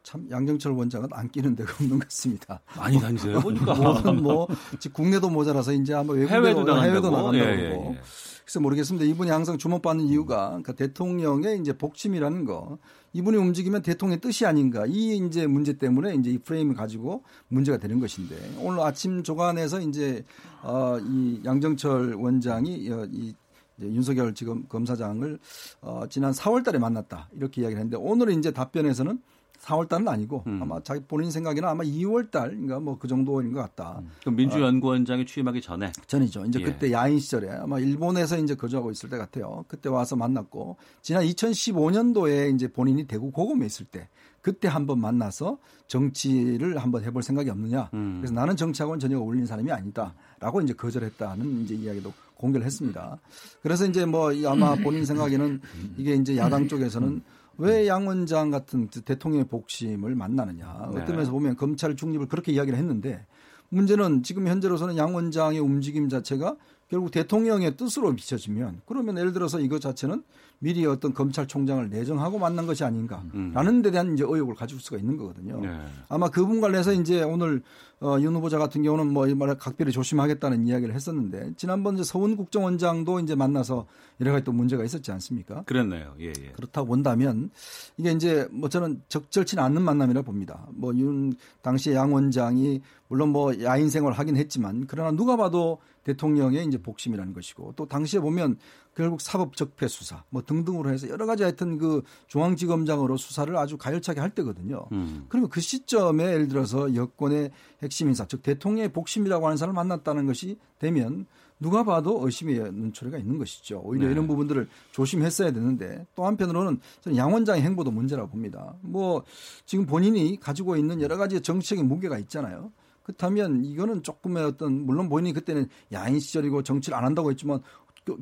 참 0.03 0.27
양정철 0.29 0.73
원장은 0.73 1.11
안 1.13 1.29
끼는 1.29 1.55
데가 1.55 1.73
없는 1.75 1.99
것 2.01 2.09
같습니다. 2.09 2.61
많이 2.77 2.99
다니세요 3.01 3.39
보니까. 3.41 3.75
뭐든 3.75 4.21
뭐 4.21 4.49
국내도 4.93 5.31
모자라서 5.31 5.73
이제 5.73 5.95
아마 5.95 6.13
외국에도 6.13 6.35
해외도, 6.35 6.83
해외도 6.83 7.11
나간다고 7.11 7.37
예, 7.37 7.41
예, 7.41 7.71
예. 7.71 8.01
그래서 8.45 8.61
모르겠습니다. 8.61 9.05
이분이 9.07 9.31
항상 9.31 9.59
주목받는 9.59 10.07
이유가 10.07 10.49
그러니까 10.49 10.73
대통령의 10.73 11.61
이제 11.61 11.73
복심이라는 11.73 12.45
거. 12.45 12.79
이분이 13.13 13.37
움직이면 13.37 13.83
대통령의 13.83 14.21
뜻이 14.21 14.45
아닌가. 14.45 14.87
이 14.87 15.17
이제 15.17 15.47
문제 15.47 15.73
때문에 15.73 16.17
이제 16.17 16.31
이 16.31 16.39
프레임을 16.39 16.75
가지고 16.75 17.23
문제가 17.47 17.79
되는 17.79 18.01
것인데 18.01 18.37
오늘 18.61 18.81
아침 18.81 19.23
조간에서 19.23 19.81
이제 19.81 20.25
어이 20.63 21.43
양정철 21.45 22.15
원장이 22.15 22.91
어, 22.91 23.07
이 23.13 23.35
이제 23.79 23.87
윤석열 23.89 24.35
지금 24.35 24.65
검사장을 24.69 25.39
어, 25.83 26.05
지난 26.09 26.33
4월 26.33 26.65
달에 26.65 26.79
만났다. 26.79 27.29
이렇게 27.33 27.63
이야기를 27.63 27.81
했는데 27.81 27.97
오늘은 27.97 28.39
이제 28.39 28.51
답변에서는 28.51 29.21
4월 29.61 29.89
달은 29.89 30.07
아니고 30.07 30.45
음. 30.47 30.61
아마 30.63 30.81
자기 30.83 31.01
본인 31.09 31.31
생각에는 31.31 31.67
아마 31.69 31.83
2월 31.83 32.31
달인가 32.31 32.79
뭐 32.79 32.97
그 32.99 33.09
정도인 33.09 33.53
것 33.53 33.61
같다. 33.61 33.99
음. 34.01 34.11
그럼 34.21 34.37
민주연구원장이 34.37 35.23
어, 35.23 35.25
취임하기 35.25 35.61
전에 35.61 35.93
전이죠. 36.07 36.45
이제 36.47 36.61
예. 36.61 36.65
그때 36.65 36.93
야인 36.93 37.19
시절에 37.19 37.51
아마 37.51 37.79
일본에서 37.79 38.39
이제 38.39 38.55
거주하고 38.55 38.91
있을 38.91 39.09
때 39.11 39.17
같아요. 39.17 39.65
그때 39.69 39.89
와서 39.89 40.15
만났고 40.17 40.77
지난 41.03 41.25
2015년도에 41.25 42.55
이제 42.55 42.69
본인이 42.69 43.07
대구 43.07 43.31
고검에 43.31 43.67
있을 43.67 43.87
때 43.87 44.09
그때 44.41 44.69
한번 44.69 45.01
만나서 45.01 45.59
정치를 45.89 46.79
한번 46.79 47.03
해볼 47.05 47.23
생각이 47.23 47.51
없느냐. 47.51 47.91
음. 47.95 48.19
그래서 48.21 48.35
나는 48.35 48.57
정치하고는 48.57 49.01
전혀 49.01 49.19
어울리는 49.19 49.47
사람이 49.47 49.71
아니다.라고 49.73 50.61
이제 50.61 50.73
거절했다는 50.73 51.63
이제 51.63 51.75
이야기도 51.75 52.13
공개를 52.37 52.65
했습니다. 52.67 53.19
그래서 53.63 53.87
이제 53.87 54.05
뭐 54.05 54.33
아마 54.47 54.75
본인 54.77 55.05
생각에는 55.05 55.61
이게 55.97 56.15
이제 56.15 56.37
야당 56.37 56.69
쪽에서는 56.69 57.23
왜 57.59 57.87
양 57.87 58.07
원장 58.07 58.51
같은 58.51 58.89
대통령의 58.89 59.47
복심을 59.49 60.15
만나느냐. 60.15 60.91
네. 60.93 61.01
어떤 61.01 61.17
면에서 61.17 61.31
보면 61.31 61.57
검찰 61.57 61.97
중립을 61.97 62.29
그렇게 62.29 62.53
이야기를 62.53 62.79
했는데 62.79 63.25
문제는 63.71 64.23
지금 64.23 64.47
현재로서는 64.47 64.97
양 64.97 65.15
원장의 65.15 65.59
움직임 65.61 66.09
자체가 66.09 66.57
결국 66.89 67.11
대통령의 67.11 67.77
뜻으로 67.77 68.15
비춰지면 68.15 68.81
그러면 68.87 69.19
예를 69.19 69.33
들어서 69.33 69.59
이것 69.61 69.81
자체는 69.81 70.23
미리 70.59 70.87
어떤 70.87 71.13
검찰총장을 71.13 71.91
내정하고 71.91 72.39
만난 72.39 72.67
것이 72.67 72.83
아닌가라는 72.83 73.31
음. 73.35 73.83
데 73.83 73.91
대한 73.91 74.15
이제 74.15 74.25
의혹을 74.27 74.55
가질 74.55 74.81
수가 74.81 74.97
있는 74.97 75.17
거거든요. 75.17 75.61
네. 75.61 75.69
아마 76.09 76.31
그 76.31 76.41
부분 76.43 76.61
관련해서 76.61 76.93
이제 76.95 77.23
오늘 77.23 77.63
어, 78.01 78.19
윤 78.21 78.35
후보자 78.35 78.59
같은 78.59 78.83
경우는 78.83 79.13
뭐 79.13 79.27
이말 79.27 79.57
각별히 79.59 79.91
조심하겠다는 79.91 80.67
이야기를 80.67 80.95
했었는데 80.95 81.55
지난번 81.57 81.95
이제 81.95 82.05
서훈 82.05 82.37
국정원장도 82.37 83.21
이제 83.21 83.35
만나서 83.35 83.87
여러 84.21 84.33
가지 84.33 84.45
또 84.45 84.53
문제가 84.53 84.85
있었지 84.85 85.11
않습니까? 85.13 85.63
그랬네요. 85.65 86.15
예, 86.21 86.29
예. 86.29 86.53
그렇다고 86.53 86.87
본다면 86.87 87.51
이게 87.99 88.13
이제 88.13 88.49
뭐 88.51 88.69
저는 88.69 89.03
적절치는 89.09 89.63
않는 89.63 89.83
만남이라 89.83 90.23
봅니다. 90.23 90.67
뭐 90.71 90.93
윤 90.95 91.35
당시 91.61 91.93
양 91.93 92.15
원장이 92.15 92.81
물론 93.09 93.31
뭐 93.31 93.53
야인 93.63 93.91
생활을 93.91 94.19
하긴 94.19 94.37
했지만 94.37 94.85
그러나 94.87 95.11
누가 95.11 95.37
봐도 95.37 95.79
대통령의 96.07 96.65
이제 96.67 96.79
복심이라는 96.79 97.33
것이고 97.35 97.73
또 97.75 97.87
당시에 97.87 98.21
보면 98.21 98.59
결국 98.95 99.21
사법 99.21 99.57
적폐 99.57 99.89
수사 99.89 100.23
뭐 100.31 100.43
등등으로 100.43 100.91
해서 100.91 101.09
여러 101.09 101.27
가지 101.27 101.43
하여튼 101.43 101.79
그 101.79 102.03
중앙지검장으로 102.29 103.17
수사를 103.17 103.55
아주 103.57 103.77
가열차게 103.77 104.21
할 104.21 104.31
때거든요. 104.31 104.87
음. 104.93 105.27
그러면 105.29 105.51
그 105.51 105.61
시점에 105.61 106.25
예를 106.25 106.47
들어서 106.47 106.95
여권의 106.95 107.51
핵심 107.83 108.09
인사 108.09 108.25
즉 108.27 108.43
대통령의 108.45 108.93
복심이라고 108.93 109.47
하는 109.47 109.57
사람을 109.57 109.75
만났다는 109.75 110.27
것이 110.27 110.59
되면 110.79 111.27
누가 111.59 111.83
봐도 111.83 112.21
의심의 112.25 112.71
눈초리가 112.73 113.19
있는 113.19 113.39
것이죠. 113.39 113.81
오히려 113.83 114.07
네. 114.07 114.13
이런 114.13 114.29
부분들을 114.29 114.69
조심했어야 114.93 115.53
되는데 115.53 116.07
또 116.15 116.25
한편으로는 116.25 116.81
저는 117.01 117.17
양 117.17 117.33
원장의 117.33 117.63
행보도 117.63 117.91
문제라고 117.91 118.29
봅니다. 118.29 118.75
뭐 118.83 119.25
지금 119.65 119.87
본인이 119.87 120.39
가지고 120.39 120.77
있는 120.77 121.01
여러 121.01 121.17
가지 121.17 121.41
정치적인 121.41 121.89
무게가 121.89 122.19
있잖아요. 122.19 122.71
그렇다면 123.07 123.65
이거는 123.65 124.03
조금의 124.03 124.45
어떤 124.45 124.85
물론 124.85 125.09
본인이 125.09 125.33
그때는 125.33 125.69
야인 125.93 126.19
시절이고 126.19 126.65
정치를 126.65 126.99
안 126.99 127.05
한다고 127.05 127.31
했지만 127.31 127.61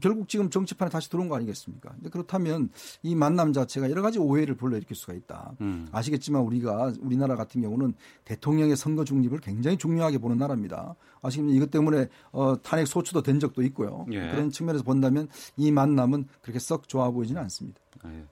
결국 0.00 0.28
지금 0.28 0.50
정치판에 0.50 0.90
다시 0.90 1.08
들어온 1.08 1.28
거 1.28 1.36
아니겠습니까? 1.36 1.90
근데 1.94 2.10
그렇다면 2.10 2.68
이 3.02 3.14
만남 3.14 3.54
자체가 3.54 3.90
여러 3.90 4.02
가지 4.02 4.18
오해를 4.18 4.56
불러일으킬 4.56 4.94
수가 4.94 5.14
있다. 5.14 5.54
음. 5.62 5.88
아시겠지만 5.90 6.42
우리가 6.42 6.92
우리나라 7.00 7.34
같은 7.34 7.62
경우는 7.62 7.94
대통령의 8.24 8.76
선거 8.76 9.04
중립을 9.04 9.40
굉장히 9.40 9.78
중요하게 9.78 10.18
보는 10.18 10.36
나라입니다. 10.36 10.94
아시겠지만 11.22 11.54
이것 11.54 11.70
때문에 11.70 12.08
어, 12.32 12.60
탄핵 12.62 12.86
소추도 12.86 13.22
된 13.22 13.40
적도 13.40 13.62
있고요. 13.62 14.04
예. 14.12 14.30
그런 14.30 14.50
측면에서 14.50 14.84
본다면 14.84 15.28
이 15.56 15.70
만남은 15.70 16.28
그렇게 16.42 16.58
썩 16.58 16.88
좋아 16.88 17.10
보이지는 17.10 17.40
않습니다. 17.42 17.80
예. 18.06 18.24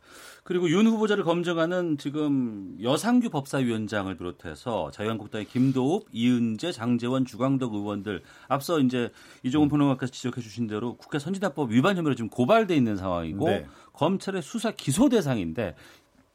그리고 0.45 0.69
윤 0.71 0.87
후보자를 0.87 1.23
검증하는 1.23 1.99
지금 1.99 2.77
여상규 2.83 3.31
법사위원장을 3.31 4.13
비롯해서 4.17 4.91
자유한국당의 4.91 5.47
김도읍, 5.47 6.09
이은재, 6.11 6.73
장재원, 6.73 7.25
주광덕 7.25 7.75
의원들 7.75 8.23
앞서 8.49 8.81
이제 8.81 9.11
이종훈 9.45 9.69
평론가께서 9.69 10.11
지적해 10.11 10.41
주신 10.41 10.67
대로 10.67 10.97
국회 10.97 11.21
선진화법 11.21 11.71
위반 11.71 11.97
혐의로 11.97 12.17
지금 12.17 12.29
고발돼 12.29 12.75
있는 12.75 12.97
상황이고 12.97 13.49
네. 13.49 13.67
검찰의 13.93 14.43
수사 14.43 14.73
기소 14.73 15.09
대상인데 15.09 15.77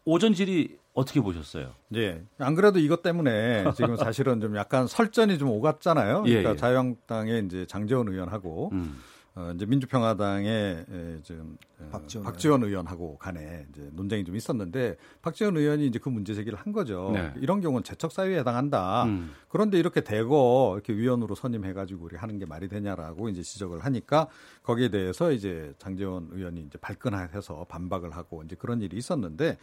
오전 0.05 0.33
질의 0.33 0.77
어떻게 0.93 1.19
보셨어요? 1.19 1.73
예. 1.95 2.23
안 2.39 2.55
그래도 2.55 2.79
이것 2.79 3.03
때문에 3.03 3.65
지금 3.75 3.97
사실은 3.97 4.39
좀 4.39 4.55
약간 4.55 4.87
설전이 4.87 5.37
좀 5.37 5.49
오갔잖아요. 5.49 6.23
예, 6.27 6.29
그러니까 6.29 6.49
예, 6.49 6.53
예. 6.53 6.57
자유한국당의 6.57 7.45
이제 7.45 7.65
장재원 7.67 8.07
의원하고 8.07 8.69
음. 8.71 8.97
어, 9.37 9.51
이제 9.53 9.67
민주평화당의 9.67 10.85
지금 11.21 11.57
어, 11.79 11.89
박지원, 11.91 12.25
박지원 12.25 12.63
의원하고 12.63 13.19
간에 13.19 13.67
이제 13.69 13.87
논쟁이 13.93 14.25
좀 14.25 14.35
있었는데 14.35 14.97
박지원 15.21 15.55
의원이 15.55 15.85
이제 15.85 15.99
그 15.99 16.09
문제 16.09 16.33
제기를 16.33 16.57
한 16.57 16.73
거죠. 16.73 17.11
네. 17.13 17.31
이런 17.37 17.61
경우는 17.61 17.83
재척 17.83 18.11
사유에 18.11 18.39
해당한다. 18.39 19.03
음. 19.03 19.31
그런데 19.47 19.77
이렇게 19.77 20.01
대거 20.01 20.71
이렇게 20.73 20.91
위원으로 20.93 21.35
선임해가지고 21.35 22.05
우리 22.05 22.17
하는 22.17 22.39
게 22.39 22.47
말이 22.47 22.67
되냐라고 22.67 23.29
이제 23.29 23.43
지적을 23.43 23.85
하니까 23.85 24.27
거기에 24.63 24.89
대해서 24.89 25.31
이제 25.31 25.71
장재원 25.77 26.29
의원이 26.31 26.61
이제 26.61 26.79
발끈해서 26.79 27.67
반박을 27.69 28.15
하고 28.15 28.41
이제 28.41 28.55
그런 28.55 28.81
일이 28.81 28.97
있었는데 28.97 29.59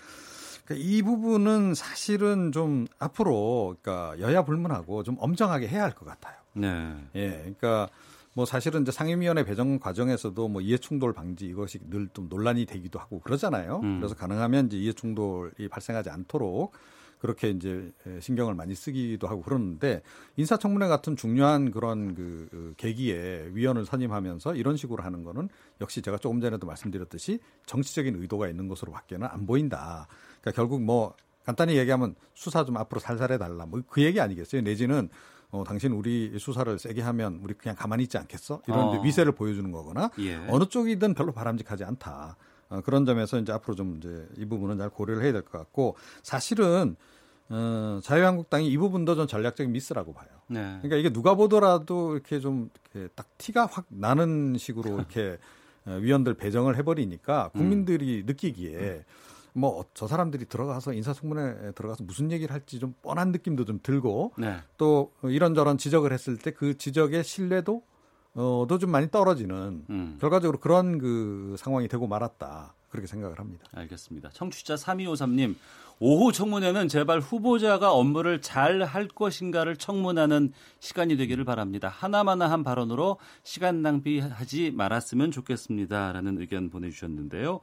그러니까 0.65 0.89
이 0.89 1.03
부분은 1.03 1.75
사실은 1.75 2.53
좀 2.53 2.87
앞으로 3.01 3.75
그러니까 3.83 4.21
여야 4.21 4.45
불문하고 4.45 5.03
좀 5.03 5.17
엄정하게 5.19 5.67
해야 5.67 5.83
할 5.83 5.95
것 5.95 6.05
같아요. 6.07 6.37
네. 6.53 6.95
예, 7.17 7.31
그러니까. 7.31 7.89
뭐 8.35 8.45
사실은 8.45 8.83
이제 8.83 8.93
상임위원회 8.93 9.45
배정 9.45 9.79
과정에서도 9.79 10.49
뭐 10.49 10.61
이해충돌 10.61 11.13
방지 11.13 11.47
이것이 11.47 11.79
늘 11.89 12.09
좀 12.13 12.29
논란이 12.29 12.67
되기도 12.67 12.99
하고 12.99 13.21
그러잖아요. 13.21 13.81
음. 13.83 13.99
그래서 13.99 14.15
가능하면 14.15 14.67
이제 14.67 14.77
이해충돌이 14.77 15.69
발생하지 15.71 16.11
않도록 16.11 16.73
그렇게 17.19 17.49
이제 17.49 17.91
신경을 18.21 18.55
많이 18.55 18.75
쓰기도 18.75 19.27
하고 19.29 19.41
그러는데 19.41 20.03
인사청문회 20.37 20.89
같은 20.89 21.17
중요한 21.17 21.71
그런 21.71 22.15
그, 22.15 22.49
그 22.51 22.75
계기에 22.77 23.51
위원을 23.55 23.87
선임하면서 23.87 24.57
이런 24.57 24.77
식으로 24.77 25.03
하는 25.03 25.25
거는 25.25 25.49
역시 25.81 26.03
제가 26.03 26.19
조금 26.19 26.41
전에도 26.41 26.67
말씀드렸듯이 26.67 27.39
정치적인 27.65 28.21
의도가 28.21 28.49
있는 28.49 28.69
것으로 28.69 28.93
밖에는 28.93 29.27
안 29.27 29.47
보인다. 29.47 30.07
그러니까 30.43 30.53
결국 30.61 30.83
뭐 30.83 31.15
간단히 31.45 31.77
얘기하면 31.77 32.15
수사 32.35 32.65
좀 32.65 32.77
앞으로 32.77 33.01
살살해 33.01 33.39
달라. 33.39 33.65
뭐 33.65 33.81
그 33.89 34.03
얘기 34.03 34.21
아니겠어요. 34.21 34.61
내지는 34.63 35.09
어, 35.55 35.63
당신 35.65 35.93
우리 35.93 36.37
수사를 36.37 36.77
세게 36.81 37.01
하면 37.01 37.39
우리 37.45 37.55
그냥 37.55 37.77
가만히 37.77 38.03
있지 38.03 38.19
않겠어? 38.19 38.63
이런 38.67 38.81
어. 38.81 39.03
위세를 39.03 39.31
보여주는 39.33 39.71
거거나 39.71 40.11
예. 40.19 40.35
어느 40.49 40.65
쪽이든 40.67 41.15
별로 41.15 41.31
바람직하지 41.31 41.85
않다. 41.85 42.37
어, 42.71 42.81
그런 42.85 43.05
점에서 43.07 43.39
이제 43.39 43.53
앞으로 43.53 43.77
좀 43.77 43.99
이제 43.99 44.27
이 44.37 44.45
부분은 44.47 44.79
잘 44.79 44.91
고려를 44.91 45.23
해야 45.23 45.33
될 45.33 45.43
것 45.43 45.53
같고 45.59 45.97
사실은 46.25 46.97
어, 47.51 48.01
자유한국당이 48.03 48.67
이 48.69 48.77
부분도 48.77 49.15
좀 49.15 49.29
전략적인 49.29 49.71
미스라고 49.73 50.13
봐요. 50.13 50.29
네. 50.49 50.61
그러니까 50.83 50.97
이게 50.97 51.13
누가 51.13 51.35
보더라도 51.35 52.15
이렇게 52.15 52.41
좀 52.41 52.71
딱 53.17 53.27
티가 53.39 53.67
확 53.67 53.87
나는 53.89 54.57
식으로 54.57 54.95
이렇게 54.99 55.39
어, 55.85 55.99
위원들 56.01 56.35
배정을 56.35 56.77
해버리니까 56.79 57.49
국민들이 57.49 58.21
음. 58.21 58.27
느끼기에 58.27 58.77
음. 58.79 59.03
뭐 59.55 59.85
저 59.95 60.07
사람들이 60.07 60.47
들어가서 60.47 60.93
인사청문회에 60.93 61.73
들어가서 61.73 62.05
무슨 62.05 62.31
얘기를 62.33 62.53
할지 62.53 62.79
좀 62.81 62.95
뻔한 63.03 63.31
느낌도 63.33 63.65
좀 63.65 63.81
들고 63.83 64.33
네. 64.37 64.57
또 64.77 65.13
이런저런 65.23 65.79
지적을 65.79 66.13
했을 66.13 66.37
때 66.37 66.51
그 66.51 66.77
지적의 66.77 67.25
신뢰도 67.25 67.83
어도 68.37 68.79
좀 68.79 68.91
많이 68.91 69.11
떨어지는 69.11 69.85
음. 69.91 70.19
결과적으로 70.21 70.59
그런 70.59 70.99
그 70.99 71.55
상황이 71.59 71.87
되고 71.89 72.07
말았다. 72.07 72.75
그렇게 72.95 73.09
생각을 73.09 73.41
합니다. 73.41 73.67
알겠습니다. 73.73 74.31
청취자 74.31 74.77
3253님, 74.77 75.57
오후 75.99 76.31
청문회는 76.31 76.87
제발 76.87 77.19
후보자가 77.19 77.93
업무를 77.93 78.41
잘 78.41 78.83
할 78.85 79.09
것인가를 79.09 79.77
청문하는 79.77 80.53
시간이 80.79 81.17
되기를 81.17 81.45
바랍니다. 81.45 81.89
하나마나한 81.89 82.63
발언으로 82.63 83.19
시간 83.43 83.83
낭비하지 83.83 84.71
말았으면 84.71 85.33
좋겠습니다. 85.33 86.13
라는 86.13 86.39
의견 86.39 86.71
보내주셨는데요. 86.71 87.59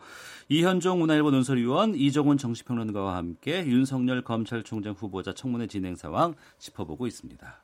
이현종 0.49 0.99
문화일보 0.99 1.31
논설위원, 1.31 1.95
이정훈 1.95 2.37
정치평론가와 2.37 3.15
함께 3.15 3.65
윤석열 3.65 4.21
검찰총장 4.21 4.93
후보자 4.93 5.33
청문회 5.33 5.67
진행 5.67 5.95
상황 5.95 6.35
짚어보고 6.57 7.07
있습니다. 7.07 7.63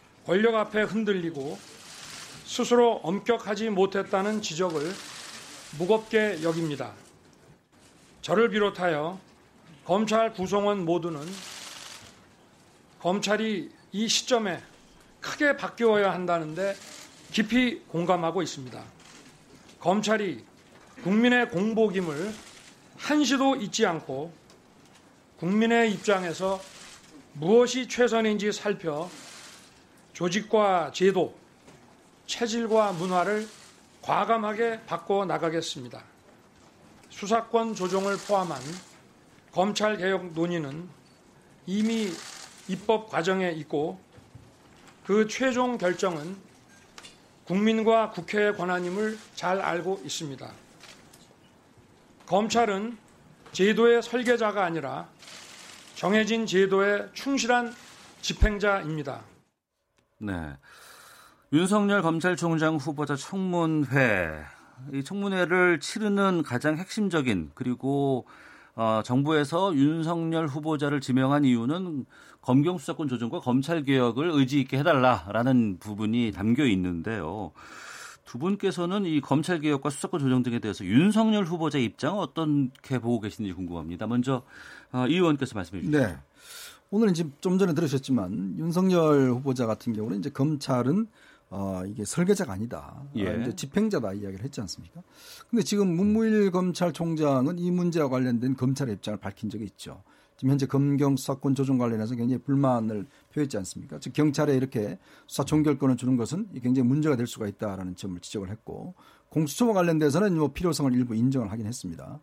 권력 0.25 0.55
앞에 0.55 0.83
흔들리고 0.83 1.57
스스로 2.45 2.95
엄격하지 3.03 3.69
못했다는 3.69 4.41
지적을 4.41 4.91
무겁게 5.79 6.43
여깁니다. 6.43 6.93
저를 8.21 8.49
비롯하여 8.49 9.19
검찰 9.85 10.33
구성원 10.33 10.85
모두는 10.85 11.21
검찰이 12.99 13.71
이 13.91 14.07
시점에 14.07 14.61
크게 15.21 15.57
바뀌어야 15.57 16.11
한다는데 16.13 16.75
깊이 17.31 17.79
공감하고 17.87 18.41
있습니다. 18.41 18.83
검찰이 19.79 20.43
국민의 21.03 21.49
공복임을 21.49 22.33
한시도 22.97 23.55
잊지 23.55 23.85
않고 23.87 24.31
국민의 25.39 25.91
입장에서 25.93 26.61
무엇이 27.33 27.87
최선인지 27.87 28.51
살펴 28.51 29.09
조직과 30.21 30.91
제도, 30.93 31.35
체질과 32.27 32.91
문화를 32.91 33.47
과감하게 34.03 34.81
바꿔 34.85 35.25
나가겠습니다. 35.25 36.03
수사권 37.09 37.73
조정을 37.73 38.17
포함한 38.27 38.61
검찰 39.51 39.97
개혁 39.97 40.33
논의는 40.33 40.87
이미 41.65 42.11
입법 42.67 43.09
과정에 43.09 43.49
있고 43.53 43.99
그 45.07 45.27
최종 45.27 45.79
결정은 45.79 46.37
국민과 47.45 48.11
국회의 48.11 48.55
권한임을 48.55 49.17
잘 49.33 49.59
알고 49.59 50.01
있습니다. 50.05 50.51
검찰은 52.27 52.95
제도의 53.53 54.03
설계자가 54.03 54.63
아니라 54.63 55.09
정해진 55.95 56.45
제도에 56.45 57.07
충실한 57.13 57.73
집행자입니다. 58.21 59.30
네. 60.21 60.55
윤석열 61.51 62.01
검찰총장 62.01 62.75
후보자 62.77 63.15
청문회 63.15 64.43
이 64.93 65.03
청문회를 65.03 65.79
치르는 65.79 66.43
가장 66.43 66.77
핵심적인 66.77 67.51
그리고 67.55 68.25
어, 68.75 69.01
정부에서 69.03 69.75
윤석열 69.75 70.47
후보자를 70.47 71.01
지명한 71.01 71.43
이유는 71.43 72.05
검경 72.41 72.77
수사권 72.77 73.07
조정과 73.07 73.41
검찰 73.41 73.83
개혁을 73.83 74.29
의지 74.31 74.59
있게 74.61 74.79
해달라라는 74.79 75.77
부분이 75.79 76.31
담겨 76.31 76.65
있는데요. 76.65 77.51
두 78.23 78.37
분께서는 78.37 79.05
이 79.05 79.19
검찰 79.19 79.59
개혁과 79.59 79.89
수사권 79.89 80.21
조정 80.21 80.41
등에 80.41 80.59
대해서 80.59 80.85
윤석열 80.85 81.43
후보자 81.43 81.77
입장은 81.79 82.19
어떻게 82.19 82.99
보고 82.99 83.19
계신지 83.19 83.51
궁금합니다. 83.51 84.07
먼저 84.07 84.43
어, 84.91 85.05
이 85.07 85.15
의원께서 85.15 85.55
말씀해 85.55 85.81
주시죠. 85.81 85.97
네. 85.99 86.17
오늘 86.91 87.09
이제 87.09 87.25
좀 87.39 87.57
전에 87.57 87.73
들으셨지만 87.73 88.55
윤석열 88.59 89.31
후보자 89.31 89.65
같은 89.65 89.93
경우는 89.93 90.19
이제 90.19 90.29
검찰은 90.29 91.07
어, 91.49 91.83
이게 91.85 92.05
설계자가 92.05 92.53
아니다. 92.53 93.03
예. 93.15 93.29
아, 93.29 93.33
이제 93.33 93.55
집행자다 93.55 94.13
이야기를 94.13 94.43
했지 94.43 94.61
않습니까? 94.61 95.01
근데 95.49 95.63
지금 95.63 95.95
문무일 95.95 96.51
검찰총장은 96.51 97.59
이 97.59 97.71
문제와 97.71 98.09
관련된 98.09 98.55
검찰의 98.55 98.95
입장을 98.95 99.19
밝힌 99.19 99.49
적이 99.49 99.65
있죠. 99.65 100.03
지금 100.35 100.51
현재 100.51 100.65
검경 100.65 101.17
수사권 101.17 101.55
조정 101.55 101.77
관련해서 101.77 102.15
굉장히 102.15 102.41
불만을 102.41 103.05
표했지 103.33 103.57
않습니까? 103.57 103.99
즉 103.99 104.11
경찰에 104.13 104.55
이렇게 104.55 104.97
수사 105.27 105.45
종결권을 105.45 105.97
주는 105.97 106.17
것은 106.17 106.49
굉장히 106.61 106.87
문제가 106.87 107.15
될 107.15 107.27
수가 107.27 107.47
있다라는 107.47 107.95
점을 107.95 108.19
지적을 108.19 108.49
했고 108.49 108.95
공수처와 109.29 109.73
관련돼서는 109.73 110.37
뭐 110.37 110.51
필요성을 110.51 110.93
일부 110.93 111.15
인정을 111.15 111.51
하긴 111.51 111.67
했습니다. 111.67 112.19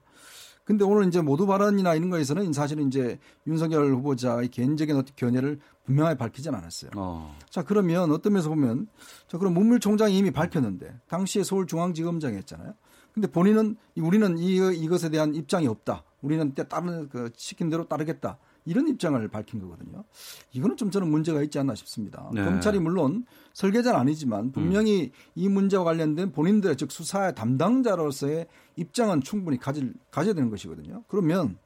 근데 0.69 0.85
오늘 0.85 1.09
이제 1.09 1.23
모두 1.23 1.47
발언이나 1.47 1.95
이런 1.95 2.11
거에서는 2.11 2.53
사실은 2.53 2.89
이제 2.89 3.19
윤석열 3.47 3.91
후보자의 3.95 4.49
개인적인 4.49 4.95
어떤 4.97 5.14
견해를 5.16 5.61
분명하게 5.87 6.19
밝히진 6.19 6.55
않았어요. 6.55 6.91
어. 6.95 7.35
자, 7.49 7.64
그러면 7.64 8.12
어떤 8.12 8.35
면에서 8.35 8.51
보면 8.51 8.87
자, 9.29 9.39
그럼 9.39 9.55
문물 9.55 9.81
총장이 9.81 10.19
이미 10.19 10.31
밝혔는데 10.31 10.95
당시에 11.09 11.43
서울중앙지검장이 11.43 12.37
했잖아요. 12.37 12.75
근데 13.14 13.29
본인은 13.29 13.77
우리는 13.97 14.37
이, 14.37 14.57
이것에 14.57 15.09
대한 15.09 15.35
입장이 15.35 15.66
없다. 15.66 16.05
우리는 16.21 16.55
다른 16.69 17.09
그 17.09 17.31
시킨 17.35 17.71
대로 17.71 17.89
따르겠다. 17.89 18.37
이런 18.69 18.87
입장을 18.87 19.27
밝힌 19.29 19.61
거거든요. 19.61 20.05
이거는 20.53 20.77
좀 20.77 20.91
저는 20.91 21.09
문제가 21.09 21.43
있지 21.43 21.59
않나 21.59 21.75
싶습니다. 21.75 22.31
네. 22.35 22.45
검찰이 22.45 22.79
물론 22.79 23.25
설계자는 23.55 23.99
아니지만 23.99 24.53
분명히 24.53 25.05
음. 25.05 25.11
이 25.35 25.49
문제와 25.49 25.85
관련된 25.85 26.33
본인들의 26.33 26.77
즉 26.77 26.93
수사의 26.93 27.35
담당자로서의 27.35 28.47
입장은 28.77 29.23
충분히 29.23 29.59
가질, 29.59 29.95
가져야 30.11 30.35
되는 30.35 30.51
것이거든요. 30.51 31.03
그러면 31.09 31.57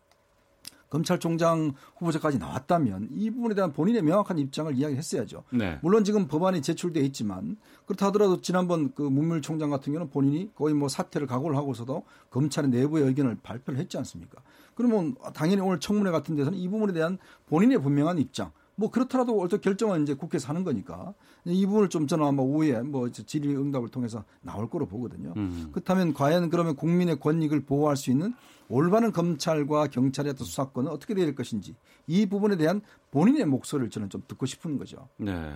검찰총장 0.91 1.73
후보자까지 1.97 2.39
나왔다면 2.39 3.09
이 3.15 3.31
부분에 3.31 3.55
대한 3.55 3.73
본인의 3.73 4.03
명확한 4.03 4.39
입장을 4.39 4.73
이야기했어야죠. 4.77 5.43
네. 5.51 5.79
물론 5.83 6.05
지금 6.05 6.29
법안이 6.29 6.61
제출돼 6.61 7.01
있지만 7.01 7.57
그렇다 7.87 8.07
하더라도 8.07 8.43
지난번 8.43 8.93
그 8.95 9.01
문물총장 9.01 9.71
같은 9.71 9.93
경우는 9.93 10.11
본인이 10.11 10.51
거의 10.55 10.75
뭐 10.75 10.89
사퇴를 10.89 11.27
각오를 11.27 11.57
하고서도 11.57 12.05
검찰의 12.31 12.71
내부의 12.71 13.07
의견을 13.07 13.39
발표를 13.43 13.81
했지 13.81 13.97
않습니까? 13.97 14.43
그러면 14.75 15.15
당연히 15.35 15.61
오늘 15.61 15.81
청문회 15.81 16.11
같은 16.11 16.35
데서는 16.37 16.59
이 16.59 16.69
부분에 16.69 16.93
대한 16.93 17.19
본인의 17.47 17.83
분명한 17.83 18.19
입장 18.19 18.53
뭐 18.75 18.91
그렇더라도 18.91 19.41
어떤 19.41 19.61
결정은 19.61 20.03
이제 20.03 20.15
국회에서 20.15 20.49
하는 20.49 20.65
거니까 20.65 21.15
이 21.45 21.67
부분을 21.67 21.89
좀 21.89 22.07
저는 22.07 22.25
아마 22.25 22.43
오후에 22.43 22.83
뭐 22.83 23.11
질의 23.11 23.57
응답을 23.57 23.91
통해서 23.91 24.25
나올 24.41 24.69
거로 24.71 24.87
보거든요. 24.87 25.35
음. 25.37 25.69
그렇다면 25.73 26.15
과연 26.15 26.51
그러면 26.51 26.75
국민의 26.77 27.21
권익을 27.21 27.65
보호할 27.65 27.97
수 27.97 28.11
있는 28.11 28.35
올바른 28.69 29.13
검찰과 29.13 29.89
경찰의 29.89 30.33
어떤 30.33 30.47
수사권은 30.47 30.91
어떻게 30.91 31.15
될 31.15 31.35
것인지 31.35 31.77
이 32.07 32.27
부분에 32.27 32.57
대한 32.57 32.81
본인의 33.11 33.45
목소리를 33.47 33.91
저는 33.91 34.09
좀 34.09 34.23
듣고 34.27 34.47
싶은 34.47 34.79
거죠. 34.79 35.09
네. 35.19 35.55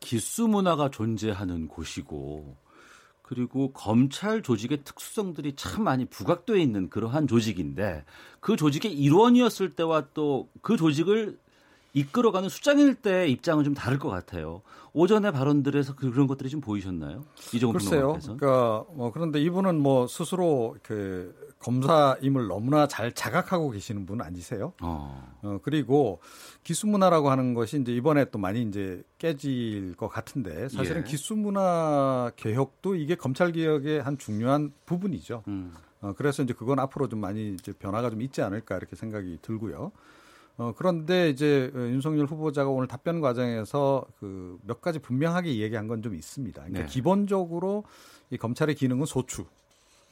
기수 0.00 0.48
문화가 0.48 0.90
존재하는 0.90 1.68
곳이고 1.68 2.56
그리고 3.28 3.72
검찰 3.72 4.42
조직의 4.42 4.84
특수성들이 4.84 5.54
참 5.54 5.84
많이 5.84 6.06
부각되어 6.06 6.56
있는 6.56 6.88
그러한 6.88 7.26
조직인데 7.26 8.06
그 8.40 8.56
조직의 8.56 8.90
일원이었을 8.90 9.76
때와 9.76 10.06
또 10.14 10.48
그 10.62 10.78
조직을 10.78 11.38
이끌어가는 11.92 12.48
수장일 12.48 12.94
때 12.94 13.28
입장은 13.28 13.64
좀 13.64 13.74
다를 13.74 13.98
것 13.98 14.08
같아요. 14.08 14.62
오전에 14.94 15.30
발언들에서 15.30 15.94
그, 15.94 16.10
그런 16.10 16.26
것들이 16.26 16.48
좀 16.48 16.60
보이셨나요? 16.62 17.24
이종훈 17.54 17.78
글쎄요. 17.78 18.18
그러니까 18.22 18.84
뭐 18.94 19.12
그런데 19.12 19.40
이분은 19.40 19.78
뭐 19.78 20.06
스스로 20.06 20.76
그 20.82 21.34
검사임을 21.58 22.46
너무나 22.46 22.86
잘 22.86 23.12
자각하고 23.12 23.70
계시는 23.70 24.06
분 24.06 24.20
아니세요? 24.20 24.72
어. 24.80 25.36
어 25.42 25.58
그리고 25.62 26.20
기수 26.62 26.86
문화라고 26.86 27.30
하는 27.30 27.54
것이 27.54 27.80
이제 27.80 27.92
이번에 27.92 28.26
또 28.26 28.38
많이 28.38 28.62
이제 28.62 29.02
깨질 29.18 29.94
것 29.96 30.08
같은데 30.08 30.68
사실은 30.68 31.02
예. 31.02 31.04
기수 31.04 31.34
문화 31.36 32.30
개혁도 32.36 32.94
이게 32.94 33.14
검찰 33.14 33.52
개혁의 33.52 34.02
한 34.02 34.18
중요한 34.18 34.72
부분이죠. 34.86 35.42
음. 35.48 35.74
어, 36.00 36.12
그래서 36.16 36.42
이제 36.44 36.54
그건 36.54 36.78
앞으로 36.78 37.08
좀 37.08 37.20
많이 37.20 37.54
이제 37.54 37.72
변화가 37.72 38.10
좀 38.10 38.22
있지 38.22 38.40
않을까 38.40 38.76
이렇게 38.76 38.94
생각이 38.94 39.38
들고요. 39.42 39.90
어, 40.58 40.72
그런데 40.76 41.30
이제 41.30 41.70
윤석열 41.74 42.26
후보자가 42.26 42.68
오늘 42.70 42.88
답변 42.88 43.20
과정에서 43.20 44.04
그 44.18 44.58
몇 44.64 44.80
가지 44.80 44.98
분명하게 44.98 45.58
얘기한 45.58 45.86
건 45.88 46.02
좀 46.02 46.14
있습니다. 46.14 46.60
그러니까 46.62 46.80
네. 46.82 46.86
기본적으로 46.86 47.84
이 48.30 48.36
검찰의 48.36 48.74
기능은 48.76 49.06
소추. 49.06 49.44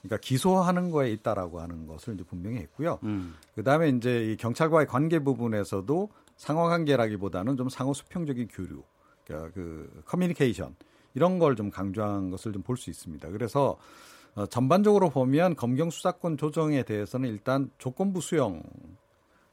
그러니까 0.07 0.19
기소하는 0.19 0.91
거에 0.91 1.11
있다라고 1.13 1.61
하는 1.61 1.87
것을 1.87 2.15
이제 2.15 2.25
분명히 2.25 2.59
했고요. 2.59 2.99
음. 3.05 3.35
그다음에 3.55 3.89
이제 3.91 4.33
이 4.33 4.37
경찰과의 4.37 4.87
관계 4.87 5.19
부분에서도 5.19 6.09
상호 6.37 6.65
관계라기보다는 6.65 7.57
좀 7.57 7.69
상호 7.69 7.95
수평적인 7.95 8.49
교류, 8.49 8.83
그러니까 9.27 9.51
그 9.55 10.03
커뮤니케이션 10.05 10.75
이런 11.15 11.39
걸 11.39 11.55
좀 11.57 11.71
강조한 11.71 12.31
것을 12.31 12.53
좀 12.53 12.63
볼 12.63 12.77
수 12.77 12.91
있습니다. 12.91 13.31
그래서 13.31 13.77
어, 14.35 14.45
전반적으로 14.47 15.09
보면 15.09 15.57
검경 15.57 15.89
수사권 15.91 16.37
조정에 16.37 16.83
대해서는 16.83 17.29
일단 17.31 17.71
조건부 17.79 18.21
수용 18.21 18.63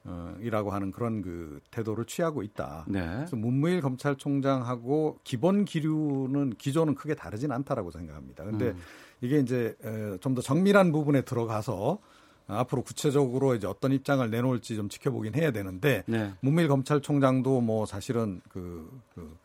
어, 0.05 0.35
이라고 0.41 0.71
하는 0.71 0.91
그런 0.91 1.21
그 1.21 1.61
태도를 1.71 2.03
취하고 2.03 2.43
있다. 2.43 2.83
네. 2.89 2.99
그래서 2.99 3.37
문무일 3.37 3.79
검찰총장하고 3.79 5.19
기본 5.23 5.63
기류는 5.63 6.55
기조는 6.57 6.95
크게 6.95 7.15
다르진 7.15 7.53
않다라고 7.53 7.91
생각합니다. 7.91 8.43
근데 8.43 8.71
음. 8.71 8.77
이게 9.23 9.39
이제 9.39 9.75
좀 10.19 10.35
더 10.35 10.41
정밀한 10.41 10.91
부분에 10.91 11.21
들어가서 11.21 11.97
앞으로 12.47 12.81
구체적으로 12.81 13.55
이제 13.55 13.67
어떤 13.67 13.93
입장을 13.93 14.29
내놓을지 14.29 14.75
좀 14.75 14.89
지켜보긴 14.89 15.33
해야 15.35 15.51
되는데 15.51 16.03
네. 16.07 16.33
문무일 16.41 16.67
검찰총장도 16.67 17.61
뭐 17.61 17.85
사실은 17.85 18.41
그, 18.49 18.89
그 19.15 19.37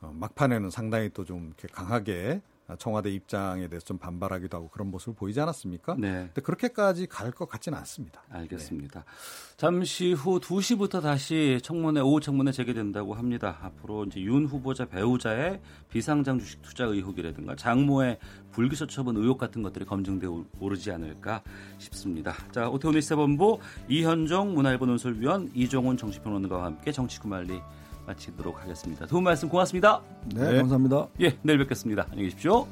어, 0.00 0.12
막판에는 0.14 0.70
상당히 0.70 1.10
또좀 1.10 1.48
이렇게 1.48 1.68
강하게 1.68 2.40
청와대 2.76 3.10
입장에 3.10 3.68
대해서 3.68 3.86
좀 3.86 3.98
반발하기도 3.98 4.56
하고 4.56 4.68
그런 4.68 4.90
모습을 4.90 5.14
보이지 5.14 5.40
않았습니까? 5.40 5.96
네. 5.98 6.24
근데 6.26 6.42
그렇게까지 6.42 7.06
갈 7.06 7.28
것 7.32 7.48
같지는 7.48 7.78
않습니다. 7.78 8.22
알겠습니다. 8.30 9.00
네. 9.00 9.56
잠시 9.56 10.12
후 10.12 10.40
2시부터 10.40 11.00
다시 11.02 11.60
청문회 11.62 12.00
오후 12.00 12.20
청문회 12.20 12.52
재개된다고 12.52 13.14
합니다. 13.14 13.58
앞으로 13.62 14.04
이제 14.04 14.20
윤 14.20 14.46
후보자 14.46 14.86
배우자의 14.86 15.60
비상장 15.90 16.38
주식 16.38 16.60
투자 16.62 16.84
의혹이라든가 16.84 17.54
장모의 17.56 18.18
불기소 18.50 18.86
처분 18.86 19.16
의혹 19.16 19.38
같은 19.38 19.62
것들이 19.62 19.84
검증돼 19.84 20.26
오르지 20.58 20.90
않을까 20.90 21.42
싶습니다. 21.78 22.34
자, 22.50 22.68
오태훈의 22.68 23.02
시사본부 23.02 23.58
이현정 23.88 24.54
문화일보 24.54 24.86
논설위원 24.86 25.50
이종훈 25.54 25.96
정치평론가와 25.96 26.64
함께 26.64 26.90
정치구말리 26.90 27.60
마치도록 28.08 28.60
하겠습니다. 28.62 29.06
도움 29.06 29.24
말씀 29.24 29.48
고맙습니다. 29.48 30.00
네, 30.34 30.52
네. 30.52 30.56
감사합니다. 30.58 31.08
예, 31.20 31.36
내일 31.42 31.58
뵙겠습니다. 31.58 32.06
안녕히 32.10 32.24
계십시오. 32.24 32.66